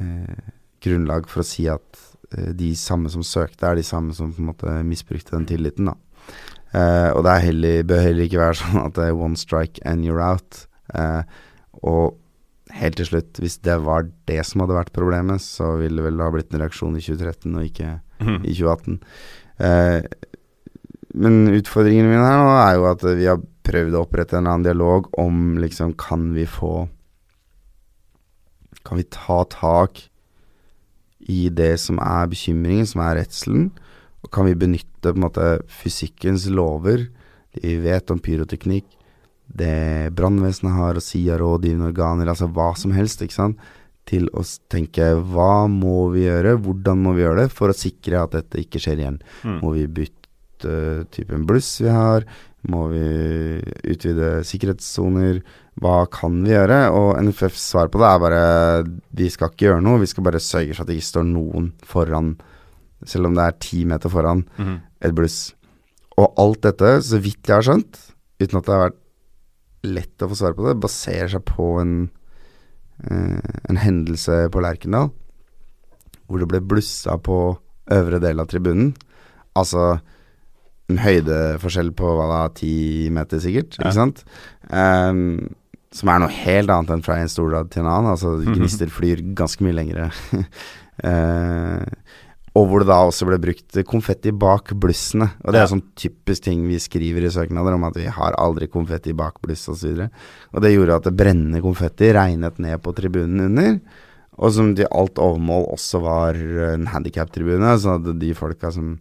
uh, 0.00 0.50
grunnlag 0.82 1.30
for 1.30 1.44
å 1.44 1.48
si 1.48 1.68
at 1.70 2.04
de 2.26 2.72
samme 2.74 3.06
som 3.08 3.22
søkte, 3.22 3.68
er 3.68 3.78
de 3.78 3.84
samme 3.86 4.12
som 4.12 4.32
på 4.34 4.42
en 4.42 4.48
måte 4.48 4.72
misbrukte 4.84 5.36
den 5.36 5.46
tilliten, 5.46 5.86
da. 5.86 5.94
Eh, 6.76 7.10
og 7.14 7.24
det 7.24 7.32
er 7.32 7.44
heller, 7.46 7.82
bør 7.88 8.04
heller 8.04 8.26
ikke 8.26 8.42
være 8.42 8.60
sånn 8.60 8.80
at 8.84 8.94
det 8.98 9.08
er 9.08 9.18
one 9.26 9.38
strike 9.40 9.82
and 9.88 10.06
you're 10.06 10.22
out. 10.22 10.66
Uh, 10.94 11.22
og 11.82 12.16
helt 12.76 12.98
til 12.98 13.08
slutt, 13.08 13.40
hvis 13.42 13.58
det 13.64 13.76
var 13.84 14.08
det 14.28 14.38
som 14.46 14.62
hadde 14.62 14.76
vært 14.76 14.94
problemet, 14.96 15.42
så 15.42 15.76
ville 15.80 16.00
det 16.00 16.06
vel 16.08 16.22
ha 16.22 16.30
blitt 16.34 16.52
en 16.54 16.62
reaksjon 16.62 16.98
i 16.98 17.02
2013 17.04 17.56
og 17.56 17.66
ikke 17.66 17.90
i 18.46 18.54
2018. 18.54 18.98
Uh, 19.60 20.00
men 21.16 21.46
utfordringen 21.56 22.10
min 22.10 22.20
her 22.20 22.42
nå 22.42 22.50
er 22.58 22.74
jo 22.76 22.88
at 22.90 23.04
vi 23.16 23.28
har 23.28 23.40
prøvd 23.66 23.96
å 23.96 24.02
opprette 24.04 24.36
en 24.36 24.44
eller 24.44 24.52
annen 24.52 24.66
dialog 24.66 25.08
om 25.18 25.56
liksom 25.58 25.94
Kan 25.98 26.28
vi 26.36 26.44
få 26.46 26.86
Kan 28.86 29.00
vi 29.00 29.06
ta 29.10 29.40
tak 29.50 30.04
i 31.26 31.48
det 31.50 31.72
som 31.82 31.98
er 31.98 32.28
bekymringen, 32.30 32.86
som 32.86 33.00
er 33.02 33.16
redselen? 33.18 33.70
Og 34.26 34.32
kan 34.34 34.48
vi 34.48 34.58
benytte 34.58 35.14
måte 35.14 35.56
fysikkens 35.70 36.48
lover, 36.50 37.06
vi 37.56 37.78
vet 37.80 38.10
om 38.12 38.20
pyroteknikk, 38.20 38.88
det 39.46 40.10
brannvesenet 40.18 40.74
har 40.74 40.98
å 40.98 41.02
si 41.04 41.22
av 41.30 41.38
rådgivende 41.40 41.92
organer, 41.92 42.28
altså 42.28 42.48
hva 42.50 42.72
som 42.78 42.92
helst, 42.96 43.22
ikke 43.22 43.38
sant, 43.38 43.60
til 44.06 44.28
å 44.34 44.42
tenke 44.70 45.12
hva 45.30 45.66
må 45.70 46.08
vi 46.14 46.26
gjøre, 46.26 46.56
hvordan 46.62 47.00
må 47.02 47.14
vi 47.16 47.24
gjøre 47.24 47.46
det 47.46 47.54
for 47.54 47.70
å 47.70 47.76
sikre 47.76 48.22
at 48.22 48.34
dette 48.36 48.60
ikke 48.62 48.82
skjer 48.82 49.02
igjen. 49.02 49.20
Mm. 49.42 49.56
Må 49.62 49.72
vi 49.74 49.86
bytte 50.00 50.74
typen 51.14 51.46
bluss 51.46 51.72
vi 51.82 51.90
har? 51.90 52.26
Må 52.70 52.86
vi 52.90 53.06
utvide 53.86 54.40
sikkerhetssoner? 54.46 55.40
Hva 55.82 55.96
kan 56.10 56.38
vi 56.46 56.54
gjøre? 56.54 56.80
Og 56.94 57.18
NFFs 57.26 57.70
svar 57.74 57.90
på 57.92 58.00
det 58.02 58.10
er 58.10 58.22
bare 58.22 58.44
vi 59.18 59.30
skal 59.30 59.52
ikke 59.52 59.68
gjøre 59.68 59.86
noe, 59.86 60.02
vi 60.02 60.10
skal 60.10 60.26
bare 60.26 60.42
sørge 60.42 60.74
for 60.74 60.86
at 60.86 60.90
det 60.90 60.98
ikke 60.98 61.12
står 61.12 61.26
noen 61.30 61.72
foran, 61.86 62.34
selv 63.08 63.30
om 63.30 63.36
det 63.36 63.46
er 63.46 63.58
ti 63.62 63.84
meter 63.88 64.12
foran 64.12 64.44
mm. 64.58 64.76
et 65.06 65.16
bluss. 65.16 65.40
Og 66.16 66.32
alt 66.40 66.62
dette, 66.64 66.92
så 67.04 67.20
vidt 67.22 67.46
jeg 67.46 67.58
har 67.58 67.66
skjønt, 67.66 68.00
uten 68.40 68.60
at 68.60 68.66
det 68.66 68.74
har 68.74 68.84
vært 68.88 69.02
lett 69.86 70.24
å 70.24 70.30
få 70.30 70.38
svar 70.38 70.56
på 70.56 70.66
det, 70.66 70.78
baserer 70.82 71.30
seg 71.30 71.44
på 71.46 71.68
en, 71.82 71.94
eh, 73.04 73.54
en 73.70 73.80
hendelse 73.80 74.46
på 74.52 74.62
Lerkendal, 74.64 75.12
hvor 76.26 76.42
det 76.42 76.48
ble 76.50 76.62
blussa 76.64 77.18
på 77.22 77.38
øvre 77.94 78.20
del 78.22 78.42
av 78.42 78.48
tribunen. 78.50 78.94
Altså 79.56 79.98
en 80.90 81.02
høydeforskjell 81.02 81.92
på 81.98 82.10
hva 82.18 82.26
da, 82.30 82.40
ti 82.54 83.08
meter 83.14 83.42
sikkert, 83.42 83.78
Ja. 83.78 83.86
ikke 83.86 83.96
sant? 83.98 84.24
Um, 84.70 85.54
som 85.96 86.10
er 86.12 86.20
noe 86.20 86.34
helt 86.34 86.70
annet 86.70 86.92
enn 86.92 87.04
fra 87.06 87.18
en 87.20 87.30
stolrad 87.30 87.70
til 87.70 87.82
en 87.82 87.90
annen. 87.90 88.12
Altså 88.12 88.36
gnister 88.56 88.90
flyr 88.92 89.22
ganske 89.38 89.64
mye 89.66 89.76
lengre. 89.82 90.10
Eh, 90.96 91.82
og 92.56 92.70
hvor 92.70 92.80
det 92.80 92.88
da 92.88 93.02
også 93.04 93.26
ble 93.28 93.36
brukt 93.42 93.78
konfetti 93.88 94.32
bak 94.32 94.72
blussene. 94.80 95.28
Og 95.44 95.52
det 95.52 95.60
er 95.60 95.68
sånn 95.68 95.84
typisk 95.98 96.46
ting 96.46 96.62
vi 96.64 96.78
skriver 96.80 97.26
i 97.26 97.32
søknader 97.32 97.76
om 97.76 97.84
at 97.88 97.98
vi 97.98 98.06
har 98.08 98.36
aldri 98.40 98.68
konfetti 98.72 99.12
bak 99.16 99.42
bluss 99.44 99.66
osv. 99.68 99.90
Og, 99.92 99.98
så 100.00 100.54
og 100.54 100.64
det 100.64 100.72
gjorde 100.72 100.96
at 100.96 101.08
det 101.08 101.16
brennende 101.18 101.60
konfetti 101.64 102.12
regnet 102.16 102.60
ned 102.62 102.80
på 102.84 102.94
tribunen 102.96 103.44
under. 103.50 103.76
Og 104.36 104.52
som 104.52 104.72
til 104.76 104.88
alt 104.92 105.20
overmål 105.20 105.68
også 105.74 106.00
var 106.04 106.40
en 106.70 106.88
handikap-tribune, 106.92 107.76
så 107.80 107.96
hadde 107.96 108.16
de 108.20 108.32
folka 108.36 108.72
som 108.72 108.96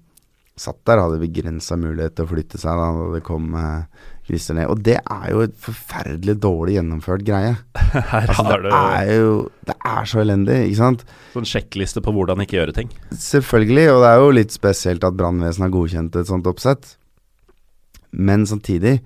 satt 0.59 0.79
der, 0.87 1.03
hadde 1.03 1.19
begrensa 1.23 1.75
mulighet 1.79 2.15
til 2.15 2.27
å 2.27 2.31
flytte 2.31 2.59
seg 2.59 2.79
da 2.79 3.07
det 3.11 3.23
kom 3.27 3.55
eh, 3.59 4.05
gnister 4.29 4.57
ned. 4.57 4.69
Og 4.71 4.81
det 4.85 4.97
er 4.99 5.25
jo 5.31 5.43
et 5.45 5.55
forferdelig 5.61 6.38
dårlig 6.43 6.77
gjennomført 6.79 7.25
greie. 7.27 7.55
Her 8.11 8.29
Altså, 8.31 8.57
det 8.63 8.73
er 8.73 9.11
jo 9.13 9.31
Det 9.67 9.75
er 9.85 10.09
så 10.09 10.21
elendig, 10.23 10.59
ikke 10.69 10.81
sant? 10.81 11.05
sånn 11.35 11.49
sjekkliste 11.49 12.03
på 12.05 12.13
hvordan 12.15 12.41
ikke 12.45 12.59
gjøre 12.59 12.75
ting. 12.77 12.91
Selvfølgelig, 13.11 13.89
og 13.93 14.01
det 14.03 14.11
er 14.11 14.21
jo 14.21 14.35
litt 14.39 14.55
spesielt 14.55 15.05
at 15.07 15.17
brannvesenet 15.19 15.67
har 15.67 15.75
godkjent 15.75 16.19
et 16.21 16.31
sånt 16.31 16.47
oppsett. 16.49 16.95
Men 18.15 18.45
samtidig 18.47 18.99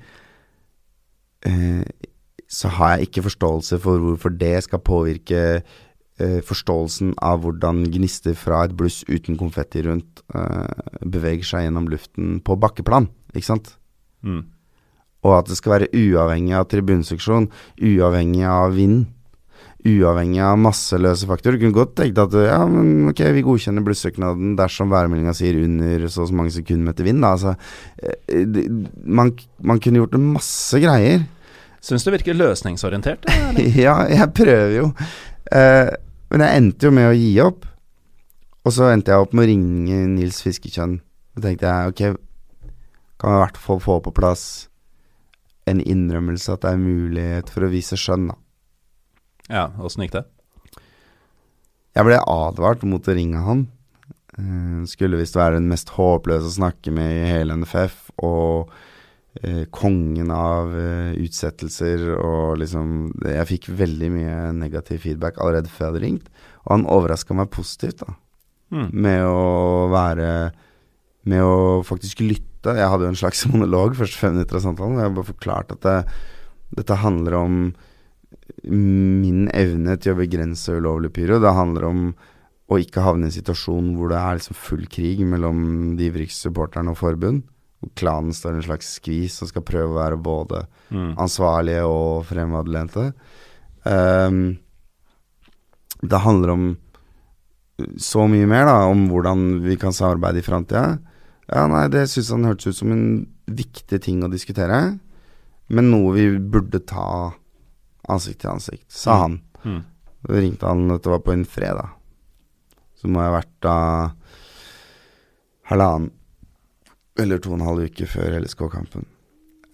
eh, 1.48 1.84
så 2.50 2.72
har 2.78 2.96
jeg 2.96 3.10
ikke 3.10 3.26
forståelse 3.30 3.80
for 3.82 4.02
hvorfor 4.04 4.34
det 4.34 4.56
skal 4.66 4.82
påvirke 4.86 5.42
eh, 6.20 6.40
forståelsen 6.46 7.16
av 7.26 7.44
hvordan 7.44 7.84
gnister 7.94 8.38
fra 8.38 8.64
et 8.66 8.76
bluss 8.78 9.02
uten 9.10 9.38
konfetti 9.40 9.84
rundt 9.86 10.24
eh, 10.36 11.02
beveger 11.06 11.46
seg 11.52 11.68
gjennom 11.68 11.90
luften 11.92 12.40
på 12.46 12.58
bakkeplan, 12.62 13.10
ikke 13.34 13.50
sant? 13.52 13.76
Mm. 14.26 14.44
Og 15.28 15.36
at 15.36 15.50
det 15.50 15.58
skal 15.60 15.76
være 15.76 15.90
uavhengig 15.92 16.54
av 16.56 16.68
tribunseksjon, 16.72 17.50
uavhengig 17.84 18.46
av 18.48 18.76
vind, 18.78 19.08
uavhengig 19.88 20.42
av 20.44 20.60
masseløse 20.60 21.28
faktorer. 21.28 21.58
Du 21.58 21.66
kunne 21.66 21.76
godt 21.76 21.96
tenkt 22.00 22.20
at 22.20 22.36
ja, 22.44 22.60
men 22.68 23.10
ok, 23.12 23.22
vi 23.36 23.44
godkjenner 23.48 23.84
blussøknaden 23.86 24.56
dersom 24.60 24.92
værmeldinga 24.92 25.34
sier 25.36 25.60
under 25.64 26.06
så 26.08 26.26
og 26.26 26.32
så 26.32 26.38
mange 26.40 26.54
sekundmeter 26.56 27.08
vind. 27.08 27.24
Da. 27.24 27.34
Altså, 27.36 27.56
eh, 28.04 28.60
man, 29.04 29.34
man 29.64 29.82
kunne 29.84 30.04
gjort 30.04 30.20
masse 30.20 30.80
greier. 30.84 31.26
Syns 31.84 32.04
du 32.04 32.12
virker 32.12 32.36
løsningsorientert? 32.36 33.28
eller? 33.32 33.76
ja, 33.88 33.98
jeg 34.12 34.32
prøver 34.36 34.78
jo. 34.82 34.88
Eh, 35.56 35.92
men 36.30 36.46
jeg 36.46 36.62
endte 36.62 36.90
jo 36.90 36.96
med 36.96 37.12
å 37.12 37.18
gi 37.18 37.34
opp. 37.44 37.68
Og 38.68 38.76
så 38.76 38.92
endte 38.92 39.16
jeg 39.16 39.24
opp 39.24 39.32
med 39.34 39.48
å 39.48 39.52
ringe 39.52 40.02
Nils 40.12 40.44
Fiskekjønn. 40.44 41.00
Så 41.34 41.44
tenkte 41.44 41.72
jeg 41.72 41.94
ok, 41.94 42.20
kan 43.20 43.32
vi 43.32 43.40
i 43.40 43.44
hvert 43.46 43.64
fall 43.64 43.80
få 43.84 44.02
på 44.04 44.16
plass 44.16 44.69
en 45.70 45.82
innrømmelse 45.82 46.54
at 46.54 46.66
det 46.66 46.74
er 46.74 46.82
mulighet 46.82 47.52
for 47.54 47.66
å 47.66 47.72
vise 47.72 47.98
skjønn, 48.00 48.30
da. 48.32 48.38
Ja, 49.50 49.66
åssen 49.82 50.06
gikk 50.06 50.20
det? 50.20 50.28
Jeg 51.98 52.06
ble 52.06 52.20
advart 52.22 52.86
mot 52.88 53.08
å 53.10 53.16
ringe 53.18 53.42
han. 53.44 53.66
Eh, 54.38 54.86
skulle 54.90 55.20
visst 55.20 55.38
være 55.38 55.58
den 55.58 55.70
mest 55.72 55.92
håpløse 55.96 56.48
å 56.52 56.58
snakke 56.60 56.94
med 56.96 57.10
i 57.16 57.26
hele 57.32 57.58
NFF, 57.60 57.98
og 58.24 58.70
eh, 59.42 59.66
kongen 59.74 60.32
av 60.34 60.76
eh, 60.78 61.18
utsettelser, 61.26 62.06
og 62.16 62.60
liksom 62.62 63.12
Jeg 63.26 63.50
fikk 63.50 63.70
veldig 63.82 64.12
mye 64.14 64.38
negativ 64.56 65.04
feedback 65.08 65.42
allerede 65.42 65.72
før 65.74 65.88
jeg 65.88 65.94
hadde 65.94 66.06
ringt, 66.06 66.32
og 66.66 66.74
han 66.76 66.90
overraska 66.98 67.38
meg 67.38 67.52
positivt, 67.54 68.06
da. 68.06 68.16
Mm. 68.70 68.90
Med 68.94 69.26
å 69.26 69.90
være 69.90 70.30
Med 71.28 71.44
å 71.44 71.82
faktisk 71.84 72.22
lytte. 72.24 72.76
Jeg 72.78 72.88
hadde 72.92 73.08
jo 73.08 73.12
en 73.14 73.20
slags 73.20 73.46
monolog 73.52 73.96
første 73.98 74.20
fem 74.20 74.34
minutter 74.38 74.60
av 74.60 74.66
samtalen, 74.68 74.96
hvor 74.96 75.04
jeg 75.08 75.16
bare 75.18 75.32
forklarte 75.34 75.78
at 75.80 75.86
det, 75.88 76.00
dette 76.80 77.00
handler 77.04 77.34
om 77.40 77.62
min 78.70 79.48
evne 79.56 79.96
til 80.02 80.14
å 80.14 80.20
begrense 80.20 80.74
ulovlig 80.76 81.12
pyro. 81.16 81.40
Det 81.42 81.54
handler 81.56 81.86
om 81.88 82.02
å 82.70 82.78
ikke 82.78 83.02
havne 83.02 83.26
i 83.26 83.30
en 83.32 83.34
situasjon 83.34 83.94
hvor 83.98 84.12
det 84.12 84.20
er 84.20 84.38
liksom 84.38 84.58
full 84.58 84.84
krig 84.92 85.22
mellom 85.26 85.96
de 85.98 86.10
ivrigste 86.10 86.50
supporterne 86.50 86.94
og 86.94 87.00
forbund. 87.00 87.44
Hvor 87.80 87.94
klanen 87.98 88.36
står 88.36 88.58
i 88.58 88.60
en 88.60 88.68
slags 88.68 88.90
skvis 89.00 89.40
og 89.42 89.50
skal 89.54 89.66
prøve 89.66 89.94
å 89.94 90.00
være 90.02 90.20
både 90.22 90.66
Mm. 90.90 91.12
ansvarlige 91.22 91.84
og 91.86 92.24
fremadlente. 92.26 93.12
Um, 93.86 94.58
det 96.02 96.20
handler 96.24 96.50
om 96.50 96.64
så 98.02 98.26
mye 98.28 98.48
mer, 98.50 98.66
da, 98.66 98.88
om 98.90 99.04
hvordan 99.12 99.62
vi 99.62 99.76
kan 99.78 99.94
samarbeide 99.94 100.42
i 100.42 100.46
framtida. 100.48 100.98
Ja, 101.50 101.66
nei, 101.70 101.88
det 101.90 102.06
syns 102.12 102.30
han 102.34 102.46
hørtes 102.46 102.70
ut 102.70 102.80
som 102.84 102.92
en 102.94 103.06
viktig 103.50 104.00
ting 104.06 104.22
å 104.22 104.30
diskutere, 104.30 105.00
men 105.70 105.90
noe 105.90 106.14
vi 106.14 106.28
burde 106.38 106.82
ta 106.86 107.32
ansikt 108.10 108.44
til 108.44 108.54
ansikt, 108.54 108.86
sa 108.94 109.24
han. 109.24 109.40
Mm. 109.64 109.82
Da 110.26 110.42
ringte 110.44 110.70
han, 110.70 110.88
dette 110.92 111.10
var 111.10 111.24
på 111.26 111.34
en 111.34 111.46
fredag. 111.48 111.96
Så 113.00 113.10
må 113.10 113.22
jeg 113.24 113.32
ha 113.32 113.38
vært 113.38 113.56
da 113.64 113.76
halvannen 115.70 116.12
Eller 117.20 117.40
to 117.40 117.52
og 117.52 117.58
en 117.58 117.66
halv 117.68 117.88
uke 117.90 118.06
før 118.08 118.38
LSK-kampen. 118.40 119.04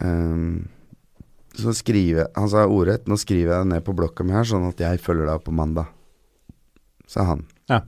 Um, 0.02 0.68
så 1.56 1.72
skriver 1.78 2.28
Han 2.36 2.50
sa 2.50 2.66
ordrett 2.66 3.06
'Nå 3.08 3.18
skriver 3.22 3.54
jeg 3.54 3.64
det 3.64 3.70
ned 3.70 3.84
på 3.86 3.94
blokka 3.96 4.26
mi 4.26 4.34
her, 4.34 4.44
sånn 4.44 4.66
at 4.68 4.80
jeg 4.82 5.00
følger 5.00 5.26
deg 5.26 5.36
opp 5.38 5.46
på 5.46 5.54
mandag', 5.54 5.92
sa 7.08 7.24
han. 7.24 7.46
Ja. 7.70 7.82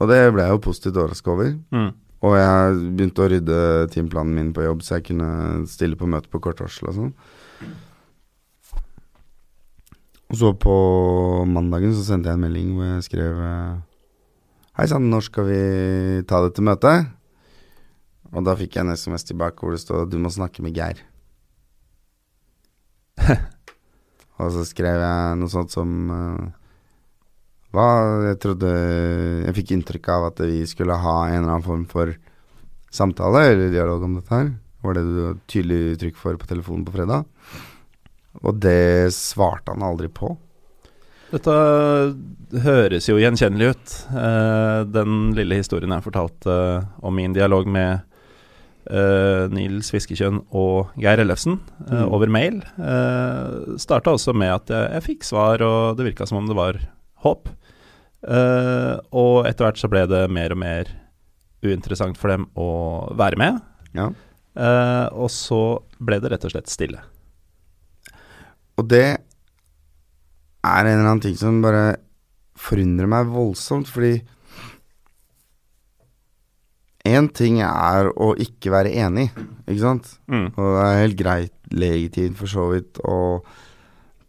Og 0.00 0.08
det 0.10 0.32
ble 0.34 0.42
jeg 0.42 0.50
jo 0.50 0.64
positivt 0.66 0.98
overraska 0.98 1.30
over. 1.30 1.54
Mm. 1.70 1.92
Og 2.22 2.36
jeg 2.38 2.74
begynte 2.94 3.24
å 3.24 3.30
rydde 3.32 3.60
timeplanen 3.90 4.36
min 4.36 4.50
på 4.54 4.62
jobb, 4.62 4.82
så 4.86 4.98
jeg 4.98 5.08
kunne 5.10 5.30
stille 5.70 5.98
på 5.98 6.06
møte 6.10 6.30
på 6.30 6.38
kort 6.42 6.60
varsel 6.62 6.92
og 6.92 6.98
sånn. 6.98 7.14
Og 10.32 10.38
så 10.38 10.52
på 10.56 10.74
mandagen 11.50 11.92
så 11.96 12.04
sendte 12.06 12.30
jeg 12.30 12.38
en 12.38 12.44
melding 12.46 12.70
hvor 12.76 12.86
jeg 12.88 13.08
skrev 13.08 13.40
eh, 13.44 13.80
Hei 14.78 14.86
sann, 14.88 15.10
når 15.12 15.26
skal 15.26 15.44
vi 15.44 15.58
ta 16.24 16.38
dette 16.40 16.64
møtet? 16.64 17.10
Og 18.32 18.46
da 18.46 18.54
fikk 18.56 18.78
jeg 18.78 18.86
en 18.86 18.94
SMS 18.96 19.26
tilbake 19.28 19.60
hvor 19.60 19.74
det 19.74 19.82
stod 19.82 20.08
'Du 20.08 20.16
må 20.16 20.30
snakke 20.32 20.64
med 20.64 20.72
Geir'. 20.72 21.02
og 24.40 24.48
så 24.54 24.64
skrev 24.64 25.04
jeg 25.04 25.36
noe 25.36 25.52
sånt 25.52 25.74
som 25.74 25.90
eh, 26.16 26.61
Hva 27.72 27.86
Jeg 28.28 28.38
trodde 28.42 28.70
Jeg 29.46 29.54
fikk 29.60 29.70
inntrykk 29.76 30.10
av 30.12 30.26
at 30.30 30.42
vi 30.44 30.62
skulle 30.68 30.98
ha 31.00 31.16
en 31.28 31.38
eller 31.40 31.54
annen 31.54 31.64
form 31.66 31.86
for 31.88 32.12
samtale 32.92 33.46
eller 33.54 33.72
dialog 33.72 34.02
om 34.04 34.18
dette 34.18 34.34
her. 34.36 34.50
Var 34.84 34.96
det 34.98 35.02
du 35.06 35.18
hadde 35.22 35.46
tydelig 35.48 35.78
uttrykk 35.94 36.18
for 36.20 36.36
på 36.36 36.48
telefonen 36.50 36.84
på 36.84 36.92
fredag? 36.92 37.24
Og 38.42 38.58
det 38.60 39.12
svarte 39.16 39.72
han 39.72 39.84
aldri 39.86 40.10
på. 40.12 40.34
Dette 41.32 41.54
høres 42.66 43.08
jo 43.08 43.16
gjenkjennelig 43.16 43.70
ut. 43.72 43.94
Eh, 44.12 44.80
den 44.92 45.30
lille 45.38 45.56
historien 45.62 45.94
jeg 45.96 46.04
fortalte 46.04 46.52
eh, 46.52 46.90
om 47.00 47.16
min 47.16 47.32
dialog 47.32 47.64
med 47.72 48.02
eh, 48.92 49.46
Nils 49.48 49.88
Fiskekjønn 49.94 50.42
og 50.50 50.92
Geir 51.00 51.24
Ellefsen 51.24 51.56
Mm. 51.82 52.12
over 52.14 52.28
mail, 52.30 52.60
eh, 52.78 53.76
starta 53.80 54.12
også 54.14 54.32
med 54.36 54.52
at 54.54 54.68
jeg, 54.70 54.92
jeg 54.98 55.02
fikk 55.08 55.24
svar, 55.26 55.64
og 55.66 55.96
det 55.98 56.06
virka 56.12 56.28
som 56.28 56.38
om 56.38 56.46
det 56.48 56.56
var 56.56 56.78
håp. 57.24 57.48
Eh, 58.22 58.96
og 59.18 59.48
etter 59.48 59.66
hvert 59.66 59.80
så 59.80 59.90
ble 59.90 60.04
det 60.10 60.26
mer 60.30 60.54
og 60.54 60.60
mer 60.62 60.92
uinteressant 61.62 62.18
for 62.18 62.32
dem 62.32 62.46
å 62.58 62.68
være 63.18 63.38
med. 63.40 63.58
Ja. 63.96 64.10
Uh, 64.52 65.08
og 65.16 65.30
så 65.32 65.80
ble 65.96 66.18
det 66.20 66.28
rett 66.32 66.42
og 66.44 66.52
slett 66.52 66.68
stille. 66.68 67.00
Og 68.76 68.84
det 68.90 69.06
er 69.16 70.82
en 70.82 70.90
eller 70.90 71.06
annen 71.06 71.22
ting 71.24 71.38
som 71.40 71.62
bare 71.64 71.96
forundrer 72.60 73.08
meg 73.08 73.30
voldsomt, 73.32 73.88
fordi 73.88 74.18
Én 77.02 77.26
ting 77.34 77.56
er 77.66 78.12
å 78.14 78.28
ikke 78.38 78.70
være 78.70 78.92
enig, 79.02 79.24
ikke 79.66 79.80
sant? 79.80 80.12
Mm. 80.30 80.52
Og 80.54 80.68
det 80.76 80.82
er 80.84 81.00
helt 81.00 81.16
greit, 81.18 81.54
legitimt 81.74 82.38
for 82.38 82.50
så 82.50 82.68
vidt, 82.70 83.00
å 83.02 83.40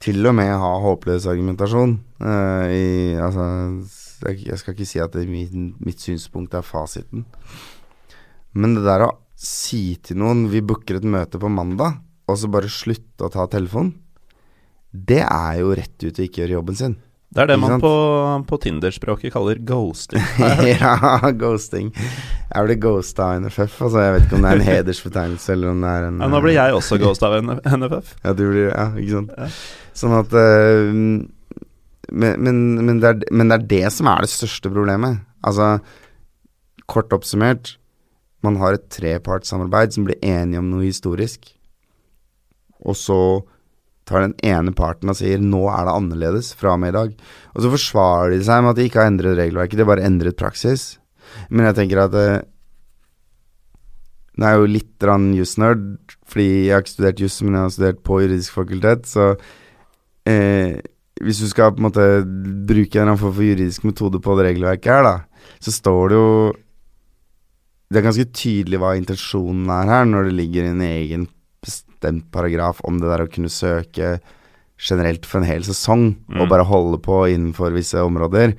til 0.04 0.28
og 0.28 0.36
med 0.36 0.52
ha 0.60 0.72
håpløs 0.84 1.28
argumentasjon. 1.32 1.96
Uh, 2.20 2.66
i, 2.68 2.86
altså, 3.24 3.46
jeg, 4.28 4.58
skal 4.60 4.76
ikke 4.76 4.88
si 4.88 5.02
at 5.04 5.16
min, 5.30 5.74
mitt 5.84 6.04
synspunkt 6.04 6.56
er 6.58 6.66
fasiten. 6.66 7.24
Men 8.54 8.76
det 8.78 8.84
der 8.86 9.08
å 9.08 9.14
si 9.40 9.96
til 10.04 10.20
noen 10.22 10.48
vi 10.52 10.64
booker 10.64 11.00
et 11.00 11.08
møte 11.08 11.40
på 11.40 11.52
mandag, 11.52 12.02
og 12.28 12.40
så 12.40 12.50
bare 12.52 12.72
slutte 12.72 13.28
å 13.28 13.32
ta 13.32 13.48
telefonen, 13.52 13.96
det 14.94 15.24
er 15.26 15.58
jo 15.64 15.74
rett 15.74 16.06
ut 16.06 16.20
å 16.20 16.26
ikke 16.28 16.44
gjøre 16.44 16.60
jobben 16.60 16.78
sin. 16.78 17.00
Det 17.34 17.42
er 17.42 17.50
det 17.50 17.56
man 17.58 17.82
på, 17.82 17.94
på 18.46 18.58
Tinder-språket 18.62 19.34
kaller 19.34 19.58
ghosting. 19.66 20.22
ja, 20.70 21.18
ghosting. 21.34 21.90
Jeg 21.96 22.68
ble 22.68 22.76
ghosta 22.78 23.32
av 23.32 23.40
NFF. 23.42 23.80
Altså, 23.88 24.04
jeg 24.04 24.14
vet 24.14 24.28
ikke 24.28 24.38
om 24.38 24.46
det 24.46 24.52
er 24.52 24.60
en 24.60 24.68
hedersbetegnelse 24.68 25.56
eller 25.56 25.72
om 25.74 25.82
det 25.82 25.94
er 25.94 26.06
en 26.10 26.20
Ja, 26.22 26.30
nå 26.30 26.42
blir 26.46 26.54
jeg 26.60 26.76
også 26.78 27.00
ghost 27.02 27.26
av 27.26 27.40
NFF. 27.42 28.14
Ja, 28.26 28.36
du 28.38 28.44
blir 28.52 28.68
Ja, 28.70 28.92
ikke 28.94 29.16
sant. 29.16 29.34
Ja. 29.34 29.48
Sånn 29.98 30.14
at 30.20 30.36
uh, 30.38 30.94
men, 32.14 32.46
men, 32.46 32.60
men, 32.86 33.02
det 33.02 33.10
er, 33.10 33.26
men 33.34 33.50
det 33.50 33.58
er 33.58 33.68
det 33.72 33.94
som 33.96 34.10
er 34.12 34.26
det 34.26 34.30
største 34.34 34.70
problemet. 34.70 35.24
Altså, 35.42 35.78
kort 36.90 37.14
oppsummert, 37.16 37.78
man 38.46 38.60
har 38.62 38.78
et 38.78 38.86
trepartssamarbeid 38.94 39.96
som 39.96 40.06
blir 40.06 40.22
enige 40.22 40.62
om 40.62 40.70
noe 40.70 40.86
historisk, 40.86 41.48
og 42.84 42.98
så 43.00 43.20
tar 44.08 44.26
den 44.26 44.36
ene 44.44 44.74
parten 44.76 45.12
og 45.12 45.18
sier 45.20 45.40
'nå 45.40 45.64
er 45.72 45.86
det 45.88 45.96
annerledes 45.98 46.54
fra 46.60 46.74
og 46.74 46.80
med 46.80 46.94
i 46.94 46.98
dag'. 46.98 47.14
Og 47.56 47.62
så 47.64 47.72
forsvarer 47.72 48.38
de 48.38 48.44
seg 48.44 48.64
med 48.64 48.72
at 48.72 48.76
de 48.76 48.88
ikke 48.90 49.00
har 49.00 49.12
endret 49.12 49.38
regelverket, 49.38 49.78
de 49.78 49.86
har 49.86 49.96
bare 49.96 50.08
endret 50.08 50.38
praksis. 50.38 50.98
Men 51.50 51.66
jeg 51.66 51.76
tenker 51.76 52.04
at 52.04 52.14
eh, 52.14 52.42
det 54.34 54.48
er 54.50 54.58
jo 54.58 54.66
litt 54.66 55.06
jusnerd, 55.38 55.84
fordi 56.26 56.66
jeg 56.66 56.74
har 56.74 56.82
ikke 56.82 56.96
studert 56.96 57.22
juss, 57.22 57.42
men 57.42 57.54
jeg 57.54 57.62
har 57.62 57.70
studert 57.70 58.04
på 58.04 58.22
juridisk 58.24 58.54
fakultet, 58.54 59.06
så 59.06 59.36
eh, 60.26 60.82
hvis 61.22 61.40
du 61.44 61.48
skal 61.48 61.72
på 61.72 61.84
en 61.84 61.88
måte 61.88 62.08
bruke 62.68 63.00
en 63.00 63.14
form 63.14 63.34
for 63.36 63.46
juridisk 63.46 63.86
metode 63.86 64.20
på 64.20 64.36
det 64.38 64.48
regelverket 64.50 64.90
her, 64.90 65.04
da, 65.06 65.16
så 65.62 65.72
står 65.72 66.10
det 66.10 66.18
jo 66.18 66.54
Det 67.94 68.00
er 68.00 68.06
ganske 68.08 68.32
tydelig 68.34 68.80
hva 68.82 68.96
intensjonen 68.98 69.70
er 69.70 69.86
her, 69.86 70.06
når 70.10 70.26
det 70.26 70.34
ligger 70.34 70.66
en 70.66 70.80
egen 70.82 71.28
bestemt 72.04 72.32
paragraf 72.32 72.82
om 72.84 73.00
det 73.00 73.08
der 73.08 73.24
å 73.24 73.32
kunne 73.32 73.50
søke 73.52 74.20
generelt 74.78 75.26
for 75.26 75.40
en 75.40 75.48
hel 75.48 75.64
sesong, 75.64 76.16
og 76.36 76.50
bare 76.50 76.66
holde 76.68 77.00
på 77.00 77.24
innenfor 77.32 77.72
visse 77.72 78.02
områder. 78.04 78.58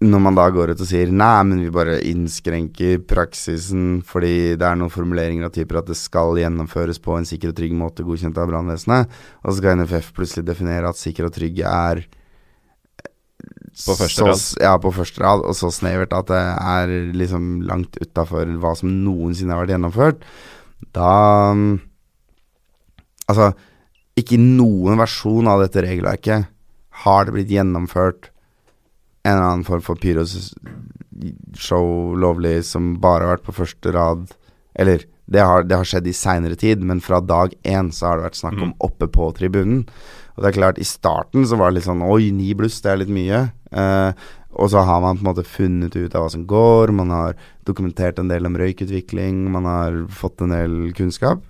Når 0.00 0.20
man 0.20 0.36
da 0.36 0.46
går 0.48 0.72
ut 0.72 0.80
og 0.80 0.88
sier 0.88 1.10
nei, 1.12 1.42
men 1.44 1.60
vi 1.60 1.72
bare 1.72 1.98
innskrenker 2.08 3.02
praksisen 3.04 4.00
fordi 4.04 4.56
det 4.56 4.64
er 4.64 4.78
noen 4.80 4.92
formuleringer 4.92 5.44
av 5.44 5.52
typer 5.52 5.80
at 5.80 5.90
det 5.90 5.96
skal 5.96 6.38
gjennomføres 6.40 7.00
på 7.04 7.18
en 7.18 7.28
sikker 7.28 7.52
og 7.52 7.58
trygg 7.58 7.74
måte 7.76 8.04
godkjent 8.04 8.40
av 8.40 8.48
brannvesenet, 8.48 9.12
og 9.44 9.50
så 9.50 9.58
skal 9.58 9.76
NFF 9.80 10.14
plutselig 10.16 10.48
definere 10.48 10.88
at 10.88 11.00
sikker 11.00 11.28
og 11.28 11.36
trygg 11.36 11.60
er 11.64 12.06
På 13.86 13.94
første 13.96 14.20
så, 14.20 14.26
rad. 14.26 14.40
Ja, 14.60 14.72
på 14.80 14.90
første 14.92 15.22
rad, 15.22 15.44
og 15.44 15.54
så 15.56 15.70
snevert 15.72 16.16
at 16.16 16.32
det 16.32 16.40
er 16.40 16.96
liksom 17.16 17.60
langt 17.68 17.96
utafor 18.00 18.48
hva 18.60 18.74
som 18.76 18.90
noensinne 19.04 19.54
har 19.54 19.62
vært 19.62 19.76
gjennomført. 19.76 20.26
Da 20.96 21.12
mm, 21.54 21.78
Altså, 23.30 23.52
ikke 24.18 24.34
i 24.36 24.42
noen 24.42 24.98
versjon 25.00 25.48
av 25.50 25.62
dette 25.62 25.84
regelverket 25.84 26.48
har 27.04 27.20
det 27.24 27.34
blitt 27.36 27.52
gjennomført 27.54 28.30
en 29.22 29.32
eller 29.36 29.46
annen 29.46 29.66
form 29.68 29.82
for 29.84 29.96
pyroshow 30.00 31.86
lovlig 32.18 32.64
som 32.68 32.94
bare 33.00 33.24
har 33.26 33.36
vært 33.36 33.46
på 33.48 33.58
første 33.60 33.88
rad. 33.94 34.20
Eller 34.74 35.04
det 35.30 35.42
har, 35.44 35.62
det 35.68 35.76
har 35.78 35.86
skjedd 35.86 36.08
i 36.10 36.16
seinere 36.16 36.56
tid, 36.58 36.82
men 36.82 37.02
fra 37.04 37.20
dag 37.22 37.52
én 37.62 37.92
så 37.94 38.06
har 38.08 38.18
det 38.18 38.26
vært 38.30 38.40
snakk 38.40 38.58
om 38.64 38.74
oppe 38.82 39.06
på 39.12 39.30
tribunen. 39.36 39.84
Og 40.34 40.42
det 40.42 40.48
er 40.50 40.56
klart, 40.56 40.80
i 40.80 40.88
starten 40.88 41.46
så 41.46 41.58
var 41.60 41.70
det 41.70 41.76
litt 41.78 41.86
sånn 41.86 42.02
Oi, 42.06 42.30
ni 42.34 42.54
bluss, 42.56 42.80
det 42.82 42.90
er 42.90 43.00
litt 43.02 43.12
mye. 43.12 43.40
Eh, 43.70 44.10
og 44.58 44.72
så 44.72 44.82
har 44.86 45.02
man 45.04 45.18
på 45.18 45.22
en 45.22 45.30
måte 45.30 45.46
funnet 45.46 45.94
ut 45.94 46.14
av 46.16 46.24
hva 46.24 46.30
som 46.32 46.46
går, 46.48 46.90
man 46.96 47.12
har 47.14 47.38
dokumentert 47.68 48.18
en 48.18 48.30
del 48.32 48.48
om 48.48 48.56
røykutvikling, 48.58 49.44
man 49.52 49.68
har 49.68 50.00
fått 50.10 50.42
en 50.42 50.54
del 50.56 50.72
kunnskap. 50.96 51.44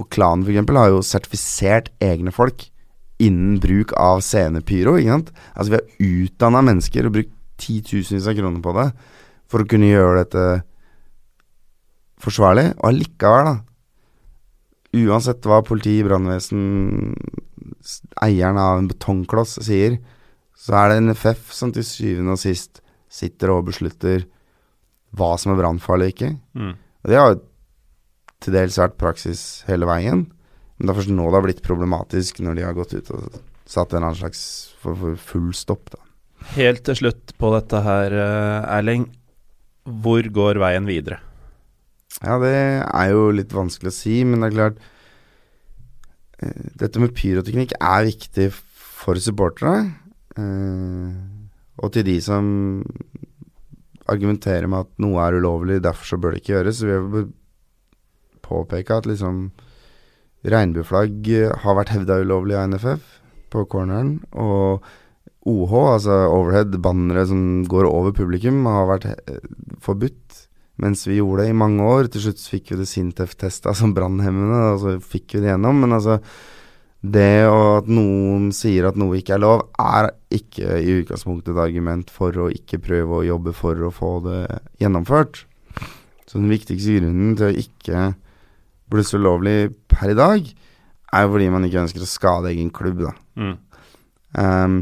Og 0.00 0.08
klanen 0.12 0.46
eksempel 0.48 0.78
har 0.80 0.90
jo 0.90 1.02
sertifisert 1.06 1.92
egne 2.02 2.32
folk 2.34 2.66
innen 3.22 3.60
bruk 3.62 3.94
av 4.00 4.22
scenepyro, 4.26 4.96
ikke 4.98 5.12
sant. 5.12 5.30
Altså 5.54 5.74
vi 5.74 5.78
har 5.78 6.08
utdanna 6.24 6.62
mennesker 6.66 7.06
og 7.06 7.14
brukt 7.18 7.34
titusenvis 7.62 8.26
av 8.30 8.38
kroner 8.38 8.62
på 8.64 8.74
det 8.74 8.88
for 9.50 9.62
å 9.62 9.68
kunne 9.70 9.92
gjøre 9.92 10.24
dette 10.24 10.46
forsvarlig. 12.24 12.72
Og 12.80 12.88
allikevel, 12.90 13.52
da. 13.52 13.54
Uansett 14.94 15.46
hva 15.50 15.60
politi, 15.66 15.96
brannvesen, 16.06 17.14
eieren 18.22 18.60
av 18.60 18.80
en 18.80 18.90
betongkloss 18.90 19.58
sier, 19.66 19.98
så 20.54 20.76
er 20.78 20.92
det 20.92 21.00
NFF 21.08 21.50
som 21.54 21.72
til 21.74 21.86
syvende 21.86 22.36
og 22.36 22.40
sist 22.40 22.80
sitter 23.14 23.52
og 23.54 23.66
beslutter 23.68 24.24
hva 25.14 25.34
som 25.38 25.52
er 25.52 25.60
brannfarlig 25.60 26.06
og 26.06 26.14
ikke. 26.14 26.30
Mm. 26.58 26.74
Og 26.74 27.10
det 27.10 27.18
har 27.18 27.32
jo 27.32 27.42
til 28.44 28.56
dels 28.56 28.78
vært 28.80 29.00
praksis 29.00 29.64
hele 29.68 29.88
veien. 29.88 30.26
Men 30.76 30.86
det 30.86 30.92
er 30.92 31.00
først 31.00 31.12
nå 31.14 31.26
det 31.28 31.38
har 31.38 31.46
blitt 31.46 31.66
problematisk, 31.66 32.40
når 32.44 32.58
de 32.58 32.66
har 32.66 32.76
gått 32.76 32.96
ut 32.96 33.12
og 33.14 33.42
satt 33.70 33.94
en 33.94 34.02
annen 34.02 34.18
slags 34.18 34.40
for, 34.82 34.98
for 34.98 35.20
full 35.32 35.52
stopp. 35.56 35.92
Da. 35.94 36.00
Helt 36.54 36.84
til 36.86 36.98
slutt 36.98 37.34
på 37.40 37.52
dette 37.54 37.80
her, 37.84 38.16
eh, 38.24 38.72
Erling. 38.78 39.06
Hvor 39.84 40.26
går 40.32 40.60
veien 40.60 40.88
videre? 40.88 41.20
Ja, 42.22 42.38
det 42.40 42.54
er 42.54 43.08
jo 43.12 43.28
litt 43.34 43.52
vanskelig 43.52 43.90
å 43.90 43.96
si, 43.96 44.20
men 44.24 44.40
det 44.40 44.52
er 44.52 44.54
klart 44.54 44.76
eh, 46.40 46.68
Dette 46.80 47.02
med 47.02 47.14
pyroteknikk 47.16 47.74
er 47.80 48.06
viktig 48.08 48.48
for 48.54 49.20
supportere. 49.20 49.88
Eh, 50.38 51.14
og 51.82 51.94
til 51.94 52.06
de 52.06 52.18
som 52.22 52.46
argumenterer 54.10 54.68
med 54.68 54.84
at 54.84 55.02
noe 55.02 55.22
er 55.24 55.38
ulovlig, 55.40 55.80
derfor 55.84 56.06
så 56.06 56.20
bør 56.20 56.34
det 56.34 56.42
ikke 56.42 56.54
gjøres. 56.58 56.80
Så 56.80 56.88
vil 56.88 56.94
jeg 56.94 57.32
påpeke 58.44 59.00
at 59.00 59.08
liksom 59.08 59.48
regnbueflagg 60.44 61.28
har 61.64 61.78
vært 61.78 61.94
hevda 61.94 62.20
ulovlig 62.20 62.56
av 62.58 62.68
NFF 62.74 63.18
på 63.52 63.64
corneren. 63.72 64.18
Og 64.32 64.84
OH, 65.44 65.74
altså 65.96 66.18
overhead, 66.32 66.76
bannere 66.84 67.26
som 67.28 67.64
går 67.68 67.88
over 67.88 68.14
publikum, 68.16 68.64
har 68.68 68.88
vært 68.94 69.08
eh, 69.12 69.44
forbudt 69.84 70.42
mens 70.82 71.04
vi 71.06 71.20
gjorde 71.20 71.44
det 71.44 71.52
i 71.52 71.56
mange 71.56 71.84
år. 71.86 72.08
Til 72.10 72.26
slutt 72.26 72.42
fikk 72.50 72.72
vi 72.72 72.80
det 72.80 72.88
Sintef-testa 72.90 73.74
som 73.78 73.94
brannhemmende, 73.94 74.60
og 74.72 74.80
så 74.82 74.94
fikk 74.98 75.36
vi 75.36 75.44
det 75.44 75.52
gjennom. 75.52 75.84
Men 75.84 75.96
altså, 76.00 76.18
det 77.04 77.44
at 77.46 77.90
noen 77.90 78.48
sier 78.56 78.88
at 78.88 78.98
noe 78.98 79.20
ikke 79.20 79.36
er 79.36 79.44
lov, 79.44 79.66
er 79.78 80.10
ikke 80.34 80.80
i 80.80 80.98
utgangspunktet 81.02 81.52
et 81.54 81.62
argument 81.62 82.10
for 82.10 82.34
å 82.40 82.50
ikke 82.50 82.82
prøve 82.82 83.20
å 83.20 83.26
jobbe 83.28 83.54
for 83.54 83.86
å 83.86 83.92
få 83.94 84.16
det 84.26 84.42
gjennomført. 84.82 85.44
Så 86.24 86.40
den 86.40 86.50
viktigste 86.50 86.98
grunnen 86.98 87.36
til 87.38 87.52
å 87.52 87.64
ikke 87.64 88.06
blusse 88.94 89.18
ulovlig 89.18 89.74
per 89.90 90.14
i 90.14 90.18
dag, 90.18 90.48
er 91.14 91.26
jo 91.26 91.34
fordi 91.34 91.52
man 91.52 91.66
ikke 91.66 91.82
ønsker 91.84 92.02
å 92.04 92.10
skade 92.10 92.50
egen 92.54 92.72
klubb, 92.74 93.04
da. 93.04 93.14
Mm. 93.38 93.54
Um, 94.34 94.78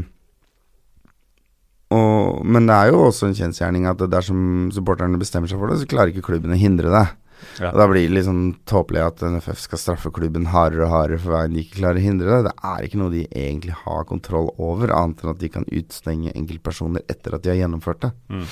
og, 1.93 2.39
men 2.45 2.65
det 2.69 2.75
er 2.77 2.89
jo 2.89 3.03
også 3.07 3.27
en 3.27 3.35
kjensgjerning 3.37 3.85
at 3.89 4.01
dersom 4.09 4.71
supporterne 4.73 5.19
bestemmer 5.21 5.51
seg 5.51 5.61
for 5.61 5.69
det, 5.69 5.81
så 5.81 5.89
klarer 5.89 6.13
ikke 6.13 6.25
klubben 6.31 6.55
å 6.55 6.57
hindre 6.57 6.93
det. 6.93 7.05
Ja. 7.59 7.69
Og 7.69 7.79
Da 7.81 7.87
blir 7.91 8.07
det 8.07 8.15
litt 8.15 8.27
sånn 8.27 8.55
tåpelig 8.69 9.03
at 9.03 9.23
NFF 9.27 9.59
skal 9.61 9.81
straffe 9.81 10.11
klubben 10.15 10.47
hardere 10.53 10.87
og 10.87 10.93
hardere 10.93 11.21
for 11.21 11.35
hver 11.35 11.51
de 11.51 11.61
ikke 11.61 11.81
klarer 11.81 11.99
å 11.99 12.05
hindre 12.05 12.31
det. 12.31 12.49
Det 12.49 12.71
er 12.71 12.87
ikke 12.87 13.01
noe 13.01 13.13
de 13.13 13.23
egentlig 13.29 13.77
har 13.83 14.07
kontroll 14.09 14.49
over, 14.55 14.93
annet 14.95 15.23
enn 15.23 15.33
at 15.33 15.41
de 15.41 15.51
kan 15.53 15.67
utstenge 15.69 16.33
enkeltpersoner 16.33 17.05
etter 17.11 17.35
at 17.35 17.43
de 17.43 17.53
har 17.53 17.59
gjennomført 17.61 18.07
det. 18.07 18.13
Mm. 18.33 18.45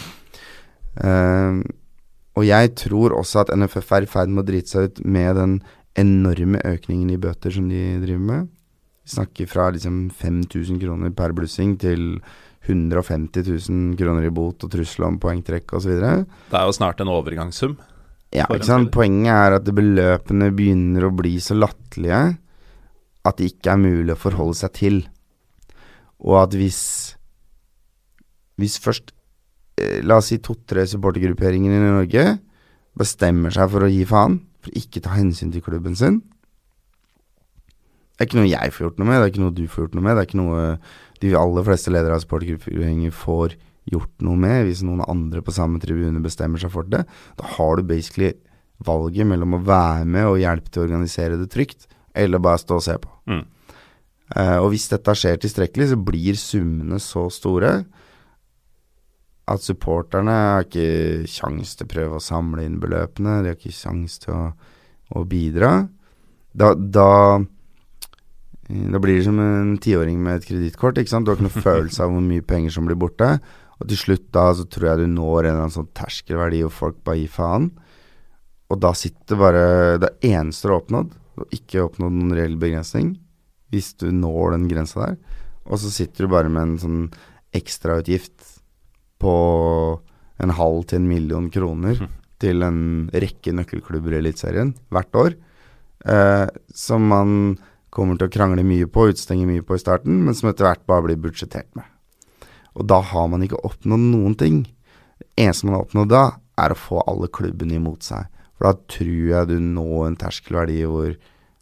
Uh, 1.02 1.62
og 2.38 2.48
jeg 2.48 2.74
tror 2.80 3.18
også 3.18 3.44
at 3.44 3.52
NFF 3.58 3.92
er 3.98 4.06
i 4.06 4.10
ferd 4.10 4.32
med 4.32 4.44
å 4.44 4.48
drite 4.48 4.72
seg 4.72 4.88
ut 4.88 5.02
med 5.04 5.36
den 5.40 5.58
enorme 6.00 6.62
økningen 6.64 7.12
i 7.12 7.20
bøter 7.20 7.52
som 7.52 7.68
de 7.70 7.82
driver 8.04 8.24
med. 8.30 8.50
Vi 9.04 9.16
snakker 9.16 9.50
fra 9.50 9.68
liksom 9.76 10.06
5000 10.16 10.80
kroner 10.80 11.12
per 11.16 11.34
blussing 11.36 11.76
til 11.82 12.22
150 12.70 13.44
000 13.48 13.96
kroner 14.00 14.28
i 14.28 14.34
bot 14.34 14.64
og 14.64 14.72
trussel 14.72 15.08
om 15.08 15.18
poengtrekk 15.20 15.74
osv. 15.80 15.96
Det 15.98 16.60
er 16.60 16.68
jo 16.70 16.76
snart 16.78 17.02
en 17.02 17.12
overgangssum. 17.12 17.76
Ja, 18.32 18.46
ikke 18.48 18.70
sant. 18.70 18.92
Poenget 18.94 19.34
er 19.34 19.58
at 19.58 19.72
beløpene 19.76 20.52
begynner 20.56 21.10
å 21.10 21.16
bli 21.16 21.36
så 21.44 21.58
latterlige 21.58 22.22
at 23.28 23.38
det 23.38 23.52
ikke 23.52 23.74
er 23.74 23.82
mulig 23.82 24.14
å 24.16 24.22
forholde 24.22 24.60
seg 24.62 24.78
til. 24.78 25.02
Og 26.22 26.38
at 26.46 26.56
hvis 26.58 26.84
Hvis 28.62 28.78
først, 28.78 29.10
la 30.04 30.18
oss 30.20 30.32
si 30.32 30.40
to-tre 30.44 30.86
supportergrupperinger 30.90 31.74
i 31.74 31.82
Norge 31.84 32.26
bestemmer 32.98 33.54
seg 33.56 33.72
for 33.72 33.86
å 33.86 33.92
gi 33.92 34.04
faen, 34.08 34.42
for 34.62 34.76
ikke 34.78 35.02
ta 35.04 35.16
hensyn 35.16 35.54
til 35.54 35.64
klubben 35.66 35.96
sin 35.98 36.20
Det 38.14 38.26
er 38.26 38.28
ikke 38.28 38.38
noe 38.38 38.52
jeg 38.52 38.74
får 38.76 38.86
gjort 38.86 39.00
noe 39.02 39.10
med, 39.10 39.18
det 39.18 39.24
er 39.24 39.32
ikke 39.32 39.44
noe 39.46 39.56
du 39.58 39.64
får 39.66 39.84
gjort 39.86 39.96
noe 39.98 40.06
med. 40.06 40.14
Det 40.14 40.22
er 40.22 40.28
ikke 40.30 40.42
noe 40.42 40.66
de 41.22 41.32
aller 41.38 41.66
fleste 41.66 41.94
ledere 41.94 42.18
av 42.18 42.22
supportergrupperinger 42.22 43.14
får 43.16 43.56
gjort 43.90 44.26
noe 44.26 44.38
med, 44.38 44.68
hvis 44.68 44.84
noen 44.86 45.02
andre 45.10 45.42
på 45.42 45.54
samme 45.56 45.82
tribune 45.82 46.22
bestemmer 46.22 46.62
seg 46.62 46.74
for 46.74 46.86
det. 46.86 47.02
Da 47.40 47.50
har 47.56 47.80
du 47.80 47.88
basically 47.90 48.36
valget 48.86 49.30
mellom 49.30 49.58
å 49.58 49.64
være 49.66 50.06
med 50.10 50.28
og 50.30 50.42
hjelpe 50.42 50.70
til 50.70 50.84
å 50.84 50.86
organisere 50.90 51.40
det 51.40 51.50
trygt, 51.54 51.88
eller 52.18 52.44
bare 52.44 52.62
stå 52.62 52.78
og 52.78 52.86
se 52.86 52.98
på. 53.02 53.10
Mm. 53.32 53.44
Uh, 54.32 54.58
og 54.62 54.70
hvis 54.74 54.88
dette 54.92 55.16
skjer 55.18 55.42
tilstrekkelig, 55.42 55.90
så 55.92 56.00
blir 56.00 56.38
summene 56.40 57.02
så 57.04 57.26
store 57.34 57.82
at 59.52 59.66
supporterne 59.66 60.34
har 60.34 60.68
ikke 60.68 61.30
kjangs 61.30 61.76
til 61.78 61.88
å 61.88 61.92
prøve 61.92 62.20
å 62.20 62.24
samle 62.24 62.66
inn 62.66 62.80
beløpene, 62.82 63.42
de 63.42 63.52
har 63.52 63.58
ikke 63.60 63.74
kjangs 63.76 64.20
til 64.24 64.36
å, 64.36 64.44
å 65.18 65.26
bidra. 65.30 65.74
Da, 66.52 66.74
da 66.76 67.10
da 68.72 69.02
blir 69.04 69.18
det 69.18 69.26
som 69.26 69.40
en 69.44 69.74
tiåring 69.84 70.20
med 70.24 70.40
et 70.40 70.46
kredittkort. 70.48 70.96
Du 70.96 71.02
har 71.02 71.08
ikke 71.08 71.44
noe 71.44 71.64
følelse 71.68 72.06
av 72.06 72.14
hvor 72.14 72.24
mye 72.24 72.46
penger 72.46 72.72
som 72.72 72.88
blir 72.88 73.00
borte. 73.00 73.34
Og 73.82 73.90
til 73.90 74.00
slutt 74.00 74.30
da 74.36 74.46
så 74.56 74.68
tror 74.70 74.92
jeg 74.92 75.02
du 75.02 75.08
når 75.12 75.40
en 75.40 75.50
eller 75.50 75.64
annen 75.66 75.74
sånn 75.74 75.90
terskelverdi 75.98 76.62
hvor 76.64 76.76
folk 76.78 77.02
bare 77.08 77.24
gir 77.24 77.34
faen. 77.34 77.72
Og 78.72 78.80
da 78.80 78.94
sitter 78.96 79.40
bare 79.40 79.66
Det 80.00 80.14
eneste 80.30 80.68
du 80.68 80.72
har 80.72 80.80
oppnådd, 80.80 81.12
og 81.42 81.58
ikke 81.58 81.84
oppnådd 81.84 82.16
noen 82.16 82.36
reell 82.38 82.56
begrensning, 82.62 83.16
hvis 83.74 83.92
du 84.00 84.08
når 84.16 84.56
den 84.56 84.70
grensa 84.72 85.02
der, 85.04 85.18
og 85.66 85.80
så 85.80 85.92
sitter 85.92 86.26
du 86.26 86.32
bare 86.32 86.52
med 86.52 86.64
en 86.64 86.80
sånn 86.82 87.02
ekstrautgift 87.56 88.51
på 89.22 89.36
en 90.42 90.54
halv 90.58 90.86
til 90.90 91.02
en 91.02 91.10
million 91.10 91.50
kroner 91.54 92.02
mm. 92.02 92.12
til 92.42 92.66
en 92.66 92.82
rekke 93.14 93.54
nøkkelklubber 93.54 94.16
i 94.16 94.22
Eliteserien 94.22 94.74
hvert 94.94 95.20
år, 95.22 95.36
eh, 96.10 96.48
som 96.74 97.06
man 97.12 97.36
kommer 97.92 98.18
til 98.18 98.30
å 98.30 98.34
krangle 98.34 98.64
mye 98.66 98.88
på, 98.90 99.10
utstenge 99.12 99.48
mye 99.50 99.64
på 99.66 99.78
i 99.78 99.82
starten, 99.84 100.22
men 100.26 100.38
som 100.38 100.50
etter 100.50 100.70
hvert 100.70 100.86
bare 100.90 101.10
blir 101.10 101.20
budsjettert 101.22 101.70
med. 101.78 101.86
Og 102.80 102.88
da 102.88 103.02
har 103.04 103.28
man 103.28 103.44
ikke 103.44 103.60
oppnådd 103.68 104.06
noen 104.14 104.38
ting. 104.40 104.62
Det 105.20 105.28
eneste 105.44 105.68
man 105.68 105.76
har 105.76 105.86
oppnådd 105.86 106.14
da, 106.14 106.24
er 106.62 106.74
å 106.74 106.80
få 106.80 107.02
alle 107.04 107.28
klubbene 107.34 107.76
imot 107.78 108.08
seg. 108.08 108.30
For 108.56 108.70
da 108.70 108.78
tror 108.94 109.28
jeg 109.34 109.50
du 109.50 109.58
når 109.60 110.08
en 110.08 110.18
terskelverdi 110.22 110.80
hvor 110.88 111.12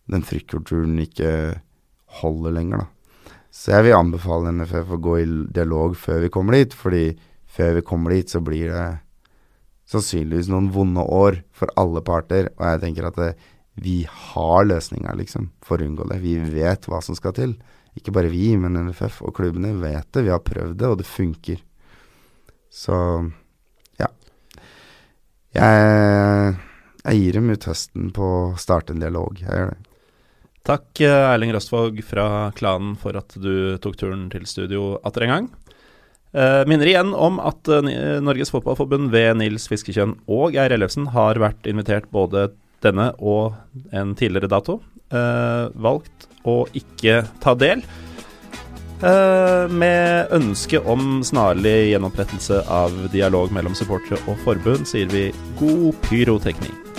den 0.09 0.25
fryktkulturen 0.25 0.97
ikke 1.01 1.31
holder 2.21 2.55
lenger, 2.55 2.85
da. 2.85 3.25
Så 3.49 3.73
jeg 3.73 3.87
vil 3.87 3.97
anbefale 3.97 4.51
NFF 4.53 4.93
å 4.93 5.01
gå 5.01 5.15
i 5.17 5.25
dialog 5.55 5.95
før 5.97 6.21
vi 6.21 6.29
kommer 6.33 6.57
dit, 6.59 6.73
fordi 6.77 7.03
før 7.49 7.79
vi 7.79 7.85
kommer 7.85 8.13
dit, 8.15 8.29
så 8.29 8.41
blir 8.43 8.71
det 8.73 8.87
sannsynligvis 9.89 10.51
noen 10.51 10.69
vonde 10.73 11.01
år 11.01 11.41
for 11.55 11.71
alle 11.79 12.03
parter. 12.05 12.51
Og 12.57 12.65
jeg 12.67 12.83
tenker 12.83 13.09
at 13.09 13.17
det, 13.19 13.31
vi 13.79 14.03
har 14.05 14.67
løsninger, 14.67 15.17
liksom, 15.21 15.49
for 15.65 15.79
å 15.79 15.87
unngå 15.87 16.07
det. 16.11 16.19
Vi 16.23 16.37
vet 16.53 16.87
hva 16.89 17.01
som 17.05 17.17
skal 17.17 17.35
til. 17.37 17.55
Ikke 17.97 18.13
bare 18.15 18.31
vi, 18.31 18.51
men 18.59 18.77
NFF 18.77 19.21
og 19.25 19.35
klubbene 19.39 19.73
vet 19.81 20.07
det. 20.13 20.25
Vi 20.27 20.33
har 20.33 20.45
prøvd 20.45 20.77
det, 20.79 20.89
og 20.89 20.99
det 21.01 21.09
funker. 21.09 21.61
Så 22.69 22.95
ja. 23.99 24.09
Jeg, 25.57 26.57
jeg 27.01 27.21
gir 27.23 27.39
dem 27.39 27.53
ut 27.53 27.69
høsten 27.71 28.11
på 28.15 28.33
å 28.35 28.57
starte 28.61 28.93
en 28.93 29.01
dialog. 29.01 29.41
Jeg 29.41 29.49
gjør 29.49 29.73
det. 29.73 29.85
Takk 30.69 31.01
Erling 31.01 31.53
Røstvåg 31.55 32.01
fra 32.05 32.51
klanen 32.53 32.93
for 32.99 33.17
at 33.17 33.33
du 33.41 33.79
tok 33.81 33.95
turen 33.97 34.27
til 34.29 34.45
studio 34.45 34.99
atter 35.07 35.25
en 35.25 35.33
gang. 35.33 35.47
Uh, 36.29 36.61
minner 36.69 36.85
igjen 36.85 37.09
om 37.17 37.39
at 37.41 37.65
uh, 37.73 37.81
Norges 38.21 38.51
Fotballforbund 38.53 39.09
ved 39.09 39.39
Nils 39.39 39.65
Fiskekjønn 39.69 40.13
og 40.29 40.53
Geir 40.53 40.75
Ellefsen 40.75 41.07
har 41.15 41.39
vært 41.41 41.65
invitert 41.69 42.05
både 42.13 42.51
denne 42.85 43.09
og 43.17 43.57
en 43.89 44.13
tidligere 44.17 44.51
dato, 44.51 44.77
uh, 45.09 45.73
valgt 45.73 46.29
å 46.45 46.61
ikke 46.77 47.23
ta 47.41 47.55
del. 47.57 47.83
Med 48.99 50.33
ønske 50.35 50.81
om 50.91 51.21
snarlig 51.23 51.93
gjenopprettelse 51.93 52.57
av 52.67 52.91
dialog 53.13 53.53
mellom 53.55 53.71
supportere 53.71 54.19
og 54.27 54.35
forbund, 54.43 54.83
sier 54.91 55.07
vi 55.07 55.29
god 55.61 55.95
pyroteknikk. 56.09 56.98